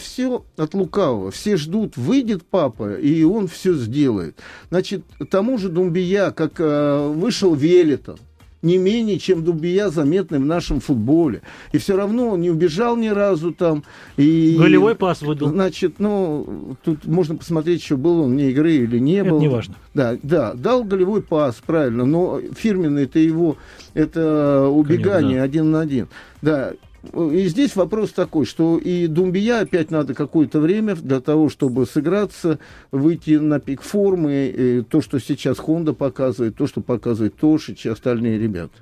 все 0.54 0.64
от 0.64 0.74
лукавого. 0.74 1.32
Все 1.32 1.58
ждут, 1.58 1.98
выйдет 1.98 2.44
папа, 2.44 2.96
и 2.96 3.24
он 3.24 3.48
все 3.48 3.74
сделает. 3.74 4.38
Значит, 4.70 5.04
тому 5.30 5.58
же 5.58 5.70
Думбия, 5.70 6.32
как 6.32 6.54
э, 6.60 7.08
вышел 7.08 7.56
Велитон, 7.56 8.18
не 8.62 8.78
менее, 8.78 9.18
чем 9.18 9.44
Дубия 9.44 9.90
заметны 9.90 10.40
в 10.40 10.46
нашем 10.46 10.80
футболе. 10.80 11.42
И 11.72 11.78
все 11.78 11.96
равно 11.96 12.30
он 12.30 12.42
не 12.42 12.52
убежал 12.52 12.96
ни 12.96 13.08
разу 13.08 13.54
там. 13.54 13.84
И, 14.18 14.56
Голевой 14.58 14.96
пас 14.96 15.22
выдал. 15.22 15.50
Значит, 15.50 15.96
ну, 15.98 16.76
тут 16.84 17.06
можно 17.06 17.36
посмотреть, 17.36 17.84
что 17.84 17.98
был 17.98 18.22
он 18.22 18.32
вне 18.32 18.52
игры 18.52 18.74
или 18.74 19.00
не 19.00 19.16
Это 19.16 19.32
был. 19.32 19.40
не 19.40 19.48
важно. 19.48 19.76
Да, 19.94 20.18
да, 20.22 20.54
дал 20.54 20.84
голевой 20.84 21.22
пас, 21.22 21.56
правильно, 21.66 22.06
но 22.06 22.40
фирменный 22.56 23.04
это 23.04 23.20
его, 23.20 23.58
это 23.94 24.68
убегание 24.68 25.40
да. 25.40 25.44
один 25.44 25.72
на 25.72 25.82
один. 25.82 26.08
Да, 26.42 26.74
и 27.04 27.48
здесь 27.48 27.76
вопрос 27.76 28.12
такой, 28.12 28.46
что 28.46 28.78
и 28.78 29.08
Думбия 29.08 29.62
опять 29.62 29.92
надо 29.92 30.14
какое-то 30.14 30.60
время 30.60 30.96
для 30.96 31.20
того, 31.20 31.50
чтобы 31.50 31.86
сыграться, 31.86 32.60
выйти 32.92 33.32
на 33.32 33.60
пик 33.60 33.82
формы, 33.82 34.54
и 34.56 34.82
то, 34.82 35.02
что 35.02 35.20
сейчас 35.20 35.58
Хонда 35.60 35.94
показывает, 35.94 36.56
то, 36.56 36.68
что 36.68 36.82
показывает 36.82 37.36
Тошич 37.36 37.86
и 37.86 37.90
остальные 37.90 38.38
ребята. 38.40 38.74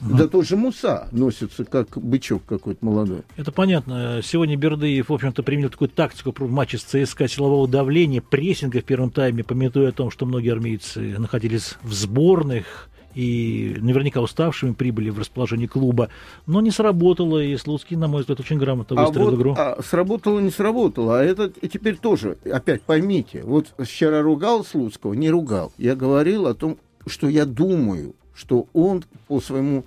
Да 0.00 0.26
тот 0.26 0.46
же 0.46 0.56
Муса 0.56 1.08
носится 1.12 1.64
как 1.64 1.98
бычок 1.98 2.42
какой-то 2.46 2.82
молодой. 2.84 3.20
Это 3.36 3.52
понятно. 3.52 4.20
Сегодня 4.22 4.56
Бердыев, 4.56 5.10
в 5.10 5.12
общем-то, 5.12 5.42
применил 5.42 5.68
такую 5.68 5.90
тактику 5.90 6.32
в 6.36 6.50
матче 6.50 6.78
с 6.78 6.84
ЦСКА 6.84 7.28
силового 7.28 7.68
давления, 7.68 8.22
прессинга 8.22 8.80
в 8.80 8.84
первом 8.84 9.10
тайме, 9.10 9.44
пометуя 9.44 9.90
о 9.90 9.92
том, 9.92 10.10
что 10.10 10.24
многие 10.24 10.52
армейцы 10.52 11.18
находились 11.18 11.76
в 11.82 11.92
сборных 11.92 12.88
и 13.14 13.76
наверняка 13.80 14.20
уставшими 14.20 14.72
прибыли 14.72 15.10
в 15.10 15.18
расположение 15.18 15.68
клуба, 15.68 16.08
но 16.46 16.60
не 16.60 16.70
сработало, 16.70 17.42
и 17.42 17.56
Слуцкий, 17.56 17.96
на 17.96 18.08
мой 18.08 18.20
взгляд, 18.20 18.40
очень 18.40 18.58
грамотно 18.58 19.00
А 19.00 19.06
выстроил 19.06 19.30
вот 19.30 19.36
игру. 19.36 19.54
а, 19.58 19.78
сработало, 19.82 20.40
не 20.40 20.50
сработало. 20.50 21.20
А 21.20 21.22
это 21.22 21.52
и 21.60 21.68
теперь 21.68 21.96
тоже, 21.96 22.36
опять 22.44 22.82
поймите, 22.82 23.42
вот 23.44 23.72
вчера 23.78 24.22
ругал 24.22 24.64
Слуцкого, 24.64 25.14
не 25.14 25.30
ругал. 25.30 25.72
Я 25.78 25.94
говорил 25.96 26.46
о 26.46 26.54
том, 26.54 26.78
что 27.06 27.28
я 27.28 27.46
думаю, 27.46 28.14
что 28.34 28.66
он 28.72 29.04
по 29.28 29.40
своему 29.40 29.84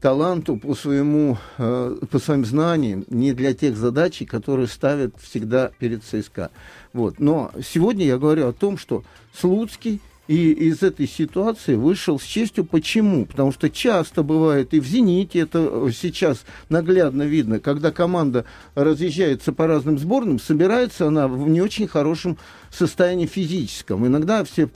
таланту, 0.00 0.56
по, 0.56 0.74
своему, 0.74 1.38
э, 1.58 1.96
по 2.10 2.18
своим 2.18 2.44
знаниям, 2.44 3.04
не 3.08 3.32
для 3.32 3.54
тех 3.54 3.76
задач, 3.76 4.22
которые 4.28 4.66
ставят 4.68 5.14
всегда 5.20 5.70
перед 5.78 6.04
ЦСКА. 6.04 6.50
Вот. 6.92 7.18
Но 7.18 7.50
сегодня 7.64 8.04
я 8.04 8.18
говорю 8.18 8.46
о 8.46 8.52
том, 8.52 8.76
что 8.78 9.04
Слуцкий 9.34 10.00
и 10.28 10.50
из 10.52 10.82
этой 10.82 11.06
ситуации 11.06 11.74
вышел 11.74 12.18
с 12.18 12.24
честью. 12.24 12.64
Почему? 12.64 13.26
Потому 13.26 13.52
что 13.52 13.70
часто 13.70 14.22
бывает, 14.22 14.74
и 14.74 14.80
в 14.80 14.86
«Зените» 14.86 15.40
это 15.40 15.90
сейчас 15.92 16.44
наглядно 16.68 17.22
видно, 17.22 17.60
когда 17.60 17.90
команда 17.90 18.44
разъезжается 18.74 19.52
по 19.52 19.66
разным 19.66 19.98
сборным, 19.98 20.38
собирается 20.38 21.08
она 21.08 21.28
в 21.28 21.48
не 21.48 21.60
очень 21.60 21.86
хорошем 21.86 22.38
состоянии 22.76 23.26
физическом. 23.26 24.06
Иногда 24.06 24.44
все 24.44 24.68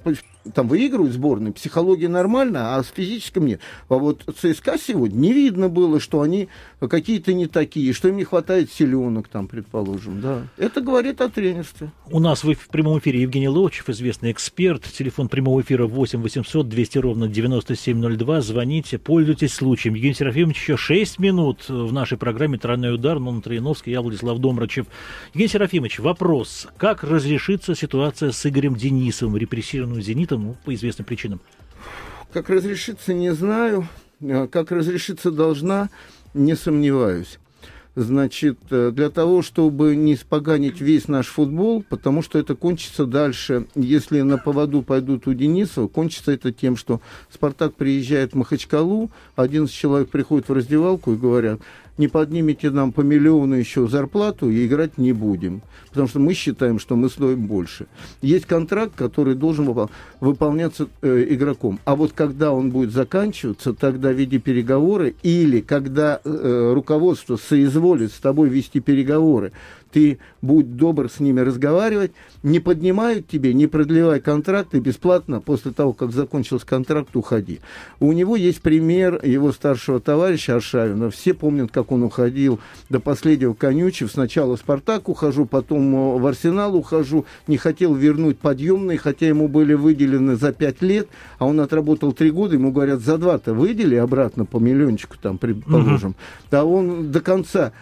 там 0.54 0.68
выигрывают 0.68 1.12
сборные, 1.12 1.52
психология 1.52 2.08
нормальная, 2.08 2.76
а 2.76 2.82
с 2.82 2.88
физическим 2.88 3.46
нет. 3.46 3.60
А 3.88 3.94
вот 3.94 4.24
ЦСКА 4.24 4.78
сегодня 4.78 5.18
не 5.18 5.32
видно 5.32 5.68
было, 5.68 6.00
что 6.00 6.22
они 6.22 6.48
какие-то 6.80 7.34
не 7.34 7.46
такие, 7.46 7.92
что 7.92 8.08
им 8.08 8.16
не 8.16 8.24
хватает 8.24 8.72
силенок 8.72 9.28
там, 9.28 9.48
предположим. 9.48 10.20
Да. 10.20 10.42
Это 10.56 10.80
говорит 10.80 11.20
о 11.20 11.28
тренерстве. 11.28 11.92
У 12.10 12.20
нас 12.20 12.42
в, 12.42 12.68
прямом 12.68 12.98
эфире 12.98 13.22
Евгений 13.22 13.48
Ловчев, 13.48 13.90
известный 13.90 14.32
эксперт. 14.32 14.84
Телефон 14.84 15.28
прямого 15.28 15.60
эфира 15.60 15.86
8 15.86 16.22
800 16.22 16.68
200 16.68 16.98
ровно 16.98 17.28
9702. 17.28 18.40
Звоните, 18.40 18.98
пользуйтесь 18.98 19.52
случаем. 19.52 19.94
Евгений 19.94 20.14
Серафимович, 20.14 20.56
еще 20.56 20.76
6 20.76 21.18
минут 21.18 21.68
в 21.68 21.92
нашей 21.92 22.16
программе 22.16 22.58
«Тройной 22.58 22.94
удар». 22.94 23.20
Нон 23.20 23.42
Троиновский, 23.42 23.92
я 23.92 24.00
Владислав 24.00 24.38
Домрачев. 24.38 24.86
Евгений 25.34 25.48
Серафимович, 25.48 25.98
вопрос. 25.98 26.66
Как 26.78 27.04
разрешится 27.04 27.74
ситуация 27.74 27.89
с 27.92 28.46
Игорем 28.46 28.76
Денисовым, 28.76 29.36
репрессированным 29.36 30.00
«Зенитом», 30.02 30.44
ну, 30.44 30.56
по 30.64 30.74
известным 30.74 31.04
причинам? 31.06 31.40
Как 32.32 32.48
разрешится, 32.48 33.12
не 33.12 33.34
знаю. 33.34 33.88
Как 34.50 34.70
разрешиться 34.70 35.30
должна, 35.30 35.88
не 36.34 36.54
сомневаюсь. 36.54 37.38
Значит, 37.96 38.58
для 38.70 39.10
того, 39.10 39.42
чтобы 39.42 39.96
не 39.96 40.14
споганить 40.14 40.80
весь 40.80 41.08
наш 41.08 41.26
футбол, 41.26 41.82
потому 41.82 42.22
что 42.22 42.38
это 42.38 42.54
кончится 42.54 43.04
дальше, 43.04 43.66
если 43.74 44.20
на 44.20 44.38
поводу 44.38 44.82
пойдут 44.82 45.26
у 45.26 45.34
Денисова, 45.34 45.88
кончится 45.88 46.30
это 46.30 46.52
тем, 46.52 46.76
что 46.76 47.00
Спартак 47.32 47.74
приезжает 47.74 48.32
в 48.32 48.36
Махачкалу, 48.36 49.10
11 49.34 49.74
человек 49.74 50.08
приходят 50.08 50.48
в 50.48 50.52
раздевалку 50.52 51.12
и 51.12 51.16
говорят, 51.16 51.60
не 51.98 52.08
поднимете 52.08 52.70
нам 52.70 52.92
по 52.92 53.00
миллиону 53.00 53.54
еще 53.54 53.88
зарплату 53.88 54.50
и 54.50 54.66
играть 54.66 54.98
не 54.98 55.12
будем. 55.12 55.62
Потому 55.90 56.08
что 56.08 56.20
мы 56.20 56.34
считаем, 56.34 56.78
что 56.78 56.96
мы 56.96 57.08
стоим 57.08 57.46
больше. 57.46 57.86
Есть 58.22 58.46
контракт, 58.46 58.94
который 58.94 59.34
должен 59.34 59.68
выпол- 59.68 59.90
выполняться 60.20 60.88
э, 61.02 61.26
игроком. 61.30 61.80
А 61.84 61.96
вот 61.96 62.12
когда 62.12 62.52
он 62.52 62.70
будет 62.70 62.92
заканчиваться, 62.92 63.74
тогда 63.74 64.12
виде 64.12 64.38
переговоры 64.38 65.14
или 65.22 65.60
когда 65.60 66.20
э, 66.24 66.72
руководство 66.74 67.36
соизволит 67.36 68.12
с 68.12 68.18
тобой 68.18 68.48
вести 68.48 68.80
переговоры, 68.80 69.52
ты 69.92 70.18
будь 70.42 70.76
добр 70.76 71.10
с 71.10 71.20
ними 71.20 71.40
разговаривать, 71.40 72.12
не 72.42 72.60
поднимают 72.60 73.28
тебе, 73.28 73.52
не 73.54 73.66
продлевай 73.66 74.20
контракт, 74.20 74.74
и 74.74 74.80
бесплатно 74.80 75.40
после 75.40 75.72
того, 75.72 75.92
как 75.92 76.12
закончился 76.12 76.66
контракт, 76.66 77.14
уходи. 77.14 77.60
У 77.98 78.12
него 78.12 78.36
есть 78.36 78.62
пример 78.62 79.20
его 79.24 79.52
старшего 79.52 80.00
товарища 80.00 80.56
Аршавина. 80.56 81.10
Все 81.10 81.34
помнят, 81.34 81.70
как 81.70 81.92
он 81.92 82.02
уходил 82.02 82.60
до 82.88 83.00
последнего 83.00 83.54
конючев. 83.54 84.10
Сначала 84.10 84.56
в 84.56 84.60
«Спартак» 84.60 85.08
ухожу, 85.08 85.46
потом 85.46 86.18
в 86.18 86.26
«Арсенал» 86.26 86.76
ухожу. 86.76 87.26
Не 87.46 87.56
хотел 87.56 87.94
вернуть 87.94 88.38
подъемные, 88.38 88.98
хотя 88.98 89.26
ему 89.26 89.48
были 89.48 89.74
выделены 89.74 90.36
за 90.36 90.52
пять 90.52 90.82
лет, 90.82 91.08
а 91.38 91.46
он 91.46 91.60
отработал 91.60 92.12
три 92.12 92.30
года. 92.30 92.54
Ему 92.54 92.72
говорят, 92.72 93.00
за 93.00 93.18
два-то 93.18 93.54
выдели 93.54 93.96
обратно 93.96 94.44
по 94.44 94.58
миллиончику, 94.58 95.16
там, 95.20 95.38
предположим. 95.38 96.14
Uh-huh. 96.50 96.58
А 96.58 96.64
он 96.64 97.10
до 97.10 97.20
конца 97.20 97.72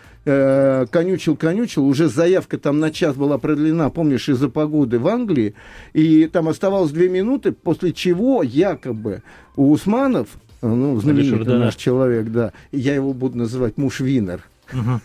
конючил, 0.91 1.37
конючил, 1.37 1.87
уже 1.87 2.09
заявка 2.09 2.59
там 2.59 2.81
на 2.81 2.91
час 2.91 3.17
была 3.17 3.38
продлена, 3.38 3.91
помнишь, 3.91 4.29
из-за 4.29 4.49
погоды 4.49 4.99
в 4.99 5.09
Англии, 5.09 5.55
и 5.95 6.27
там 6.27 6.49
оставалось 6.49 6.91
две 6.91 7.09
минуты, 7.09 7.53
после 7.53 7.93
чего 7.93 8.43
якобы 8.43 9.23
у 9.57 9.71
Усманов, 9.71 10.29
ну, 10.61 11.01
знаменитый 11.01 11.38
Алишер, 11.38 11.53
да. 11.53 11.59
наш 11.59 11.77
человек, 11.77 12.27
да, 12.29 12.53
я 12.73 12.95
его 12.95 13.12
буду 13.12 13.38
называть 13.38 13.79
муж 13.79 14.01
Винер. 14.01 14.43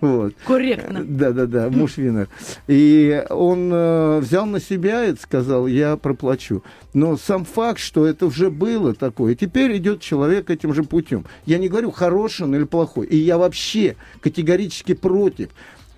вот. 0.00 0.34
Корректно. 0.46 1.04
Да, 1.04 1.32
да, 1.32 1.46
да, 1.46 1.70
муж 1.70 1.96
Винер. 1.96 2.28
И 2.66 3.24
он 3.30 3.70
э, 3.72 4.18
взял 4.20 4.46
на 4.46 4.60
себя 4.60 5.04
и 5.04 5.16
сказал, 5.16 5.66
я 5.66 5.96
проплачу. 5.96 6.62
Но 6.94 7.16
сам 7.16 7.44
факт, 7.44 7.80
что 7.80 8.06
это 8.06 8.26
уже 8.26 8.50
было 8.50 8.94
такое, 8.94 9.34
теперь 9.34 9.76
идет 9.76 10.00
человек 10.00 10.50
этим 10.50 10.74
же 10.74 10.82
путем. 10.82 11.24
Я 11.46 11.58
не 11.58 11.68
говорю, 11.68 11.90
хороший 11.90 12.42
он 12.42 12.54
или 12.54 12.64
плохой. 12.64 13.06
И 13.06 13.16
я 13.16 13.38
вообще 13.38 13.96
категорически 14.20 14.94
против 14.94 15.50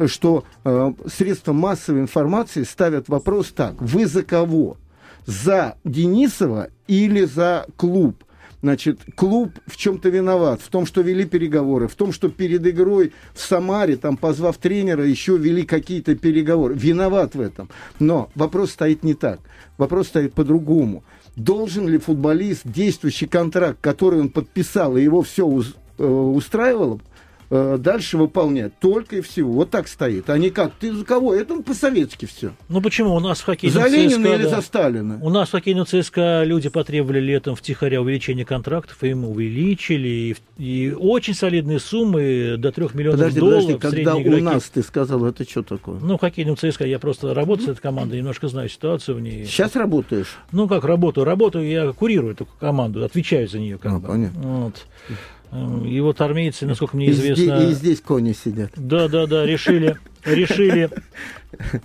что 0.07 0.45
э, 0.65 0.93
средства 1.07 1.53
массовой 1.53 2.01
информации 2.01 2.65
ставят 2.65 3.09
вопрос 3.09 3.53
так, 3.53 3.81
вы 3.81 4.07
за 4.07 4.23
кого? 4.25 4.77
За 5.27 5.77
Денисова 5.85 6.69
или 6.87 7.25
за 7.25 7.67
клуб? 7.77 8.25
Значит, 8.65 9.01
клуб 9.15 9.51
в 9.67 9.77
чем-то 9.77 10.09
виноват, 10.09 10.63
в 10.63 10.71
том, 10.71 10.87
что 10.87 11.03
вели 11.03 11.27
переговоры, 11.27 11.87
в 11.87 11.95
том, 11.95 12.15
что 12.15 12.31
перед 12.31 12.67
игрой 12.67 13.13
в 13.35 13.41
Самаре, 13.43 13.99
там, 13.99 14.17
позвав 14.17 14.57
тренера, 14.57 15.05
еще 15.05 15.37
вели 15.37 15.65
какие-то 15.65 16.15
переговоры. 16.15 16.73
Виноват 16.75 17.35
в 17.35 17.43
этом. 17.43 17.69
Но 17.99 18.31
вопрос 18.35 18.71
стоит 18.71 19.03
не 19.03 19.13
так. 19.13 19.41
Вопрос 19.77 20.07
стоит 20.07 20.33
по-другому. 20.33 21.05
Должен 21.37 21.87
ли 21.87 21.99
футболист 21.99 22.63
действующий 22.65 23.27
контракт, 23.27 23.77
который 23.83 24.19
он 24.19 24.31
подписал, 24.31 24.97
и 24.97 25.03
его 25.03 25.21
все 25.21 25.45
устраивало, 25.99 27.01
дальше 27.79 28.17
выполнять 28.19 28.79
только 28.79 29.17
и 29.17 29.21
всего. 29.21 29.53
Вот 29.53 29.71
так 29.71 29.89
стоит. 29.89 30.29
А 30.31 30.39
не 30.39 30.51
как, 30.51 30.73
ты 30.75 30.93
за 30.93 31.05
кого? 31.05 31.35
Это 31.35 31.61
по-советски 31.63 32.27
все. 32.27 32.53
Ну 32.69 32.81
почему? 32.81 33.15
У 33.15 33.21
нас 33.21 33.41
в 33.41 33.45
хоккейном 33.45 33.83
За 33.83 33.89
Ленина 33.89 34.11
ЦСКА, 34.25 34.35
или 34.35 34.43
да. 34.43 34.49
за 34.51 34.61
Сталина? 34.63 35.19
У 35.23 35.31
нас 35.31 35.49
в 35.49 35.53
хоккейном 35.53 35.87
ЦСКА 35.87 36.43
люди 36.45 36.69
потребовали 36.69 37.21
летом 37.21 37.55
втихаря 37.57 38.01
увеличения 38.01 38.45
контрактов, 38.45 39.03
и 39.05 39.09
им 39.11 39.25
увеличили, 39.25 40.37
и, 40.59 40.63
и 40.63 40.93
очень 40.93 41.35
солидные 41.35 41.79
суммы, 41.81 42.57
до 42.59 42.73
3 42.73 42.89
миллионов 42.95 43.19
Подожди, 43.21 43.41
долларов. 43.41 43.65
подожди, 43.81 43.81
когда 43.97 44.15
у 44.17 44.23
игроки. 44.23 44.43
нас, 44.43 44.65
ты 44.65 44.83
сказал, 44.83 45.25
это 45.25 45.45
что 45.49 45.63
такое? 45.63 45.99
Ну, 46.01 46.17
в 46.17 46.21
хоккейном 46.21 46.57
ЦСКА 46.57 46.87
я 46.87 46.99
просто 46.99 47.35
работаю 47.35 47.69
с 47.69 47.71
этой 47.71 47.81
командой, 47.83 48.19
немножко 48.19 48.49
знаю 48.49 48.69
ситуацию 48.69 49.17
в 49.17 49.21
ней. 49.21 49.45
Сейчас 49.45 49.77
работаешь? 49.77 50.37
Ну, 50.53 50.69
как 50.69 50.85
работаю? 50.85 51.25
Работаю, 51.25 51.69
я 51.69 51.93
курирую 51.93 52.33
эту 52.33 52.47
команду, 52.59 53.05
отвечаю 53.05 53.49
за 53.49 53.59
нее. 53.59 53.79
Как 53.79 53.93
А, 53.93 53.99
бы. 53.99 54.09
понятно. 54.09 54.41
Вот. 54.43 54.87
И 55.87 56.01
вот 56.01 56.21
армейцы, 56.21 56.67
насколько 56.67 56.97
мне 56.97 57.07
И, 57.07 57.11
известно... 57.11 57.61
здесь, 57.61 57.71
и 57.71 57.75
здесь 57.75 58.01
кони 58.01 58.33
сидят. 58.33 58.73
Да, 58.75 59.09
да, 59.09 59.27
да, 59.27 59.47
решили, 59.47 59.97
решили, 60.25 60.91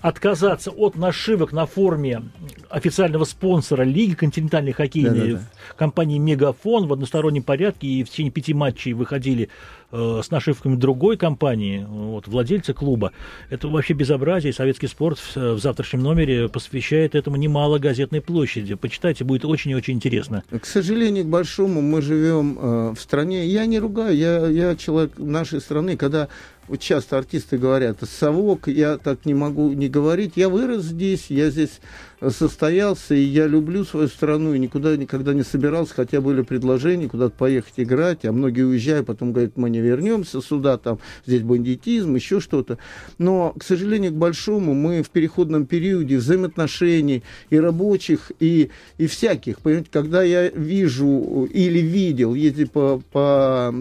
отказаться 0.00 0.70
от 0.70 0.96
нашивок 0.96 1.52
на 1.52 1.66
форме 1.66 2.22
официального 2.68 3.24
спонсора 3.24 3.82
Лиги 3.82 4.14
континентальной 4.14 4.72
хоккейной 4.72 5.32
Да-да-да. 5.32 5.76
компании 5.76 6.18
«Мегафон» 6.18 6.88
в 6.88 6.92
одностороннем 6.92 7.44
порядке 7.44 7.86
и 7.86 8.02
в 8.02 8.10
течение 8.10 8.32
пяти 8.32 8.54
матчей 8.54 8.92
выходили 8.92 9.50
э, 9.92 10.20
с 10.24 10.30
нашивками 10.30 10.76
другой 10.76 11.16
компании, 11.16 11.86
вот, 11.88 12.28
владельца 12.28 12.74
клуба. 12.74 13.12
Это 13.48 13.68
вообще 13.68 13.94
безобразие. 13.94 14.52
Советский 14.52 14.86
спорт 14.86 15.18
в, 15.18 15.36
в 15.36 15.58
завтрашнем 15.58 16.02
номере 16.02 16.48
посвящает 16.48 17.14
этому 17.14 17.36
немало 17.36 17.78
газетной 17.78 18.20
площади. 18.20 18.74
Почитайте, 18.74 19.24
будет 19.24 19.44
очень 19.44 19.70
и 19.72 19.74
очень 19.74 19.94
интересно. 19.94 20.44
К 20.50 20.66
сожалению, 20.66 21.24
к 21.24 21.28
большому, 21.28 21.80
мы 21.80 22.02
живем 22.02 22.58
э, 22.60 22.94
в 22.96 23.00
стране. 23.00 23.46
Я 23.46 23.66
не 23.66 23.78
ругаю, 23.78 24.16
я, 24.16 24.46
я 24.46 24.76
человек 24.76 25.18
нашей 25.18 25.60
страны, 25.60 25.96
когда 25.96 26.28
вот 26.70 26.78
часто 26.78 27.18
артисты 27.18 27.58
говорят 27.58 27.98
совок, 28.08 28.68
я 28.68 28.96
так 28.96 29.26
не 29.26 29.34
могу 29.34 29.72
не 29.72 29.88
говорить. 29.88 30.34
Я 30.36 30.48
вырос 30.48 30.84
здесь, 30.84 31.26
я 31.28 31.50
здесь 31.50 31.80
состоялся, 32.28 33.12
и 33.14 33.20
я 33.20 33.48
люблю 33.48 33.84
свою 33.84 34.06
страну, 34.06 34.54
и 34.54 34.58
никуда 34.58 34.96
никогда 34.96 35.34
не 35.34 35.42
собирался, 35.42 35.94
хотя 35.94 36.20
были 36.20 36.42
предложения 36.42 37.08
куда-то 37.08 37.34
поехать 37.36 37.74
играть, 37.78 38.24
а 38.24 38.30
многие 38.30 38.62
уезжают, 38.62 39.06
потом 39.06 39.32
говорят, 39.32 39.56
мы 39.56 39.68
не 39.68 39.79
вернемся 39.80 40.40
сюда, 40.40 40.78
там 40.78 40.98
здесь 41.26 41.42
бандитизм, 41.42 42.14
еще 42.14 42.40
что-то. 42.40 42.78
Но, 43.18 43.54
к 43.58 43.64
сожалению, 43.64 44.12
к 44.12 44.14
большому, 44.16 44.74
мы 44.74 45.02
в 45.02 45.10
переходном 45.10 45.66
периоде 45.66 46.16
взаимоотношений 46.18 47.22
и 47.50 47.58
рабочих, 47.58 48.32
и, 48.40 48.70
и 48.98 49.06
всяких. 49.06 49.60
Понимаете, 49.60 49.88
когда 49.92 50.22
я 50.22 50.48
вижу 50.48 51.48
или 51.52 51.78
видел, 51.80 52.34
ездил 52.34 52.68
по, 52.68 53.02
по, 53.12 53.74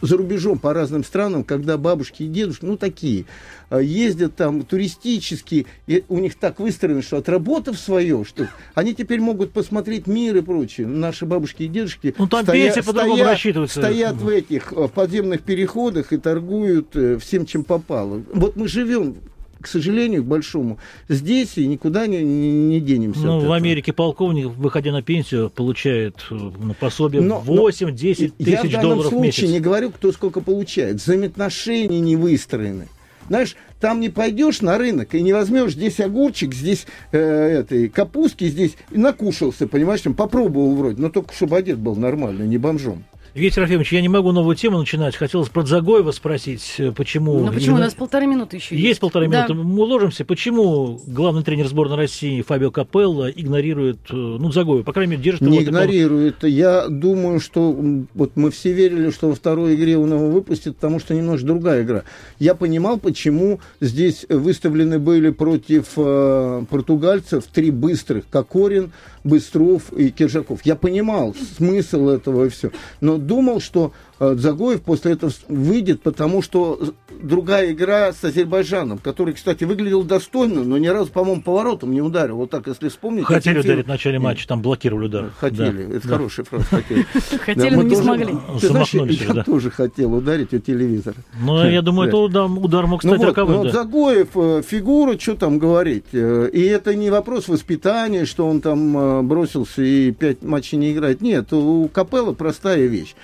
за 0.00 0.16
рубежом, 0.16 0.58
по 0.58 0.72
разным 0.72 1.04
странам, 1.04 1.44
когда 1.44 1.76
бабушки 1.78 2.22
и 2.24 2.28
дедушки, 2.28 2.64
ну, 2.64 2.76
такие, 2.76 3.24
э, 3.70 3.80
ездят 3.82 4.36
там 4.36 4.62
туристически, 4.62 5.66
и 5.86 6.04
у 6.08 6.18
них 6.18 6.34
так 6.34 6.60
выстроено, 6.60 7.02
что 7.02 7.18
отработав 7.18 7.78
свое, 7.78 8.24
что 8.24 8.48
они 8.74 8.94
теперь 8.94 9.20
могут 9.20 9.52
посмотреть 9.52 10.06
мир 10.06 10.36
и 10.36 10.40
прочее. 10.40 10.86
Наши 10.86 11.26
бабушки 11.26 11.64
и 11.64 11.68
дедушки 11.68 12.14
Ну, 12.18 12.26
там 12.26 12.44
стоя- 12.44 12.52
пенсия 12.66 12.82
стоят- 13.16 13.26
стоят 13.70 14.16
в 14.16 14.28
этих 14.28 14.72
э, 14.90 14.94
подземных 14.94 15.42
переходах 15.42 16.12
и 16.12 16.16
торгуют 16.18 16.94
э, 16.94 17.18
всем, 17.18 17.46
чем 17.46 17.64
попало. 17.64 18.22
Вот 18.32 18.56
мы 18.56 18.68
живем 18.68 19.16
к 19.60 19.66
сожалению, 19.66 20.24
к 20.24 20.26
большому, 20.26 20.78
здесь 21.08 21.58
и 21.58 21.66
никуда 21.66 22.06
не, 22.06 22.22
не, 22.22 22.50
не 22.50 22.80
денемся. 22.80 23.20
Ну, 23.20 23.40
в. 23.40 23.52
Америке 23.52 23.92
полковник, 23.92 24.46
выходя 24.46 24.90
на 24.90 25.02
пенсию, 25.02 25.50
получает 25.50 26.16
э, 26.30 26.34
ну, 26.34 26.74
пособие 26.74 27.20
Но- 27.20 27.42
8-10 27.46 28.32
Я 28.38 28.58
в 28.58 28.62
тысяч 28.62 28.72
данном 28.72 28.90
долларов 28.90 29.06
в 29.06 29.08
случае 29.10 29.46
месяц. 29.48 29.52
не 29.52 29.60
говорю, 29.60 29.90
кто 29.90 30.12
сколько 30.12 30.40
получает. 30.40 30.96
Взаимоотношения 30.96 32.00
не 32.00 32.16
выстроены. 32.16 32.88
Знаешь, 33.28 33.54
там 33.80 34.00
не 34.00 34.08
пойдешь 34.08 34.60
на 34.60 34.76
рынок 34.76 35.14
и 35.14 35.22
не 35.22 35.32
возьмешь 35.32 35.72
здесь 35.72 36.00
огурчик, 36.00 36.52
здесь 36.54 36.86
э, 37.12 37.18
этой 37.18 37.88
капустки, 37.88 38.48
здесь 38.48 38.76
и 38.90 38.98
накушался, 38.98 39.68
понимаешь, 39.68 40.00
там 40.00 40.14
попробовал 40.14 40.74
вроде, 40.74 41.00
но 41.00 41.10
только 41.10 41.32
чтобы 41.34 41.56
одет 41.56 41.78
был 41.78 41.94
нормально, 41.96 42.42
не 42.42 42.58
бомжом. 42.58 43.04
Виктор 43.32 43.62
Ефимович, 43.62 43.92
я 43.92 44.00
не 44.02 44.08
могу 44.08 44.32
новую 44.32 44.56
тему 44.56 44.78
начинать. 44.78 45.14
Хотелось 45.14 45.48
про 45.48 45.62
Дзагоева 45.62 46.10
спросить, 46.10 46.74
э, 46.78 46.90
почему... 46.90 47.38
Ну 47.38 47.52
почему? 47.52 47.76
У 47.76 47.78
нас 47.78 47.94
полторы 47.94 48.26
минуты 48.26 48.56
еще 48.56 48.74
есть. 48.74 48.84
Есть 48.88 49.00
полторы 49.00 49.28
Да. 49.28 49.46
минуты. 49.46 49.54
Мы 49.54 49.82
уложимся. 49.84 50.24
Почему 50.24 51.00
главный 51.06 51.44
тренер 51.44 51.68
сборной 51.68 51.96
России 51.96 52.42
Фабио 52.42 52.72
Капелло 52.72 53.30
игнорирует, 53.30 53.98
э, 54.10 54.14
ну, 54.16 54.48
Дзагоева, 54.50 54.82
по 54.82 54.92
крайней 54.92 55.12
мере, 55.12 55.22
держит 55.22 55.42
Не 55.42 55.58
его 55.58 55.64
такого- 55.64 55.84
игнорирует. 55.84 56.42
Я 56.42 56.88
думаю, 56.88 57.38
что 57.38 57.70
вот 58.14 58.32
мы 58.34 58.50
все 58.50 58.72
верили, 58.72 59.10
что 59.10 59.28
во 59.28 59.36
второй 59.36 59.76
игре 59.76 59.96
он 59.96 60.12
его 60.12 60.28
выпустит, 60.28 60.74
потому 60.74 60.98
что 60.98 61.14
немножко 61.14 61.46
другая 61.46 61.84
игра. 61.84 62.02
Я 62.40 62.56
понимал, 62.56 62.98
почему 62.98 63.60
здесь 63.80 64.26
выставлены 64.28 64.98
были 64.98 65.30
против 65.30 65.90
э, 65.96 66.64
португальцев 66.68 67.44
три 67.46 67.70
быстрых. 67.70 68.24
Кокорин, 68.28 68.90
Быстров 69.22 69.92
и 69.92 70.08
Киржаков. 70.08 70.60
Я 70.64 70.76
понимал 70.76 71.36
смысл 71.58 72.08
этого 72.08 72.46
и 72.46 72.48
все. 72.48 72.70
Но 73.02 73.18
думал, 73.26 73.60
что 73.60 73.92
э, 74.20 74.34
Дзагоев 74.36 74.82
после 74.82 75.12
этого 75.12 75.32
выйдет, 75.48 76.02
потому 76.02 76.42
что 76.42 76.78
другая 77.22 77.72
игра 77.72 78.12
с 78.12 78.22
Азербайджаном, 78.24 78.98
который, 78.98 79.34
кстати, 79.34 79.64
выглядел 79.64 80.02
достойно, 80.04 80.62
но 80.62 80.78
ни 80.78 80.86
разу, 80.86 81.10
по-моему, 81.10 81.42
поворотом 81.42 81.92
не 81.92 82.00
ударил. 82.00 82.36
Вот 82.36 82.50
так, 82.50 82.66
если 82.66 82.88
вспомнить. 82.88 83.24
Хотели 83.24 83.58
ударить 83.58 83.86
в 83.86 83.88
начале 83.88 84.18
матча, 84.18 84.46
там 84.46 84.62
блокировали 84.62 85.06
удар. 85.06 85.30
Хотели, 85.38 85.84
Да. 85.84 85.96
это 85.96 86.08
Да. 86.08 86.14
хорошая 86.16 86.44
фраза, 86.46 86.64
хотели. 86.64 87.02
Хотели, 87.44 87.70
Да, 87.70 87.76
но 87.76 87.82
не 87.82 87.90
тоже- 87.90 88.02
смогли. 88.02 88.34
Ты 88.60 88.68
знаешь, 88.68 88.94
я 88.94 89.32
да. 89.34 89.44
тоже 89.44 89.70
хотел 89.70 90.14
ударить 90.14 90.52
у 90.54 90.58
телевизора. 90.58 91.16
Но 91.42 91.68
я 91.68 91.82
думаю, 91.82 92.08
это 92.08 92.16
удар, 92.18 92.46
удар 92.50 92.86
мог 92.86 93.02
Ну 93.04 93.10
стать 93.10 93.18
вот, 93.20 93.26
роковым. 93.26 93.56
ну, 93.58 93.64
да. 93.64 93.70
Загоев, 93.70 94.28
э, 94.34 94.62
фигура, 94.66 95.18
что 95.18 95.34
там 95.36 95.58
говорить. 95.58 96.04
Э, 96.12 96.48
И 96.52 96.62
это 96.62 96.94
не 96.94 97.10
вопрос 97.10 97.48
воспитания, 97.48 98.24
что 98.24 98.46
он 98.48 98.60
там 98.60 98.96
э, 98.96 99.22
бросился 99.22 99.82
и 99.82 100.10
пять 100.12 100.42
матчей 100.42 100.78
не 100.78 100.92
играет. 100.92 101.20
Нет, 101.20 101.52
у 101.52 101.88
Капелла 101.92 102.32
простая 102.32 102.86
вещь. 102.86 103.14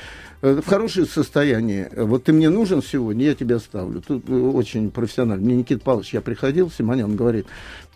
Э, 0.47 0.61
В 0.61 0.67
хорошее 0.67 1.07
состояние. 1.07 1.91
Вот 1.97 2.25
ты 2.25 2.33
мне 2.33 2.49
нужен 2.49 2.83
сегодня, 2.83 3.27
я 3.27 3.35
тебя 3.35 3.57
оставлю. 3.57 4.01
Тут 4.01 4.29
э, 4.29 4.33
очень 4.33 4.91
профессионально. 4.91 5.45
Мне 5.45 5.57
Никита 5.57 5.81
Павлович, 5.81 6.15
я 6.15 6.21
приходил, 6.21 6.71
Симонян 6.71 7.17
говорит, 7.17 7.47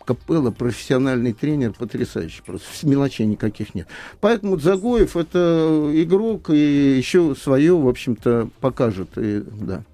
Капелла 0.04 0.50
профессиональный 0.50 1.32
тренер, 1.32 1.74
потрясающий 1.78 2.42
просто. 2.44 2.66
Мелочей 2.82 3.26
никаких 3.26 3.74
нет. 3.74 3.86
Поэтому 4.20 4.58
Загоев 4.58 5.16
это 5.16 5.90
игрок 5.94 6.50
и 6.50 6.96
еще 6.96 7.36
свое, 7.40 7.76
в 7.76 7.86
общем-то, 7.86 8.48
покажет. 8.60 9.10
И, 9.16 9.44
да. 9.60 9.84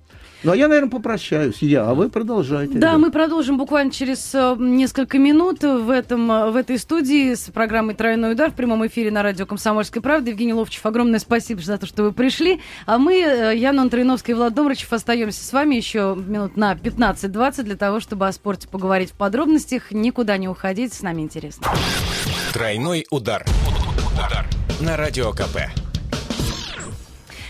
Ну, 0.42 0.52
а 0.52 0.56
я, 0.56 0.68
наверное, 0.68 0.90
попрощаюсь. 0.90 1.58
Я, 1.60 1.88
а 1.88 1.94
вы 1.94 2.08
продолжайте. 2.08 2.74
Да, 2.74 2.88
ребят. 2.88 3.00
мы 3.00 3.10
продолжим 3.10 3.58
буквально 3.58 3.90
через 3.90 4.34
э, 4.34 4.56
несколько 4.58 5.18
минут 5.18 5.62
в, 5.62 5.90
этом, 5.90 6.30
э, 6.30 6.50
в 6.50 6.56
этой 6.56 6.78
студии 6.78 7.34
с 7.34 7.50
программой 7.50 7.94
«Тройной 7.94 8.32
удар» 8.32 8.50
в 8.50 8.54
прямом 8.54 8.86
эфире 8.86 9.10
на 9.10 9.22
радио 9.22 9.46
«Комсомольская 9.46 10.02
правда». 10.02 10.30
Евгений 10.30 10.52
Ловчев, 10.52 10.84
огромное 10.84 11.18
спасибо 11.18 11.60
за 11.62 11.78
то, 11.78 11.86
что 11.86 12.02
вы 12.02 12.12
пришли. 12.12 12.60
А 12.84 12.98
мы, 12.98 13.14
э, 13.14 13.56
Яна 13.56 13.82
Антриновская 13.82 14.34
и 14.34 14.38
Влад 14.38 14.54
Домрачев, 14.54 14.92
остаемся 14.92 15.42
с 15.42 15.52
вами 15.52 15.74
еще 15.74 16.16
минут 16.16 16.56
на 16.56 16.74
15-20 16.74 17.62
для 17.62 17.76
того, 17.76 18.00
чтобы 18.00 18.26
о 18.28 18.32
спорте 18.32 18.68
поговорить 18.68 19.10
в 19.10 19.14
подробностях. 19.14 19.90
Никуда 19.90 20.36
не 20.36 20.48
уходить, 20.48 20.92
с 20.92 21.02
нами 21.02 21.22
интересно. 21.22 21.66
Тройной 22.52 23.06
удар. 23.10 23.44
Удар. 24.14 24.46
На 24.80 24.96
радио 24.96 25.32
КП. 25.32 25.85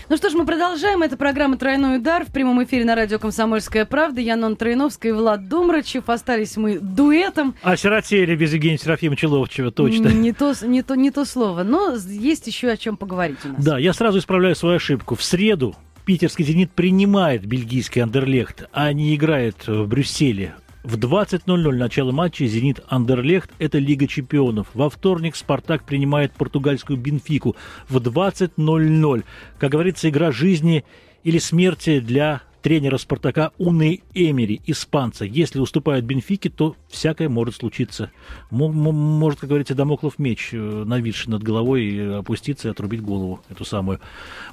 Ну 0.09 0.15
что 0.15 0.29
ж, 0.29 0.35
мы 0.35 0.45
продолжаем. 0.45 1.03
Это 1.03 1.17
программа 1.17 1.57
«Тройной 1.57 1.97
удар» 1.97 2.23
в 2.23 2.31
прямом 2.31 2.63
эфире 2.63 2.85
на 2.85 2.95
радио 2.95 3.19
«Комсомольская 3.19 3.83
правда». 3.83 4.21
Я 4.21 4.37
Нон 4.37 4.55
Троиновская 4.55 5.11
и 5.11 5.13
Влад 5.15 5.49
Домрачев. 5.49 6.09
Остались 6.09 6.55
мы 6.55 6.79
дуэтом. 6.79 7.55
Осиротели 7.61 8.33
без 8.37 8.53
Евгения 8.53 8.77
Серафимовича 8.77 9.27
Ловчева, 9.27 9.69
точно. 9.71 10.07
Не 10.07 10.31
то, 10.31 10.53
не, 10.63 10.81
то, 10.81 10.95
не 10.95 11.11
то 11.11 11.25
слово. 11.25 11.63
Но 11.63 11.97
есть 12.07 12.47
еще 12.47 12.69
о 12.69 12.77
чем 12.77 12.95
поговорить 12.95 13.39
у 13.43 13.49
нас. 13.49 13.61
Да, 13.61 13.77
я 13.77 13.91
сразу 13.91 14.19
исправляю 14.19 14.55
свою 14.55 14.77
ошибку. 14.77 15.15
В 15.15 15.23
среду 15.23 15.75
питерский 16.05 16.45
«Зенит» 16.45 16.71
принимает 16.71 17.45
бельгийский 17.45 18.01
«Андерлехт», 18.01 18.69
а 18.71 18.93
не 18.93 19.13
играет 19.13 19.67
в 19.67 19.87
Брюсселе. 19.87 20.55
В 20.83 20.95
20.00 20.95 21.71
начало 21.73 22.11
матча 22.11 22.45
«Зенит 22.45 22.79
Андерлехт»– 22.87 23.51
это 23.59 23.77
Лига 23.77 24.07
чемпионов. 24.07 24.67
Во 24.73 24.89
вторник 24.89 25.35
«Спартак» 25.35 25.83
принимает 25.83 26.31
португальскую 26.33 26.97
«Бенфику» 26.97 27.55
в 27.89 27.97
20.00. 27.97 29.23
Как 29.59 29.71
говорится, 29.71 30.07
игра 30.09 30.31
жизни 30.31 30.85
или 31.23 31.39
смерти 31.39 31.99
для 31.99 32.41
тренера 32.67 32.97
«Спартака» 32.97 33.51
Уны 33.57 34.01
Эмери, 34.13 34.59
испанца. 34.65 35.23
Если 35.23 35.57
уступают 35.61 36.03
Бенфике, 36.03 36.49
то 36.49 36.75
всякое 36.89 37.29
может 37.29 37.55
случиться. 37.55 38.11
Мо- 38.51 38.67
мо- 38.67 38.91
Может, 38.91 39.39
как 39.39 39.47
говорится, 39.47 39.73
домоклов 39.73 40.19
меч, 40.19 40.49
э, 40.51 40.57
нависший 40.57 41.31
над 41.31 41.43
головой, 41.43 41.95
э, 41.95 42.15
опуститься 42.17 42.67
и 42.67 42.71
отрубить 42.71 43.01
голову 43.01 43.39
эту 43.49 43.63
самую. 43.63 44.01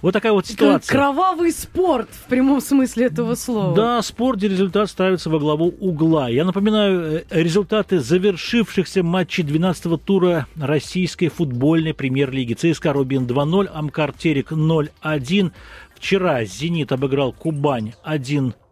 Вот 0.00 0.12
такая 0.12 0.30
вот 0.30 0.46
ситуация. 0.46 0.92
Кровавый 0.92 1.50
спорт 1.50 2.08
в 2.12 2.28
прямом 2.28 2.60
смысле 2.60 3.06
этого 3.06 3.34
слова. 3.34 3.74
Да, 3.74 4.00
спор, 4.02 4.36
где 4.36 4.46
результат 4.46 4.88
ставится 4.90 5.28
во 5.28 5.40
главу 5.40 5.74
угла. 5.80 6.28
Я 6.28 6.44
напоминаю 6.44 7.00
э, 7.00 7.24
результаты 7.30 7.98
завершившихся 7.98 9.02
матчей 9.02 9.42
12-го 9.42 9.96
тура 9.96 10.46
российской 10.54 11.26
футбольной 11.30 11.94
премьер-лиги. 11.94 12.54
ЦСКА 12.54 12.92
Рубин 12.92 13.26
2-0, 13.26 13.66
Амкар 13.74 14.12
Терек 14.12 14.52
0-1. 14.52 15.50
Вчера 16.04 16.44
«Зенит» 16.44 16.92
обыграл 16.92 17.32
Кубань 17.32 17.94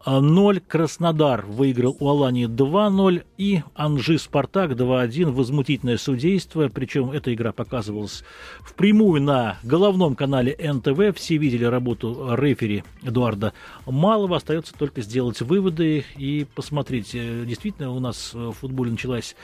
1-0, 0.05 0.61
Краснодар 0.67 1.45
выиграл 1.45 1.95
у 1.99 2.09
Алании 2.09 2.47
2-0 2.47 3.23
и 3.37 3.61
Анжи 3.73 4.17
Спартак 4.17 4.71
2-1. 4.71 5.31
Возмутительное 5.31 5.97
судейство, 5.97 6.67
причем 6.67 7.11
эта 7.11 7.33
игра 7.33 7.53
показывалась 7.53 8.23
впрямую 8.61 9.21
на 9.21 9.57
головном 9.63 10.15
канале 10.15 10.57
НТВ. 10.59 11.17
Все 11.17 11.37
видели 11.37 11.63
работу 11.63 12.35
рефери 12.35 12.83
Эдуарда 13.03 13.53
Малого. 13.85 14.37
Остается 14.37 14.73
только 14.73 15.01
сделать 15.01 15.41
выводы 15.41 16.03
и 16.17 16.45
посмотреть. 16.53 17.15
Э, 17.15 17.45
Действительно, 17.45 17.91
у 17.91 17.99
нас 17.99 18.33
в 18.33 18.51
футболе 18.53 18.91
началась 18.91 19.35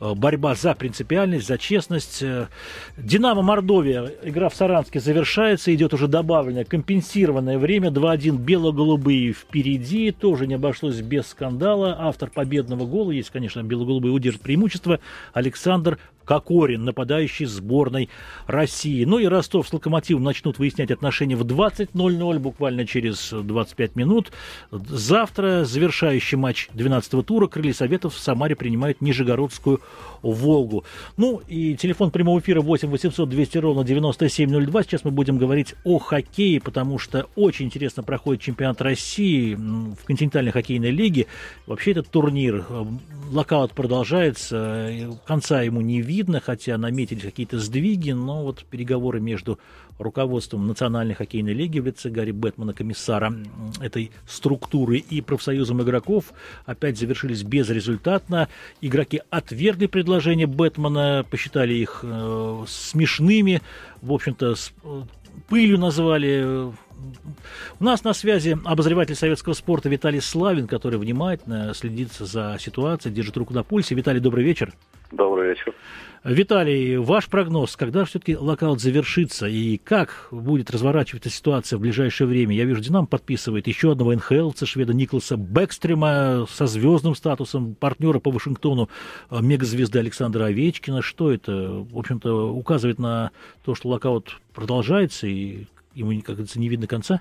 э, 0.00 0.14
борьба 0.14 0.54
за 0.54 0.74
принципиальность, 0.74 1.48
за 1.48 1.58
честность. 1.58 2.22
Э, 2.22 2.46
Динамо 2.96 3.42
Мордовия. 3.42 4.12
Игра 4.22 4.48
в 4.48 4.54
Саранске 4.54 5.00
завершается. 5.00 5.74
Идет 5.74 5.92
уже 5.92 6.06
добавленное, 6.06 6.64
компенсированное 6.64 7.58
время. 7.58 7.90
2-1 7.90 8.38
бело-голубые 8.38 9.32
впереди. 9.32 10.03
России. 10.04 10.10
Тоже 10.10 10.46
не 10.46 10.54
обошлось 10.54 11.00
без 11.00 11.26
скандала. 11.26 11.96
Автор 11.98 12.30
победного 12.30 12.86
гола, 12.86 13.10
есть, 13.10 13.30
конечно, 13.30 13.62
белоголубые 13.62 14.12
удержат 14.12 14.42
преимущество, 14.42 15.00
Александр 15.32 15.98
Кокорин, 16.24 16.84
нападающий 16.84 17.46
сборной 17.46 18.08
России. 18.46 19.04
Ну 19.04 19.18
и 19.18 19.26
Ростов 19.26 19.68
с 19.68 19.72
Локомотивом 19.72 20.22
начнут 20.22 20.58
выяснять 20.58 20.90
отношения 20.90 21.36
в 21.36 21.42
20.00, 21.42 22.38
буквально 22.38 22.86
через 22.86 23.30
25 23.32 23.96
минут. 23.96 24.32
Завтра 24.70 25.64
завершающий 25.64 26.38
матч 26.38 26.68
12-го 26.74 27.22
тура. 27.22 27.46
Крылья 27.46 27.74
Советов 27.74 28.14
в 28.14 28.18
Самаре 28.18 28.56
принимают 28.56 29.00
Нижегородскую 29.00 29.80
Волгу. 30.22 30.84
Ну 31.16 31.42
и 31.48 31.76
телефон 31.76 32.10
прямого 32.10 32.40
эфира 32.40 32.60
8 32.60 32.88
800 32.88 33.28
200 33.28 33.58
ровно 33.58 33.84
9702. 33.84 34.82
Сейчас 34.82 35.04
мы 35.04 35.10
будем 35.10 35.38
говорить 35.38 35.74
о 35.84 35.98
хоккее, 35.98 36.60
потому 36.60 36.98
что 36.98 37.26
очень 37.36 37.66
интересно 37.66 38.02
проходит 38.02 38.42
чемпионат 38.42 38.80
России 38.80 39.54
в 39.54 40.04
континентальной 40.04 40.52
хоккейной 40.52 40.90
лиге. 40.90 41.26
Вообще 41.66 41.90
этот 41.90 42.08
турнир, 42.08 42.64
э, 42.68 42.84
локаут 43.30 43.72
продолжается, 43.72 44.90
конца 45.26 45.62
ему 45.62 45.80
не 45.80 46.00
видно 46.00 46.13
видно, 46.14 46.40
хотя 46.40 46.78
наметились 46.78 47.22
какие-то 47.22 47.58
сдвиги, 47.58 48.12
но 48.12 48.42
вот 48.44 48.64
переговоры 48.64 49.20
между 49.20 49.58
руководством 49.98 50.66
Национальной 50.66 51.14
хоккейной 51.14 51.52
лиги 51.52 51.80
в 51.80 51.86
лице 51.86 52.08
Гарри 52.08 52.30
Бэтмана, 52.30 52.72
комиссара 52.72 53.34
этой 53.80 54.10
структуры, 54.28 54.98
и 54.98 55.20
профсоюзом 55.20 55.82
игроков 55.82 56.32
опять 56.66 56.98
завершились 56.98 57.42
безрезультатно. 57.42 58.48
Игроки 58.80 59.22
отвергли 59.30 59.86
предложение 59.86 60.46
Бэтмена, 60.46 61.24
посчитали 61.28 61.74
их 61.74 62.00
э, 62.02 62.64
смешными, 62.68 63.60
в 64.02 64.12
общем-то, 64.12 64.54
с, 64.54 64.72
э, 64.84 65.02
пылью 65.48 65.78
назвали. 65.78 66.72
У 67.80 67.84
нас 67.84 68.04
на 68.04 68.14
связи 68.14 68.56
обозреватель 68.64 69.14
советского 69.14 69.52
спорта 69.52 69.88
Виталий 69.88 70.20
Славин, 70.20 70.66
который 70.66 70.98
внимательно 70.98 71.74
следит 71.74 72.12
за 72.12 72.56
ситуацией, 72.60 73.14
держит 73.14 73.36
руку 73.36 73.52
на 73.52 73.62
пульсе. 73.62 73.94
Виталий, 73.94 74.20
добрый 74.20 74.44
вечер. 74.44 74.72
Добрый 75.10 75.50
вечер. 75.50 75.74
Виталий, 76.24 76.96
ваш 76.96 77.28
прогноз, 77.28 77.76
когда 77.76 78.06
все-таки 78.06 78.34
локаут 78.34 78.80
завершится 78.80 79.46
и 79.46 79.76
как 79.76 80.28
будет 80.30 80.70
разворачиваться 80.70 81.28
ситуация 81.28 81.76
в 81.76 81.80
ближайшее 81.82 82.26
время? 82.26 82.56
Я 82.56 82.64
вижу, 82.64 82.80
Динамо 82.80 83.06
подписывает 83.06 83.66
еще 83.66 83.92
одного 83.92 84.14
НХЛца, 84.14 84.64
шведа 84.64 84.94
Николаса 84.94 85.36
Бэкстрема 85.36 86.46
со 86.48 86.66
звездным 86.66 87.14
статусом 87.14 87.74
партнера 87.74 88.20
по 88.20 88.30
Вашингтону 88.30 88.88
э, 89.30 89.38
мегазвезды 89.42 89.98
Александра 89.98 90.46
Овечкина. 90.46 91.02
Что 91.02 91.30
это, 91.30 91.52
в 91.52 91.98
общем-то, 91.98 92.50
указывает 92.50 92.98
на 92.98 93.30
то, 93.62 93.74
что 93.74 93.90
локаут 93.90 94.40
продолжается 94.54 95.26
и 95.26 95.66
ему, 95.94 96.10
как 96.20 96.36
говорится, 96.36 96.58
не 96.58 96.68
видно 96.68 96.86
конца? 96.86 97.20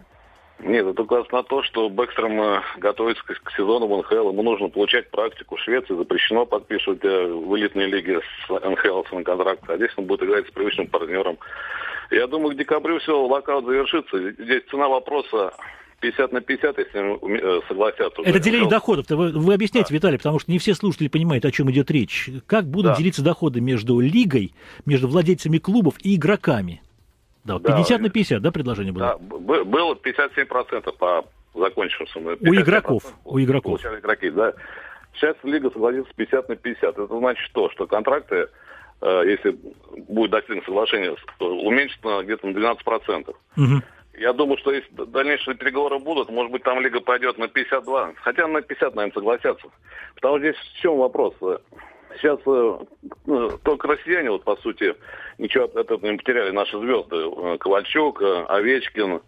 Нет, 0.60 0.86
это 0.86 1.02
указывает 1.02 1.32
на 1.32 1.44
то, 1.44 1.64
что 1.64 1.90
Бэкстром 1.90 2.40
э, 2.42 2.62
готовится 2.78 3.24
к, 3.24 3.42
к 3.44 3.52
сезону 3.52 3.88
в 3.88 3.98
НХЛ. 3.98 4.30
Ему 4.30 4.44
нужно 4.44 4.70
получать 4.70 5.10
практику. 5.10 5.56
В 5.56 5.60
Швеции 5.60 5.96
запрещено 5.96 6.46
подписывать 6.46 7.04
э, 7.04 7.28
в 7.28 7.56
элитной 7.58 7.88
лиге 7.88 8.22
с 8.22 8.50
НХЛ 8.50 9.04
на 9.12 9.24
контракт. 9.24 9.70
А 9.70 9.76
здесь 9.78 9.92
он 9.98 10.06
будет 10.06 10.24
играть 10.24 10.48
с 10.48 10.52
привычным 10.52 10.88
партнером. 10.88 11.38
Я 12.12 12.28
думаю, 12.28 12.54
к 12.54 12.58
декабрю 12.58 13.00
все, 13.00 13.20
локаут 13.26 13.66
завершится. 13.66 14.32
Здесь 14.32 14.64
цена 14.70 14.88
вопроса 14.88 15.54
50 16.00 16.32
на 16.32 16.42
50, 16.42 16.78
если 16.78 17.60
э, 17.60 17.62
согласятся. 17.68 18.22
Это 18.24 18.40
деление 18.40 18.70
доходов. 18.70 19.06
Вы, 19.10 19.32
вы 19.32 19.54
объясняете, 19.54 19.90
да. 19.90 19.96
Виталий, 19.96 20.18
потому 20.18 20.40
что 20.40 20.52
не 20.52 20.60
все 20.60 20.76
слушатели 20.76 21.08
понимают, 21.08 21.46
о 21.46 21.52
чем 21.52 21.72
идет 21.72 21.90
речь. 21.92 22.30
Как 22.46 22.66
будут 22.66 22.92
да. 22.92 22.98
делиться 22.98 23.24
доходы 23.24 23.60
между 23.60 24.00
лигой, 24.00 24.54
между 24.86 25.08
владельцами 25.08 25.58
клубов 25.58 25.96
и 26.04 26.16
игроками? 26.16 26.82
Да, 27.44 27.60
50 27.60 27.98
да, 27.98 28.04
на 28.04 28.10
50, 28.10 28.42
да, 28.42 28.52
предложение 28.52 28.94
было? 28.94 29.20
Да, 29.20 29.64
было 29.64 29.96
57% 29.96 30.98
по 30.98 31.26
закончившимся. 31.54 32.20
У 32.20 32.56
игроков, 32.56 33.04
у 33.26 33.40
игроков. 33.40 33.86
Игроки, 33.86 34.30
да. 34.30 34.54
Сейчас 35.16 35.36
Лига 35.44 35.70
согласится 35.70 36.12
50 36.16 36.50
на 36.50 36.56
50. 36.56 36.98
Это 36.98 37.18
значит 37.18 37.44
что? 37.46 37.70
Что 37.70 37.86
контракты, 37.86 38.48
э, 39.02 39.24
если 39.26 39.58
будет 40.08 40.32
достигнуто 40.32 40.66
соглашение, 40.66 41.16
уменьшатся 41.40 42.24
где-то 42.24 42.48
на 42.48 42.58
12%. 42.58 43.30
Угу. 43.58 43.82
Я 44.16 44.34
думаю, 44.34 44.58
что 44.58 44.72
если 44.72 44.90
дальнейшие 45.06 45.56
переговоры 45.56 46.00
будут, 46.00 46.30
может 46.30 46.52
быть, 46.52 46.64
там 46.64 46.80
Лига 46.80 47.00
пойдет 47.00 47.38
на 47.38 47.48
52. 47.48 48.14
Хотя 48.16 48.48
на 48.48 48.62
50, 48.62 48.96
наверное, 48.96 49.14
согласятся. 49.14 49.68
Потому 50.16 50.38
что 50.38 50.48
здесь 50.48 50.56
в 50.56 50.82
чем 50.82 50.98
вопрос? 50.98 51.34
Сейчас 52.18 52.40
э, 52.46 52.78
ну, 53.26 53.58
только 53.64 53.88
россияне, 53.88 54.30
вот 54.30 54.44
по 54.44 54.56
сути, 54.58 54.96
ничего 55.38 55.66
от 55.66 55.76
этого 55.76 56.06
не 56.06 56.18
потеряли. 56.18 56.52
Наши 56.52 56.78
звезды, 56.78 57.16
э, 57.16 57.58
Ковальчук, 57.60 58.22
э, 58.22 58.46
Овечкин, 58.48 59.22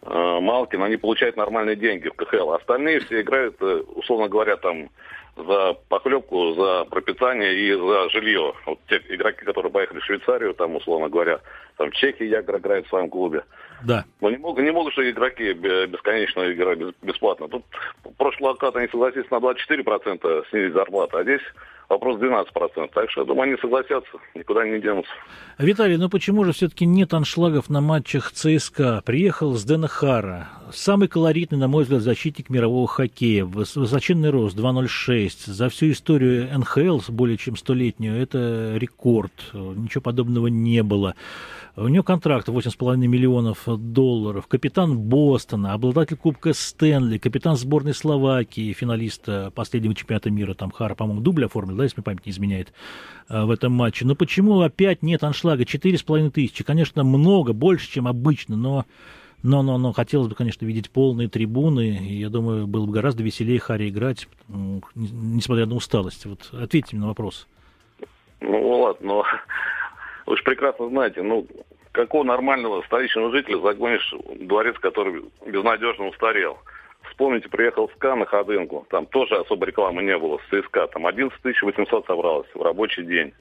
Малкин, 0.00 0.80
они 0.84 0.96
получают 0.96 1.36
нормальные 1.36 1.74
деньги 1.74 2.08
в 2.08 2.14
КХЛ. 2.14 2.52
Остальные 2.52 3.00
все 3.00 3.20
играют, 3.20 3.60
условно 3.60 4.28
говоря, 4.28 4.56
там 4.56 4.90
за 5.36 5.74
похлебку, 5.88 6.54
за 6.54 6.84
пропитание 6.84 7.54
и 7.54 7.72
за 7.72 8.08
жилье. 8.10 8.54
Вот 8.64 8.78
те 8.88 9.02
игроки, 9.08 9.44
которые 9.44 9.72
поехали 9.72 9.98
в 9.98 10.04
Швейцарию, 10.04 10.54
там, 10.54 10.76
условно 10.76 11.08
говоря, 11.08 11.40
там 11.76 11.90
в 11.90 11.94
Чехии 11.94 12.26
Ягр 12.26 12.58
играет 12.58 12.86
в 12.86 12.88
своем 12.90 13.10
клубе. 13.10 13.44
Да. 13.84 14.04
Но 14.20 14.30
не 14.30 14.36
могут, 14.36 14.64
не 14.64 14.70
могут 14.70 14.92
что 14.92 15.08
игроки 15.08 15.52
бесконечно 15.52 16.52
играть 16.52 16.78
бесплатно. 17.02 17.48
Тут 17.48 17.64
прошлый 18.16 18.50
локат 18.50 18.76
они 18.76 18.88
согласились 18.88 19.30
на 19.30 19.36
24% 19.36 20.48
снизить 20.50 20.72
зарплату, 20.74 21.18
а 21.18 21.22
здесь 21.22 21.42
вопрос 21.88 22.20
12%. 22.20 22.90
Так 22.94 23.10
что, 23.10 23.22
я 23.22 23.26
думаю, 23.26 23.50
они 23.50 23.60
согласятся, 23.60 24.10
никуда 24.34 24.66
не 24.66 24.80
денутся. 24.80 25.10
Виталий, 25.58 25.96
ну 25.96 26.08
почему 26.08 26.44
же 26.44 26.52
все-таки 26.52 26.86
нет 26.86 27.14
аншлагов 27.14 27.68
на 27.68 27.80
матчах 27.80 28.30
ЦСКА? 28.32 29.02
Приехал 29.04 29.54
с 29.54 29.64
Дэна 29.64 29.88
Хара, 29.88 30.48
самый 30.72 31.08
колоритный, 31.08 31.58
на 31.58 31.68
мой 31.68 31.84
взгляд, 31.84 32.02
защитник 32.02 32.50
мирового 32.50 32.86
хоккея, 32.86 33.44
высоченный 33.44 34.30
рост 34.30 34.56
2.06. 34.56 35.50
За 35.50 35.68
всю 35.68 35.90
историю 35.90 36.48
НХЛ, 36.58 37.00
более 37.08 37.36
чем 37.36 37.56
столетнюю, 37.56 38.20
это 38.22 38.76
рекорд. 38.76 39.32
Ничего 39.52 40.02
подобного 40.02 40.46
не 40.48 40.82
было. 40.82 41.14
У 41.76 41.86
него 41.86 42.02
контракт 42.02 42.48
8,5 42.48 42.96
миллионов 42.96 43.62
долларов. 43.66 44.48
Капитан 44.48 44.98
Бостона, 44.98 45.74
обладатель 45.74 46.16
Кубка 46.16 46.52
Стэнли, 46.52 47.18
капитан 47.18 47.54
сборной 47.56 47.94
Словакии, 47.94 48.72
финалист 48.72 49.28
последнего 49.54 49.94
чемпионата 49.94 50.28
мира. 50.28 50.54
Там 50.54 50.72
Хара, 50.72 50.96
по-моему, 50.96 51.20
дубль 51.20 51.44
оформил, 51.44 51.77
да, 51.78 51.84
если 51.84 51.96
мне 51.96 52.04
память 52.04 52.26
не 52.26 52.32
изменяет, 52.32 52.72
э, 53.28 53.44
в 53.44 53.50
этом 53.50 53.72
матче. 53.72 54.04
Но 54.04 54.14
почему 54.14 54.60
опять 54.60 55.02
нет 55.02 55.24
аншлага? 55.24 55.64
4,5 55.64 56.30
тысячи. 56.30 56.62
Конечно, 56.62 57.04
много, 57.04 57.52
больше, 57.52 57.90
чем 57.90 58.06
обычно, 58.06 58.56
но 58.56 58.84
но, 59.42 59.62
но, 59.62 59.78
но 59.78 59.92
хотелось 59.92 60.28
бы, 60.28 60.34
конечно, 60.34 60.64
видеть 60.66 60.90
полные 60.90 61.28
трибуны. 61.28 61.96
И 61.96 62.14
я 62.14 62.28
думаю, 62.28 62.66
было 62.66 62.86
бы 62.86 62.92
гораздо 62.92 63.22
веселее 63.22 63.60
Харе 63.60 63.88
играть, 63.88 64.28
несмотря 64.48 65.66
на 65.66 65.76
усталость. 65.76 66.26
Вот 66.26 66.50
ответьте 66.52 66.96
мне 66.96 67.02
на 67.02 67.08
вопрос. 67.08 67.46
Ну 68.40 68.80
ладно, 68.80 69.06
но 69.06 69.24
вы 70.26 70.36
же 70.36 70.42
прекрасно 70.42 70.88
знаете, 70.88 71.22
ну, 71.22 71.46
какого 71.92 72.24
нормального 72.24 72.82
столичного 72.82 73.30
жителя 73.30 73.60
загонишь 73.60 74.14
дворец, 74.40 74.76
который 74.78 75.24
безнадежно 75.46 76.08
устарел? 76.08 76.58
Вспомните, 77.18 77.48
приехал 77.48 77.88
в 77.88 77.92
СКА 77.94 78.14
на 78.14 78.26
Ходынку, 78.26 78.86
там 78.90 79.04
тоже 79.06 79.34
особо 79.34 79.66
рекламы 79.66 80.04
не 80.04 80.16
было, 80.16 80.38
с 80.38 80.62
ЦСКА, 80.62 80.86
там 80.86 81.04
11 81.04 81.36
800 81.42 82.06
собралось 82.06 82.46
в 82.54 82.62
рабочий 82.62 83.02
день. 83.02 83.32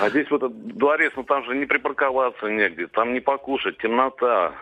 А 0.00 0.08
здесь 0.08 0.30
вот 0.30 0.42
этот 0.42 0.74
дворец, 0.74 1.12
ну 1.16 1.22
там 1.22 1.44
же 1.44 1.54
не 1.54 1.66
припарковаться 1.66 2.46
негде, 2.46 2.86
там 2.86 3.12
не 3.12 3.20
покушать, 3.20 3.76
темнота, 3.76 4.54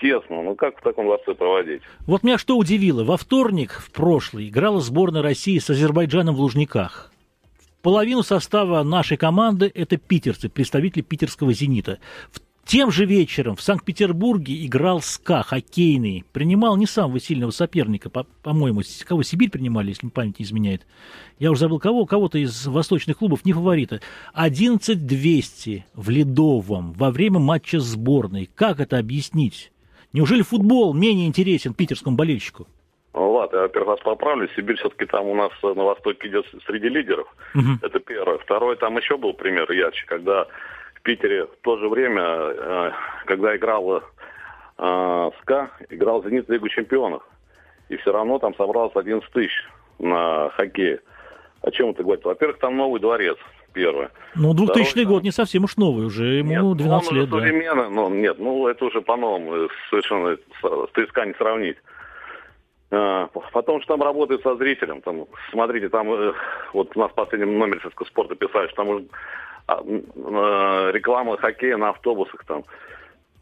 тесно. 0.00 0.42
Ну 0.42 0.56
как 0.56 0.80
в 0.80 0.82
таком 0.82 1.04
дворце 1.04 1.32
проводить? 1.32 1.82
Вот 2.08 2.24
меня 2.24 2.38
что 2.38 2.56
удивило. 2.56 3.04
Во 3.04 3.16
вторник, 3.16 3.70
в 3.70 3.92
прошлый, 3.92 4.48
играла 4.48 4.80
сборная 4.80 5.22
России 5.22 5.60
с 5.60 5.70
Азербайджаном 5.70 6.34
в 6.34 6.40
Лужниках. 6.40 7.12
Половину 7.82 8.24
состава 8.24 8.82
нашей 8.82 9.16
команды– 9.16 9.70
это 9.76 9.96
питерцы, 9.96 10.48
представители 10.48 11.02
питерского 11.02 11.52
«Зенита». 11.52 12.00
В 12.32 12.40
тем 12.66 12.90
же 12.90 13.04
вечером 13.04 13.54
в 13.54 13.62
Санкт-Петербурге 13.62 14.66
играл 14.66 15.00
СКА, 15.00 15.42
хоккейный. 15.42 16.24
Принимал 16.32 16.76
не 16.76 16.86
самого 16.86 17.20
сильного 17.20 17.52
соперника, 17.52 18.10
по- 18.10 18.26
по-моему. 18.42 18.82
Кого 19.06 19.22
Сибирь 19.22 19.50
принимали, 19.50 19.90
если 19.90 20.08
память 20.08 20.40
не 20.40 20.44
изменяет. 20.44 20.84
Я 21.38 21.52
уже 21.52 21.60
забыл 21.60 21.78
кого, 21.78 22.06
кого-то 22.06 22.38
из 22.38 22.66
восточных 22.66 23.18
клубов, 23.18 23.44
не 23.44 23.52
фаворита. 23.52 24.00
11-200 24.34 25.84
в 25.94 26.10
Ледовом 26.10 26.92
во 26.92 27.10
время 27.10 27.38
матча 27.38 27.78
сборной. 27.78 28.50
Как 28.54 28.80
это 28.80 28.98
объяснить? 28.98 29.70
Неужели 30.12 30.42
футбол 30.42 30.92
менее 30.92 31.28
интересен 31.28 31.72
питерскому 31.72 32.16
болельщику? 32.16 32.66
Ну, 33.14 33.32
ладно, 33.32 33.56
я, 33.56 33.62
во-первых, 33.62 33.88
вас 33.90 34.00
поправлю. 34.00 34.48
Сибирь 34.56 34.76
все-таки 34.76 35.06
там 35.06 35.26
у 35.26 35.34
нас 35.34 35.52
на 35.62 35.84
Востоке 35.84 36.28
идет 36.28 36.44
среди 36.66 36.88
лидеров. 36.88 37.28
Угу. 37.54 37.78
Это 37.82 38.00
первое. 38.00 38.38
Второе, 38.38 38.76
там 38.76 38.96
еще 38.98 39.16
был 39.16 39.32
пример 39.34 39.70
ярче, 39.70 40.04
когда 40.06 40.46
Питере 41.06 41.44
в 41.46 41.56
то 41.62 41.78
же 41.78 41.88
время, 41.88 42.22
э, 42.22 42.90
когда 43.26 43.56
играл 43.56 44.02
э, 44.76 45.30
СКА, 45.40 45.70
играл 45.88 46.24
«Зенит» 46.24 46.50
Лигу 46.50 46.68
чемпионов. 46.68 47.22
И 47.88 47.96
все 47.96 48.12
равно 48.12 48.40
там 48.40 48.56
собралось 48.56 48.90
11 48.96 49.30
тысяч 49.30 49.52
на 50.00 50.50
хоккее. 50.50 51.00
О 51.62 51.70
чем 51.70 51.90
это 51.90 52.02
говорит? 52.02 52.24
Во-первых, 52.24 52.58
там 52.58 52.76
новый 52.76 53.00
дворец, 53.00 53.36
первое. 53.72 54.10
Ну, 54.34 54.52
2000 54.52 54.90
Второй, 54.90 55.06
год 55.06 55.22
не 55.22 55.30
совсем 55.30 55.62
уж 55.64 55.76
новый, 55.76 56.06
уже 56.06 56.24
ему 56.38 56.70
нет, 56.70 56.76
12 56.78 57.10
он 57.10 57.16
лет, 57.16 57.30
да. 57.30 57.38
современный, 57.38 57.88
но 57.88 58.08
нет, 58.08 58.38
ну, 58.40 58.66
это 58.66 58.84
уже 58.84 59.00
по-новому, 59.00 59.68
совершенно 59.90 60.36
с 60.36 60.88
ТСК 60.90 61.24
не 61.24 61.34
сравнить. 61.34 61.76
Потом, 62.90 63.80
что 63.80 63.94
там 63.94 64.02
работает 64.02 64.42
со 64.42 64.56
зрителем. 64.56 65.02
Там, 65.02 65.26
смотрите, 65.50 65.88
там 65.88 66.12
э, 66.12 66.32
вот 66.72 66.96
у 66.96 67.00
нас 67.00 67.10
в 67.10 67.14
последнем 67.14 67.58
номере 67.58 67.80
спорта 68.06 68.36
писали, 68.36 68.68
что 68.68 68.76
там 68.76 68.88
уже 68.88 69.04
а, 69.66 69.82
а, 69.82 70.90
реклама 70.92 71.36
хоккея 71.36 71.76
на 71.76 71.90
автобусах, 71.90 72.44
там 72.44 72.64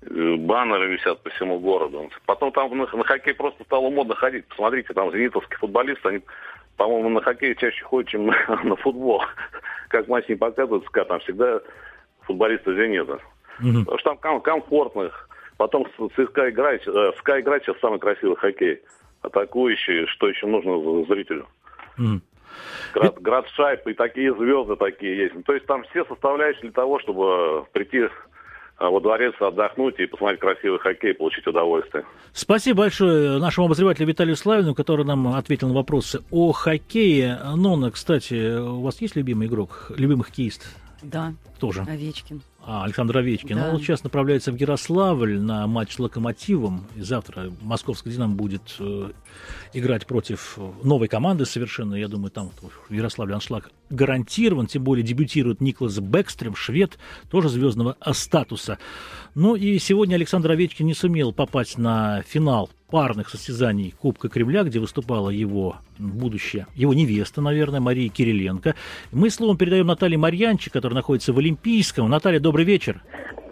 э, 0.03 0.37
баннеры 0.37 0.89
висят 0.89 1.23
по 1.23 1.31
всему 1.31 1.59
городу. 1.59 2.11
Потом 2.27 2.53
там 2.53 2.77
на, 2.77 2.87
на 2.87 3.05
хоккей 3.05 3.35
просто 3.35 3.65
стало 3.65 3.91
модно 3.91 4.15
ходить. 4.15 4.47
Посмотрите, 4.47 4.93
там 4.95 5.13
зенитовские 5.13 5.59
футболисты, 5.59 6.09
они, 6.09 6.21
по-моему, 6.77 7.11
на 7.11 7.21
хоккей 7.21 7.55
чаще 7.55 7.85
ходят, 7.85 8.11
чем 8.11 8.27
на, 8.49 8.63
на 8.65 8.77
футбол. 8.77 9.23
Как 9.89 10.09
матч 10.09 10.29
не 10.29 10.35
показывают, 10.35 10.85
там 10.93 11.21
всегда 11.21 11.61
футболисты 12.23 12.75
«Зенита». 12.75 13.21
Угу. 13.61 13.85
Потому 13.85 13.99
что 13.99 14.11
там 14.11 14.19
ком- 14.19 14.41
комфортных. 14.41 15.29
Потом 15.57 15.87
ЦСКА 16.17 16.51
играет, 16.51 16.87
э, 16.89 17.13
СКА 17.19 17.41
играет 17.41 17.63
сейчас 17.63 17.79
самый 17.81 18.01
красивый 18.01 18.37
хоккей 18.37 18.83
атакующие, 19.25 20.07
что 20.07 20.29
еще 20.29 20.47
нужно 20.47 21.05
зрителю. 21.05 21.47
Mm. 21.99 22.21
Град, 22.93 23.21
град 23.21 23.49
шайб 23.55 23.87
и 23.87 23.95
такие 23.95 24.35
звезды 24.35 24.77
такие 24.77 25.17
есть. 25.17 25.35
Ну, 25.35 25.43
то 25.43 25.53
есть 25.53 25.67
там 25.67 25.85
все 25.91 26.05
составляющие 26.05 26.63
для 26.63 26.73
того, 26.73 26.99
чтобы 27.01 27.67
прийти 27.73 28.09
а, 28.77 28.91
во 28.91 29.01
дворец 29.01 29.35
отдохнуть 29.41 29.99
и 29.99 30.07
посмотреть 30.07 30.41
красивый 30.41 30.79
хоккей, 30.79 31.15
получить 31.15 31.47
удовольствие. 31.47 32.05
Спасибо 32.33 32.79
большое 32.79 33.39
нашему 33.39 33.67
обозревателю 33.67 34.09
Виталию 34.09 34.37
Славину, 34.37 34.75
который 34.75 35.05
нам 35.05 35.29
ответил 35.29 35.69
на 35.69 35.75
вопросы 35.75 36.23
о 36.31 36.53
хоккее. 36.53 37.39
Нона, 37.57 37.91
кстати, 37.91 38.59
у 38.59 38.81
вас 38.81 39.01
есть 39.01 39.17
любимый 39.17 39.47
игрок, 39.47 39.93
любимый 39.97 40.25
хоккеист? 40.25 40.77
Да. 41.03 41.33
Тоже. 41.61 41.83
Овечкин. 41.83 42.43
А, 42.67 42.85
Александр 42.85 43.19
Овечкин. 43.19 43.57
Да. 43.57 43.71
Он 43.71 43.79
сейчас 43.79 44.05
направляется 44.05 44.51
в 44.51 44.57
Ярославль 44.57 45.39
на 45.39 45.67
матч 45.67 45.95
с 45.95 45.99
«Локомотивом». 45.99 46.87
И 46.97 47.03
завтра 47.03 47.53
московский 47.61 48.11
«Динамо» 48.11 48.35
будет 48.35 48.77
э, 48.79 49.11
играть 49.75 50.07
против 50.07 50.59
новой 50.83 51.09
команды 51.09 51.45
совершенно. 51.45 51.95
Я 51.95 52.09
думаю, 52.09 52.31
там 52.31 52.51
в 52.89 52.93
Ярославле 52.93 53.35
аншлаг 53.35 53.71
гарантирован. 53.91 54.67
Тем 54.67 54.83
более 54.83 55.05
дебютирует 55.05 55.61
Никлас 55.61 55.99
Бэкстрем, 55.99 56.57
швед, 56.57 56.99
тоже 57.31 57.51
звездного 57.51 57.97
статуса. 58.13 58.79
Ну 59.35 59.57
и 59.57 59.79
сегодня 59.79 60.15
Александр 60.15 60.53
Овечкин 60.53 60.87
не 60.87 60.95
сумел 60.95 61.33
попасть 61.33 61.77
на 61.77 62.23
финал 62.23 62.71
парных 62.91 63.29
состязаний 63.29 63.95
Кубка 63.99 64.29
Кремля, 64.29 64.63
где 64.63 64.79
выступала 64.79 65.31
его 65.31 65.77
будущая, 65.99 66.67
его 66.75 66.95
невеста, 66.95 67.41
наверное, 67.41 67.81
Мария 67.81 68.09
Кириленко. 68.09 68.75
Мы 69.13 69.31
словом 69.31 69.57
передаем 69.57 69.87
Наталье 69.87 70.19
Марьянчик, 70.19 70.73
которая 70.73 70.97
находится 70.97 71.33
в 71.33 71.39
Олимпийском. 71.39 72.09
Наталья, 72.09 72.41
добрый 72.41 72.65
вечер. 72.65 73.03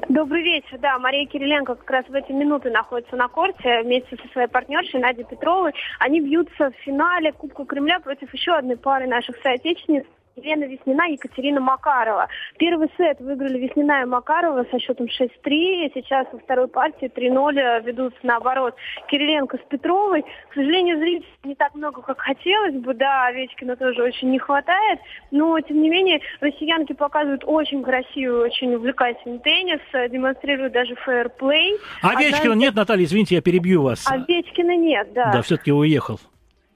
Добрый 0.08 0.42
вечер, 0.42 0.78
да. 0.78 0.98
Мария 0.98 1.26
Кириленко 1.26 1.74
как 1.74 1.90
раз 1.90 2.04
в 2.08 2.12
эти 2.14 2.32
минуты 2.32 2.70
находится 2.70 3.16
на 3.16 3.28
корте 3.28 3.82
вместе 3.82 4.16
со 4.16 4.32
своей 4.32 4.48
партнершей 4.48 5.00
Надей 5.00 5.24
Петровой. 5.24 5.72
Они 6.00 6.20
бьются 6.20 6.70
в 6.70 6.74
финале 6.84 7.32
Кубка 7.32 7.64
Кремля 7.64 7.98
против 8.00 8.32
еще 8.34 8.52
одной 8.52 8.76
пары 8.76 9.06
наших 9.06 9.36
соотечественниц 9.42 10.04
Елена 10.36 10.64
Веснина 10.64 11.08
и 11.08 11.12
Екатерина 11.12 11.60
Макарова. 11.60 12.28
Первый 12.58 12.88
сет 12.96 13.20
выиграли 13.20 13.58
Веснина 13.58 14.02
и 14.02 14.06
Макарова 14.06 14.64
со 14.70 14.78
счетом 14.78 15.06
6-3. 15.06 15.92
Сейчас 15.94 16.26
во 16.32 16.38
второй 16.38 16.68
партии 16.68 17.10
3-0 17.14 17.82
ведут 17.84 18.14
наоборот 18.22 18.74
Кириленко 19.08 19.58
с 19.58 19.68
Петровой. 19.68 20.22
К 20.22 20.54
сожалению, 20.54 20.98
зрителей 20.98 21.28
не 21.44 21.54
так 21.54 21.74
много, 21.74 22.02
как 22.02 22.20
хотелось 22.20 22.74
бы. 22.76 22.94
Да, 22.94 23.26
Овечкина 23.26 23.76
тоже 23.76 24.02
очень 24.02 24.30
не 24.30 24.38
хватает. 24.38 25.00
Но, 25.30 25.60
тем 25.60 25.82
не 25.82 25.90
менее, 25.90 26.20
россиянки 26.40 26.92
показывают 26.92 27.44
очень 27.46 27.82
красивый, 27.82 28.42
очень 28.42 28.74
увлекательный 28.74 29.38
теннис, 29.38 29.80
демонстрируют 30.10 30.72
даже 30.72 30.94
фейерплей. 30.94 31.76
Овечкина 32.02 32.52
Одна... 32.52 32.64
нет, 32.64 32.74
Наталья, 32.74 33.04
извините, 33.04 33.34
я 33.34 33.42
перебью 33.42 33.82
вас. 33.82 34.10
Овечкина 34.10 34.76
нет, 34.76 35.12
да. 35.12 35.32
Да, 35.32 35.42
все-таки 35.42 35.72
уехал 35.72 36.18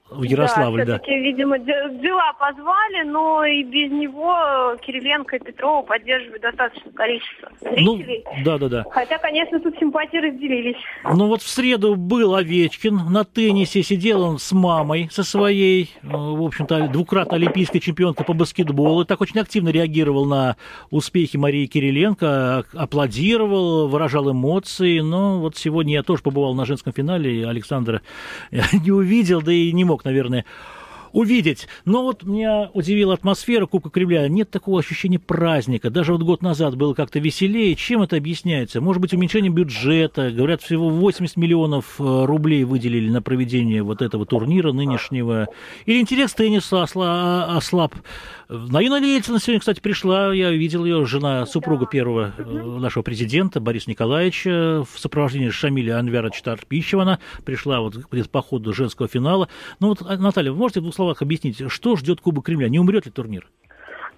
в 0.09 0.23
Ярославль, 0.23 0.85
да. 0.85 0.99
все-таки, 0.99 1.19
видимо, 1.19 1.59
дела 1.59 2.33
позвали, 2.39 3.03
но 3.03 3.43
и 3.43 3.63
без 3.63 3.91
него 3.91 4.75
Кириленко 4.81 5.35
и 5.35 5.39
Петрова 5.39 5.81
поддерживают 5.85 6.41
достаточное 6.41 6.93
количество 6.93 7.49
ну, 7.77 7.97
зрителей. 7.97 8.23
Ну, 8.37 8.43
да, 8.45 8.57
да, 8.57 8.69
да. 8.69 8.85
Хотя, 8.89 9.17
конечно, 9.17 9.59
тут 9.59 9.77
симпатии 9.77 10.17
разделились. 10.17 10.77
Ну 11.03 11.27
вот 11.27 11.41
в 11.41 11.47
среду 11.47 11.95
был 11.95 12.35
Овечкин, 12.35 13.11
на 13.11 13.25
теннисе 13.25 13.83
сидел 13.83 14.21
он 14.21 14.39
с 14.39 14.51
мамой, 14.53 15.09
со 15.11 15.23
своей, 15.23 15.91
э, 16.03 16.07
в 16.07 16.43
общем-то, 16.43 16.87
двукратной 16.87 17.37
олимпийской 17.37 17.79
чемпионкой 17.79 18.25
по 18.25 18.33
баскетболу. 18.33 19.03
Так 19.05 19.19
очень 19.21 19.39
активно 19.39 19.69
реагировал 19.69 20.25
на 20.25 20.55
успехи 20.89 21.37
Марии 21.37 21.65
Кириленко, 21.65 22.65
аплодировал, 22.73 23.87
выражал 23.87 24.31
эмоции. 24.31 24.99
Но 24.99 25.39
вот 25.39 25.57
сегодня 25.57 25.95
я 25.95 26.03
тоже 26.03 26.23
побывал 26.23 26.53
на 26.53 26.65
женском 26.65 26.93
финале, 26.93 27.41
и 27.41 27.43
Александра 27.43 28.01
не 28.51 28.91
увидел, 28.91 29.41
да 29.41 29.51
и 29.51 29.71
не 29.71 29.83
мог 29.83 29.96
мог, 29.97 30.05
наверное, 30.05 30.45
увидеть. 31.11 31.67
Но 31.85 32.03
вот 32.03 32.23
меня 32.23 32.69
удивила 32.73 33.15
атмосфера 33.15 33.65
Кубка 33.65 33.89
Кремля. 33.89 34.27
Нет 34.27 34.51
такого 34.51 34.79
ощущения 34.79 35.17
праздника. 35.17 35.89
Даже 35.89 36.13
вот 36.13 36.21
год 36.21 36.41
назад 36.43 36.75
было 36.75 36.93
как-то 36.93 37.17
веселее. 37.19 37.75
Чем 37.75 38.03
это 38.03 38.17
объясняется? 38.17 38.81
Может 38.81 39.01
быть, 39.01 39.13
уменьшением 39.13 39.55
бюджета? 39.55 40.29
Говорят, 40.29 40.61
всего 40.61 40.89
80 40.89 41.37
миллионов 41.37 41.95
э, 41.99 42.25
рублей 42.25 42.65
выделили 42.65 43.09
на 43.09 43.21
проведение 43.23 43.81
вот 43.81 44.03
этого 44.03 44.25
турнира 44.27 44.71
нынешнего. 44.73 45.47
Или 45.85 46.01
интерес 46.01 46.33
к 46.33 46.37
теннису 46.37 46.81
ослаб. 46.81 47.95
Наина 48.49 48.95
Ельцина 48.95 49.39
сегодня, 49.39 49.59
кстати, 49.59 49.81
пришла. 49.81 50.33
Я 50.33 50.51
видел 50.51 50.85
ее, 50.85 51.05
жена, 51.05 51.45
супруга 51.45 51.85
первого 51.85 52.33
э, 52.37 52.43
нашего 52.43 53.03
президента 53.03 53.59
Бориса 53.59 53.89
Николаевича 53.89 54.85
в 54.89 54.99
сопровождении 54.99 55.49
Шамиля 55.49 55.99
Анвяровича 55.99 56.43
Тарпищева. 56.43 57.01
Она 57.01 57.19
пришла 57.43 57.81
вот 57.81 57.95
по 58.31 58.41
ходу 58.41 58.71
женского 58.73 59.09
финала. 59.09 59.49
Ну 59.81 59.89
вот, 59.89 60.01
Наталья, 60.01 60.51
вы 60.51 60.57
можете 60.57 60.79
в 60.79 60.83
двух 60.83 60.95
словах 60.95 61.21
объяснить, 61.21 61.61
что 61.69 61.97
ждет 61.97 62.21
Кубок 62.21 62.45
Кремля? 62.45 62.69
Не 62.69 62.79
умрет 62.79 63.05
ли 63.05 63.11
турнир? 63.11 63.49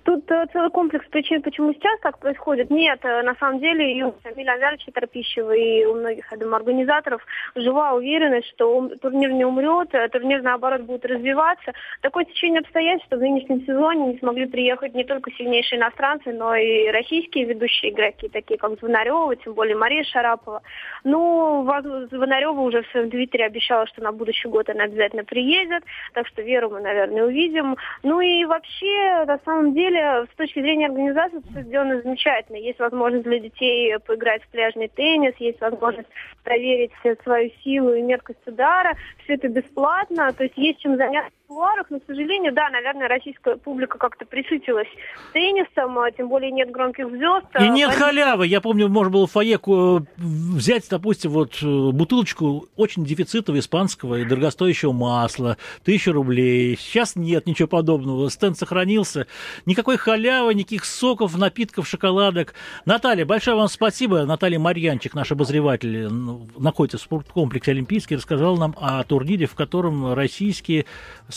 Тут 0.10 0.32
э, 0.32 0.48
целый 0.52 0.72
комплекс 0.72 1.06
причин, 1.10 1.44
почему 1.44 1.72
сейчас 1.72 2.00
так 2.00 2.18
происходит. 2.18 2.72
Нет, 2.72 3.00
э, 3.04 3.22
на 3.22 3.36
самом 3.36 3.60
деле 3.60 3.94
и 3.94 4.02
у 4.02 4.16
Самиля 4.24 4.54
Азаровича 4.54 4.92
Торпищева, 4.92 5.52
и 5.52 5.86
у 5.86 5.94
многих, 5.94 6.32
я 6.32 6.38
думаю, 6.38 6.56
организаторов 6.56 7.24
жива 7.54 7.94
уверенность, 7.94 8.48
что 8.48 8.90
турнир 9.04 9.32
не 9.32 9.46
умрет, 9.46 9.94
э, 9.94 10.10
турнир, 10.10 10.42
наоборот, 10.42 10.82
будет 10.82 11.06
развиваться. 11.06 11.74
Такое 12.02 12.26
течение 12.26 12.62
обстоятельств, 12.62 13.06
что 13.06 13.18
в 13.18 13.20
нынешнем 13.20 13.62
сезоне 13.68 14.14
не 14.14 14.18
смогли 14.18 14.48
приехать 14.48 14.96
не 14.96 15.04
только 15.04 15.30
сильнейшие 15.34 15.78
иностранцы, 15.78 16.34
но 16.34 16.56
и 16.56 16.88
российские 16.90 17.46
ведущие 17.46 17.92
игроки, 17.92 18.30
такие 18.30 18.58
как 18.58 18.80
Звонарева, 18.80 19.36
тем 19.36 19.54
более 19.54 19.76
Мария 19.76 20.04
Шарапова. 20.06 20.64
Ну, 21.04 21.70
Звонарева 22.10 22.60
уже 22.62 22.82
в 22.82 22.88
своем 22.88 23.12
твиттере 23.12 23.46
обещала, 23.46 23.86
что 23.86 24.02
на 24.02 24.12
будущий 24.12 24.48
год 24.48 24.72
она 24.72 24.86
обязательно 24.86 25.24
приедет, 25.24 25.84
так 26.16 26.26
что 26.26 26.42
Веру 26.42 26.72
мы, 26.72 26.82
наверное, 26.82 27.26
увидим. 27.26 27.78
Ну 28.02 28.20
и 28.22 28.44
вообще, 28.46 29.24
на 29.28 29.38
самом 29.46 29.76
деле, 29.76 29.99
деле, 30.00 30.28
с 30.32 30.36
точки 30.36 30.62
зрения 30.62 30.88
организации, 30.88 31.42
все 31.52 31.62
сделано 31.62 32.02
замечательно. 32.02 32.58
Есть 32.58 32.80
возможность 32.80 33.26
для 33.26 33.40
детей 33.40 33.98
поиграть 34.00 34.44
в 34.44 34.48
пляжный 34.50 34.88
теннис, 34.88 35.36
есть 35.40 35.62
возможность 35.62 36.10
проверить 36.44 36.92
свою 37.24 37.52
силу 37.64 37.94
и 37.94 38.02
меткость 38.02 38.46
удара. 38.48 38.96
Все 39.24 39.36
это 39.36 39.48
бесплатно, 39.48 40.32
то 40.34 40.44
есть 40.44 40.58
есть 40.58 40.80
чем 40.80 40.98
заняться 40.98 41.39
кулуарах, 41.50 41.88
но, 41.90 42.00
к 42.00 42.04
сожалению, 42.06 42.54
да, 42.54 42.70
наверное, 42.70 43.08
российская 43.08 43.58
публика 43.58 43.98
как-то 43.98 44.24
присытилась 44.26 44.88
теннисом, 45.34 45.98
а 45.98 46.12
тем 46.12 46.30
более 46.30 46.52
нет 46.52 46.70
громких 46.70 47.10
звезд. 47.10 47.48
И 47.56 47.64
а 47.64 47.68
нет 47.68 47.92
халявы. 47.92 48.46
Я 48.46 48.62
помню, 48.62 48.88
можно 48.88 49.12
было 49.12 49.28
в 49.28 49.32
фойе 49.32 49.60
э, 49.66 50.00
взять, 50.18 50.88
допустим, 50.90 51.32
вот 51.32 51.58
э, 51.62 51.66
бутылочку 51.66 52.68
очень 52.76 53.04
дефицитного 53.04 53.58
испанского 53.58 54.20
и 54.20 54.26
дорогостоящего 54.26 54.92
масла, 54.92 55.58
тысячу 55.84 56.12
рублей. 56.12 56.78
Сейчас 56.78 57.16
нет 57.16 57.48
ничего 57.48 57.68
подобного. 57.68 58.30
Стенд 58.30 58.58
сохранился. 58.58 59.26
Никакой 59.66 59.98
халявы, 59.98 60.54
никаких 60.54 60.86
соков, 60.86 61.36
напитков, 61.36 61.88
шоколадок. 61.88 62.54
Наталья, 62.86 63.26
большое 63.26 63.58
вам 63.58 63.70
спасибо. 63.70 64.24
Наталья 64.24 64.60
Марьянчик, 64.60 65.16
наш 65.16 65.32
обозреватель, 65.32 66.10
находится 66.10 67.00
в 67.00 67.02
спорткомплексе 67.02 67.72
Олимпийский, 67.72 68.18
рассказал 68.18 68.56
нам 68.58 68.76
о 68.80 69.04
турнире, 69.04 69.48
в 69.48 69.56
котором 69.56 70.14
российские 70.14 70.86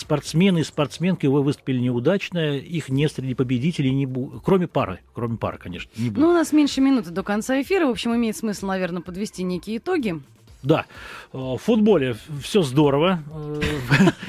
спортсмены 0.03 0.61
и 0.61 0.65
спортсменки 0.65 1.27
вы 1.27 1.43
выступили 1.43 1.79
неудачно, 1.79 2.57
их 2.57 2.89
не 2.89 3.09
среди 3.09 3.35
победителей 3.35 3.93
не 3.93 4.07
будет, 4.07 4.43
кроме 4.45 4.69
пары, 4.69 5.01
кроме 5.15 5.39
пары, 5.39 5.59
конечно, 5.59 5.91
не 5.97 6.11
будет. 6.11 6.21
Ну, 6.21 6.29
у 6.29 6.33
нас 6.33 6.53
меньше 6.53 6.81
минуты 6.81 7.11
до 7.11 7.23
конца 7.23 7.61
эфира, 7.61 7.87
в 7.87 7.91
общем, 7.91 8.15
имеет 8.15 8.37
смысл, 8.37 8.67
наверное, 8.67 9.03
подвести 9.03 9.43
некие 9.43 9.79
итоги. 9.79 10.21
Да, 10.63 10.87
э, 11.33 11.37
в 11.37 11.59
футболе 11.59 12.17
все 12.41 12.63
здорово. 12.63 13.23
Э, 13.35 13.61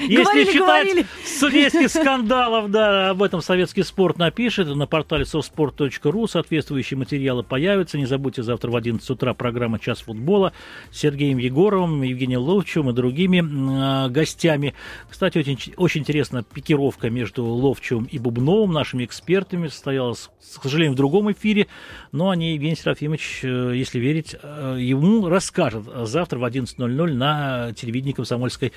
если 0.00 0.52
считать 0.52 1.06
судейских 1.24 1.88
скандалов, 1.88 2.70
да, 2.72 3.10
об 3.10 3.22
этом 3.22 3.40
советский 3.40 3.84
спорт 3.84 4.18
напишет. 4.18 4.66
На 4.74 4.86
портале 4.88 5.24
softsport.ru 5.24 6.28
соответствующие 6.28 6.98
материалы 6.98 7.44
появятся. 7.44 7.98
Не 7.98 8.06
забудьте, 8.06 8.42
завтра 8.42 8.70
в 8.70 8.76
11 8.76 9.08
утра 9.10 9.32
программа 9.32 9.78
«Час 9.78 10.00
футбола» 10.00 10.52
с 10.90 10.98
Сергеем 10.98 11.38
Егоровым, 11.38 12.02
Евгением 12.02 12.40
Ловчевым 12.40 12.90
и 12.90 12.92
другими 12.92 13.38
э, 13.38 14.08
гостями. 14.08 14.74
Кстати, 15.08 15.38
очень, 15.38 15.58
очень 15.76 16.00
интересно, 16.00 16.42
пикировка 16.42 17.10
между 17.10 17.44
Ловчевым 17.44 18.06
и 18.06 18.18
Бубновым, 18.18 18.72
нашими 18.72 19.04
экспертами, 19.04 19.68
состоялась, 19.68 20.30
к 20.40 20.64
сожалению, 20.64 20.94
в 20.94 20.96
другом 20.96 21.30
эфире, 21.30 21.68
но 22.10 22.30
они, 22.30 22.54
Евгений 22.54 22.76
Серафимович, 22.76 23.40
если 23.44 24.00
верить, 24.00 24.32
ему 24.32 25.28
расскажет 25.28 25.84
завтра 25.84 26.23
завтра 26.24 26.38
в 26.38 26.44
11.00 26.44 27.12
на 27.12 27.72
телевидении 27.74 28.12
«Комсомольской 28.12 28.72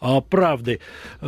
а, 0.00 0.20
правды. 0.20 0.80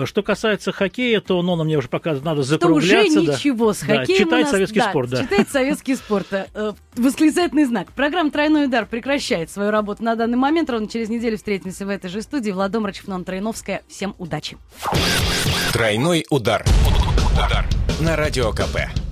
Что 0.04 0.22
касается 0.22 0.72
хоккея, 0.72 1.20
то 1.20 1.42
ну, 1.42 1.62
мне 1.62 1.76
уже 1.76 1.88
пока 1.88 2.14
надо 2.14 2.42
закругляться. 2.42 3.10
Что 3.10 3.20
уже 3.20 3.32
ничего 3.32 3.72
с 3.72 3.80
хоккеем 3.80 4.06
да, 4.06 4.24
Читает 4.24 4.42
нас, 4.44 4.50
советский 4.50 4.80
да, 4.80 4.90
спорт, 4.90 5.10
да. 5.10 5.22
Читает 5.22 5.48
советский 5.50 5.96
спорт. 5.96 6.26
Э, 6.30 6.72
восклицательный 6.96 7.64
знак. 7.64 7.92
Программа 7.92 8.30
«Тройной 8.30 8.64
удар» 8.64 8.86
прекращает 8.86 9.50
свою 9.50 9.70
работу 9.70 10.02
на 10.02 10.16
данный 10.16 10.38
момент. 10.38 10.70
Ровно 10.70 10.88
через 10.88 11.08
неделю 11.10 11.36
встретимся 11.36 11.84
в 11.84 11.90
этой 11.90 12.08
же 12.08 12.22
студии. 12.22 12.50
Владом 12.50 12.86
Рачевнон 12.86 13.24
Троиновская. 13.24 13.82
Всем 13.88 14.14
удачи. 14.18 14.56
Тройной 15.72 16.24
удар. 16.30 16.64
Удар. 17.34 17.66
На 18.00 18.16
радио 18.16 18.52
КП. 18.52 19.07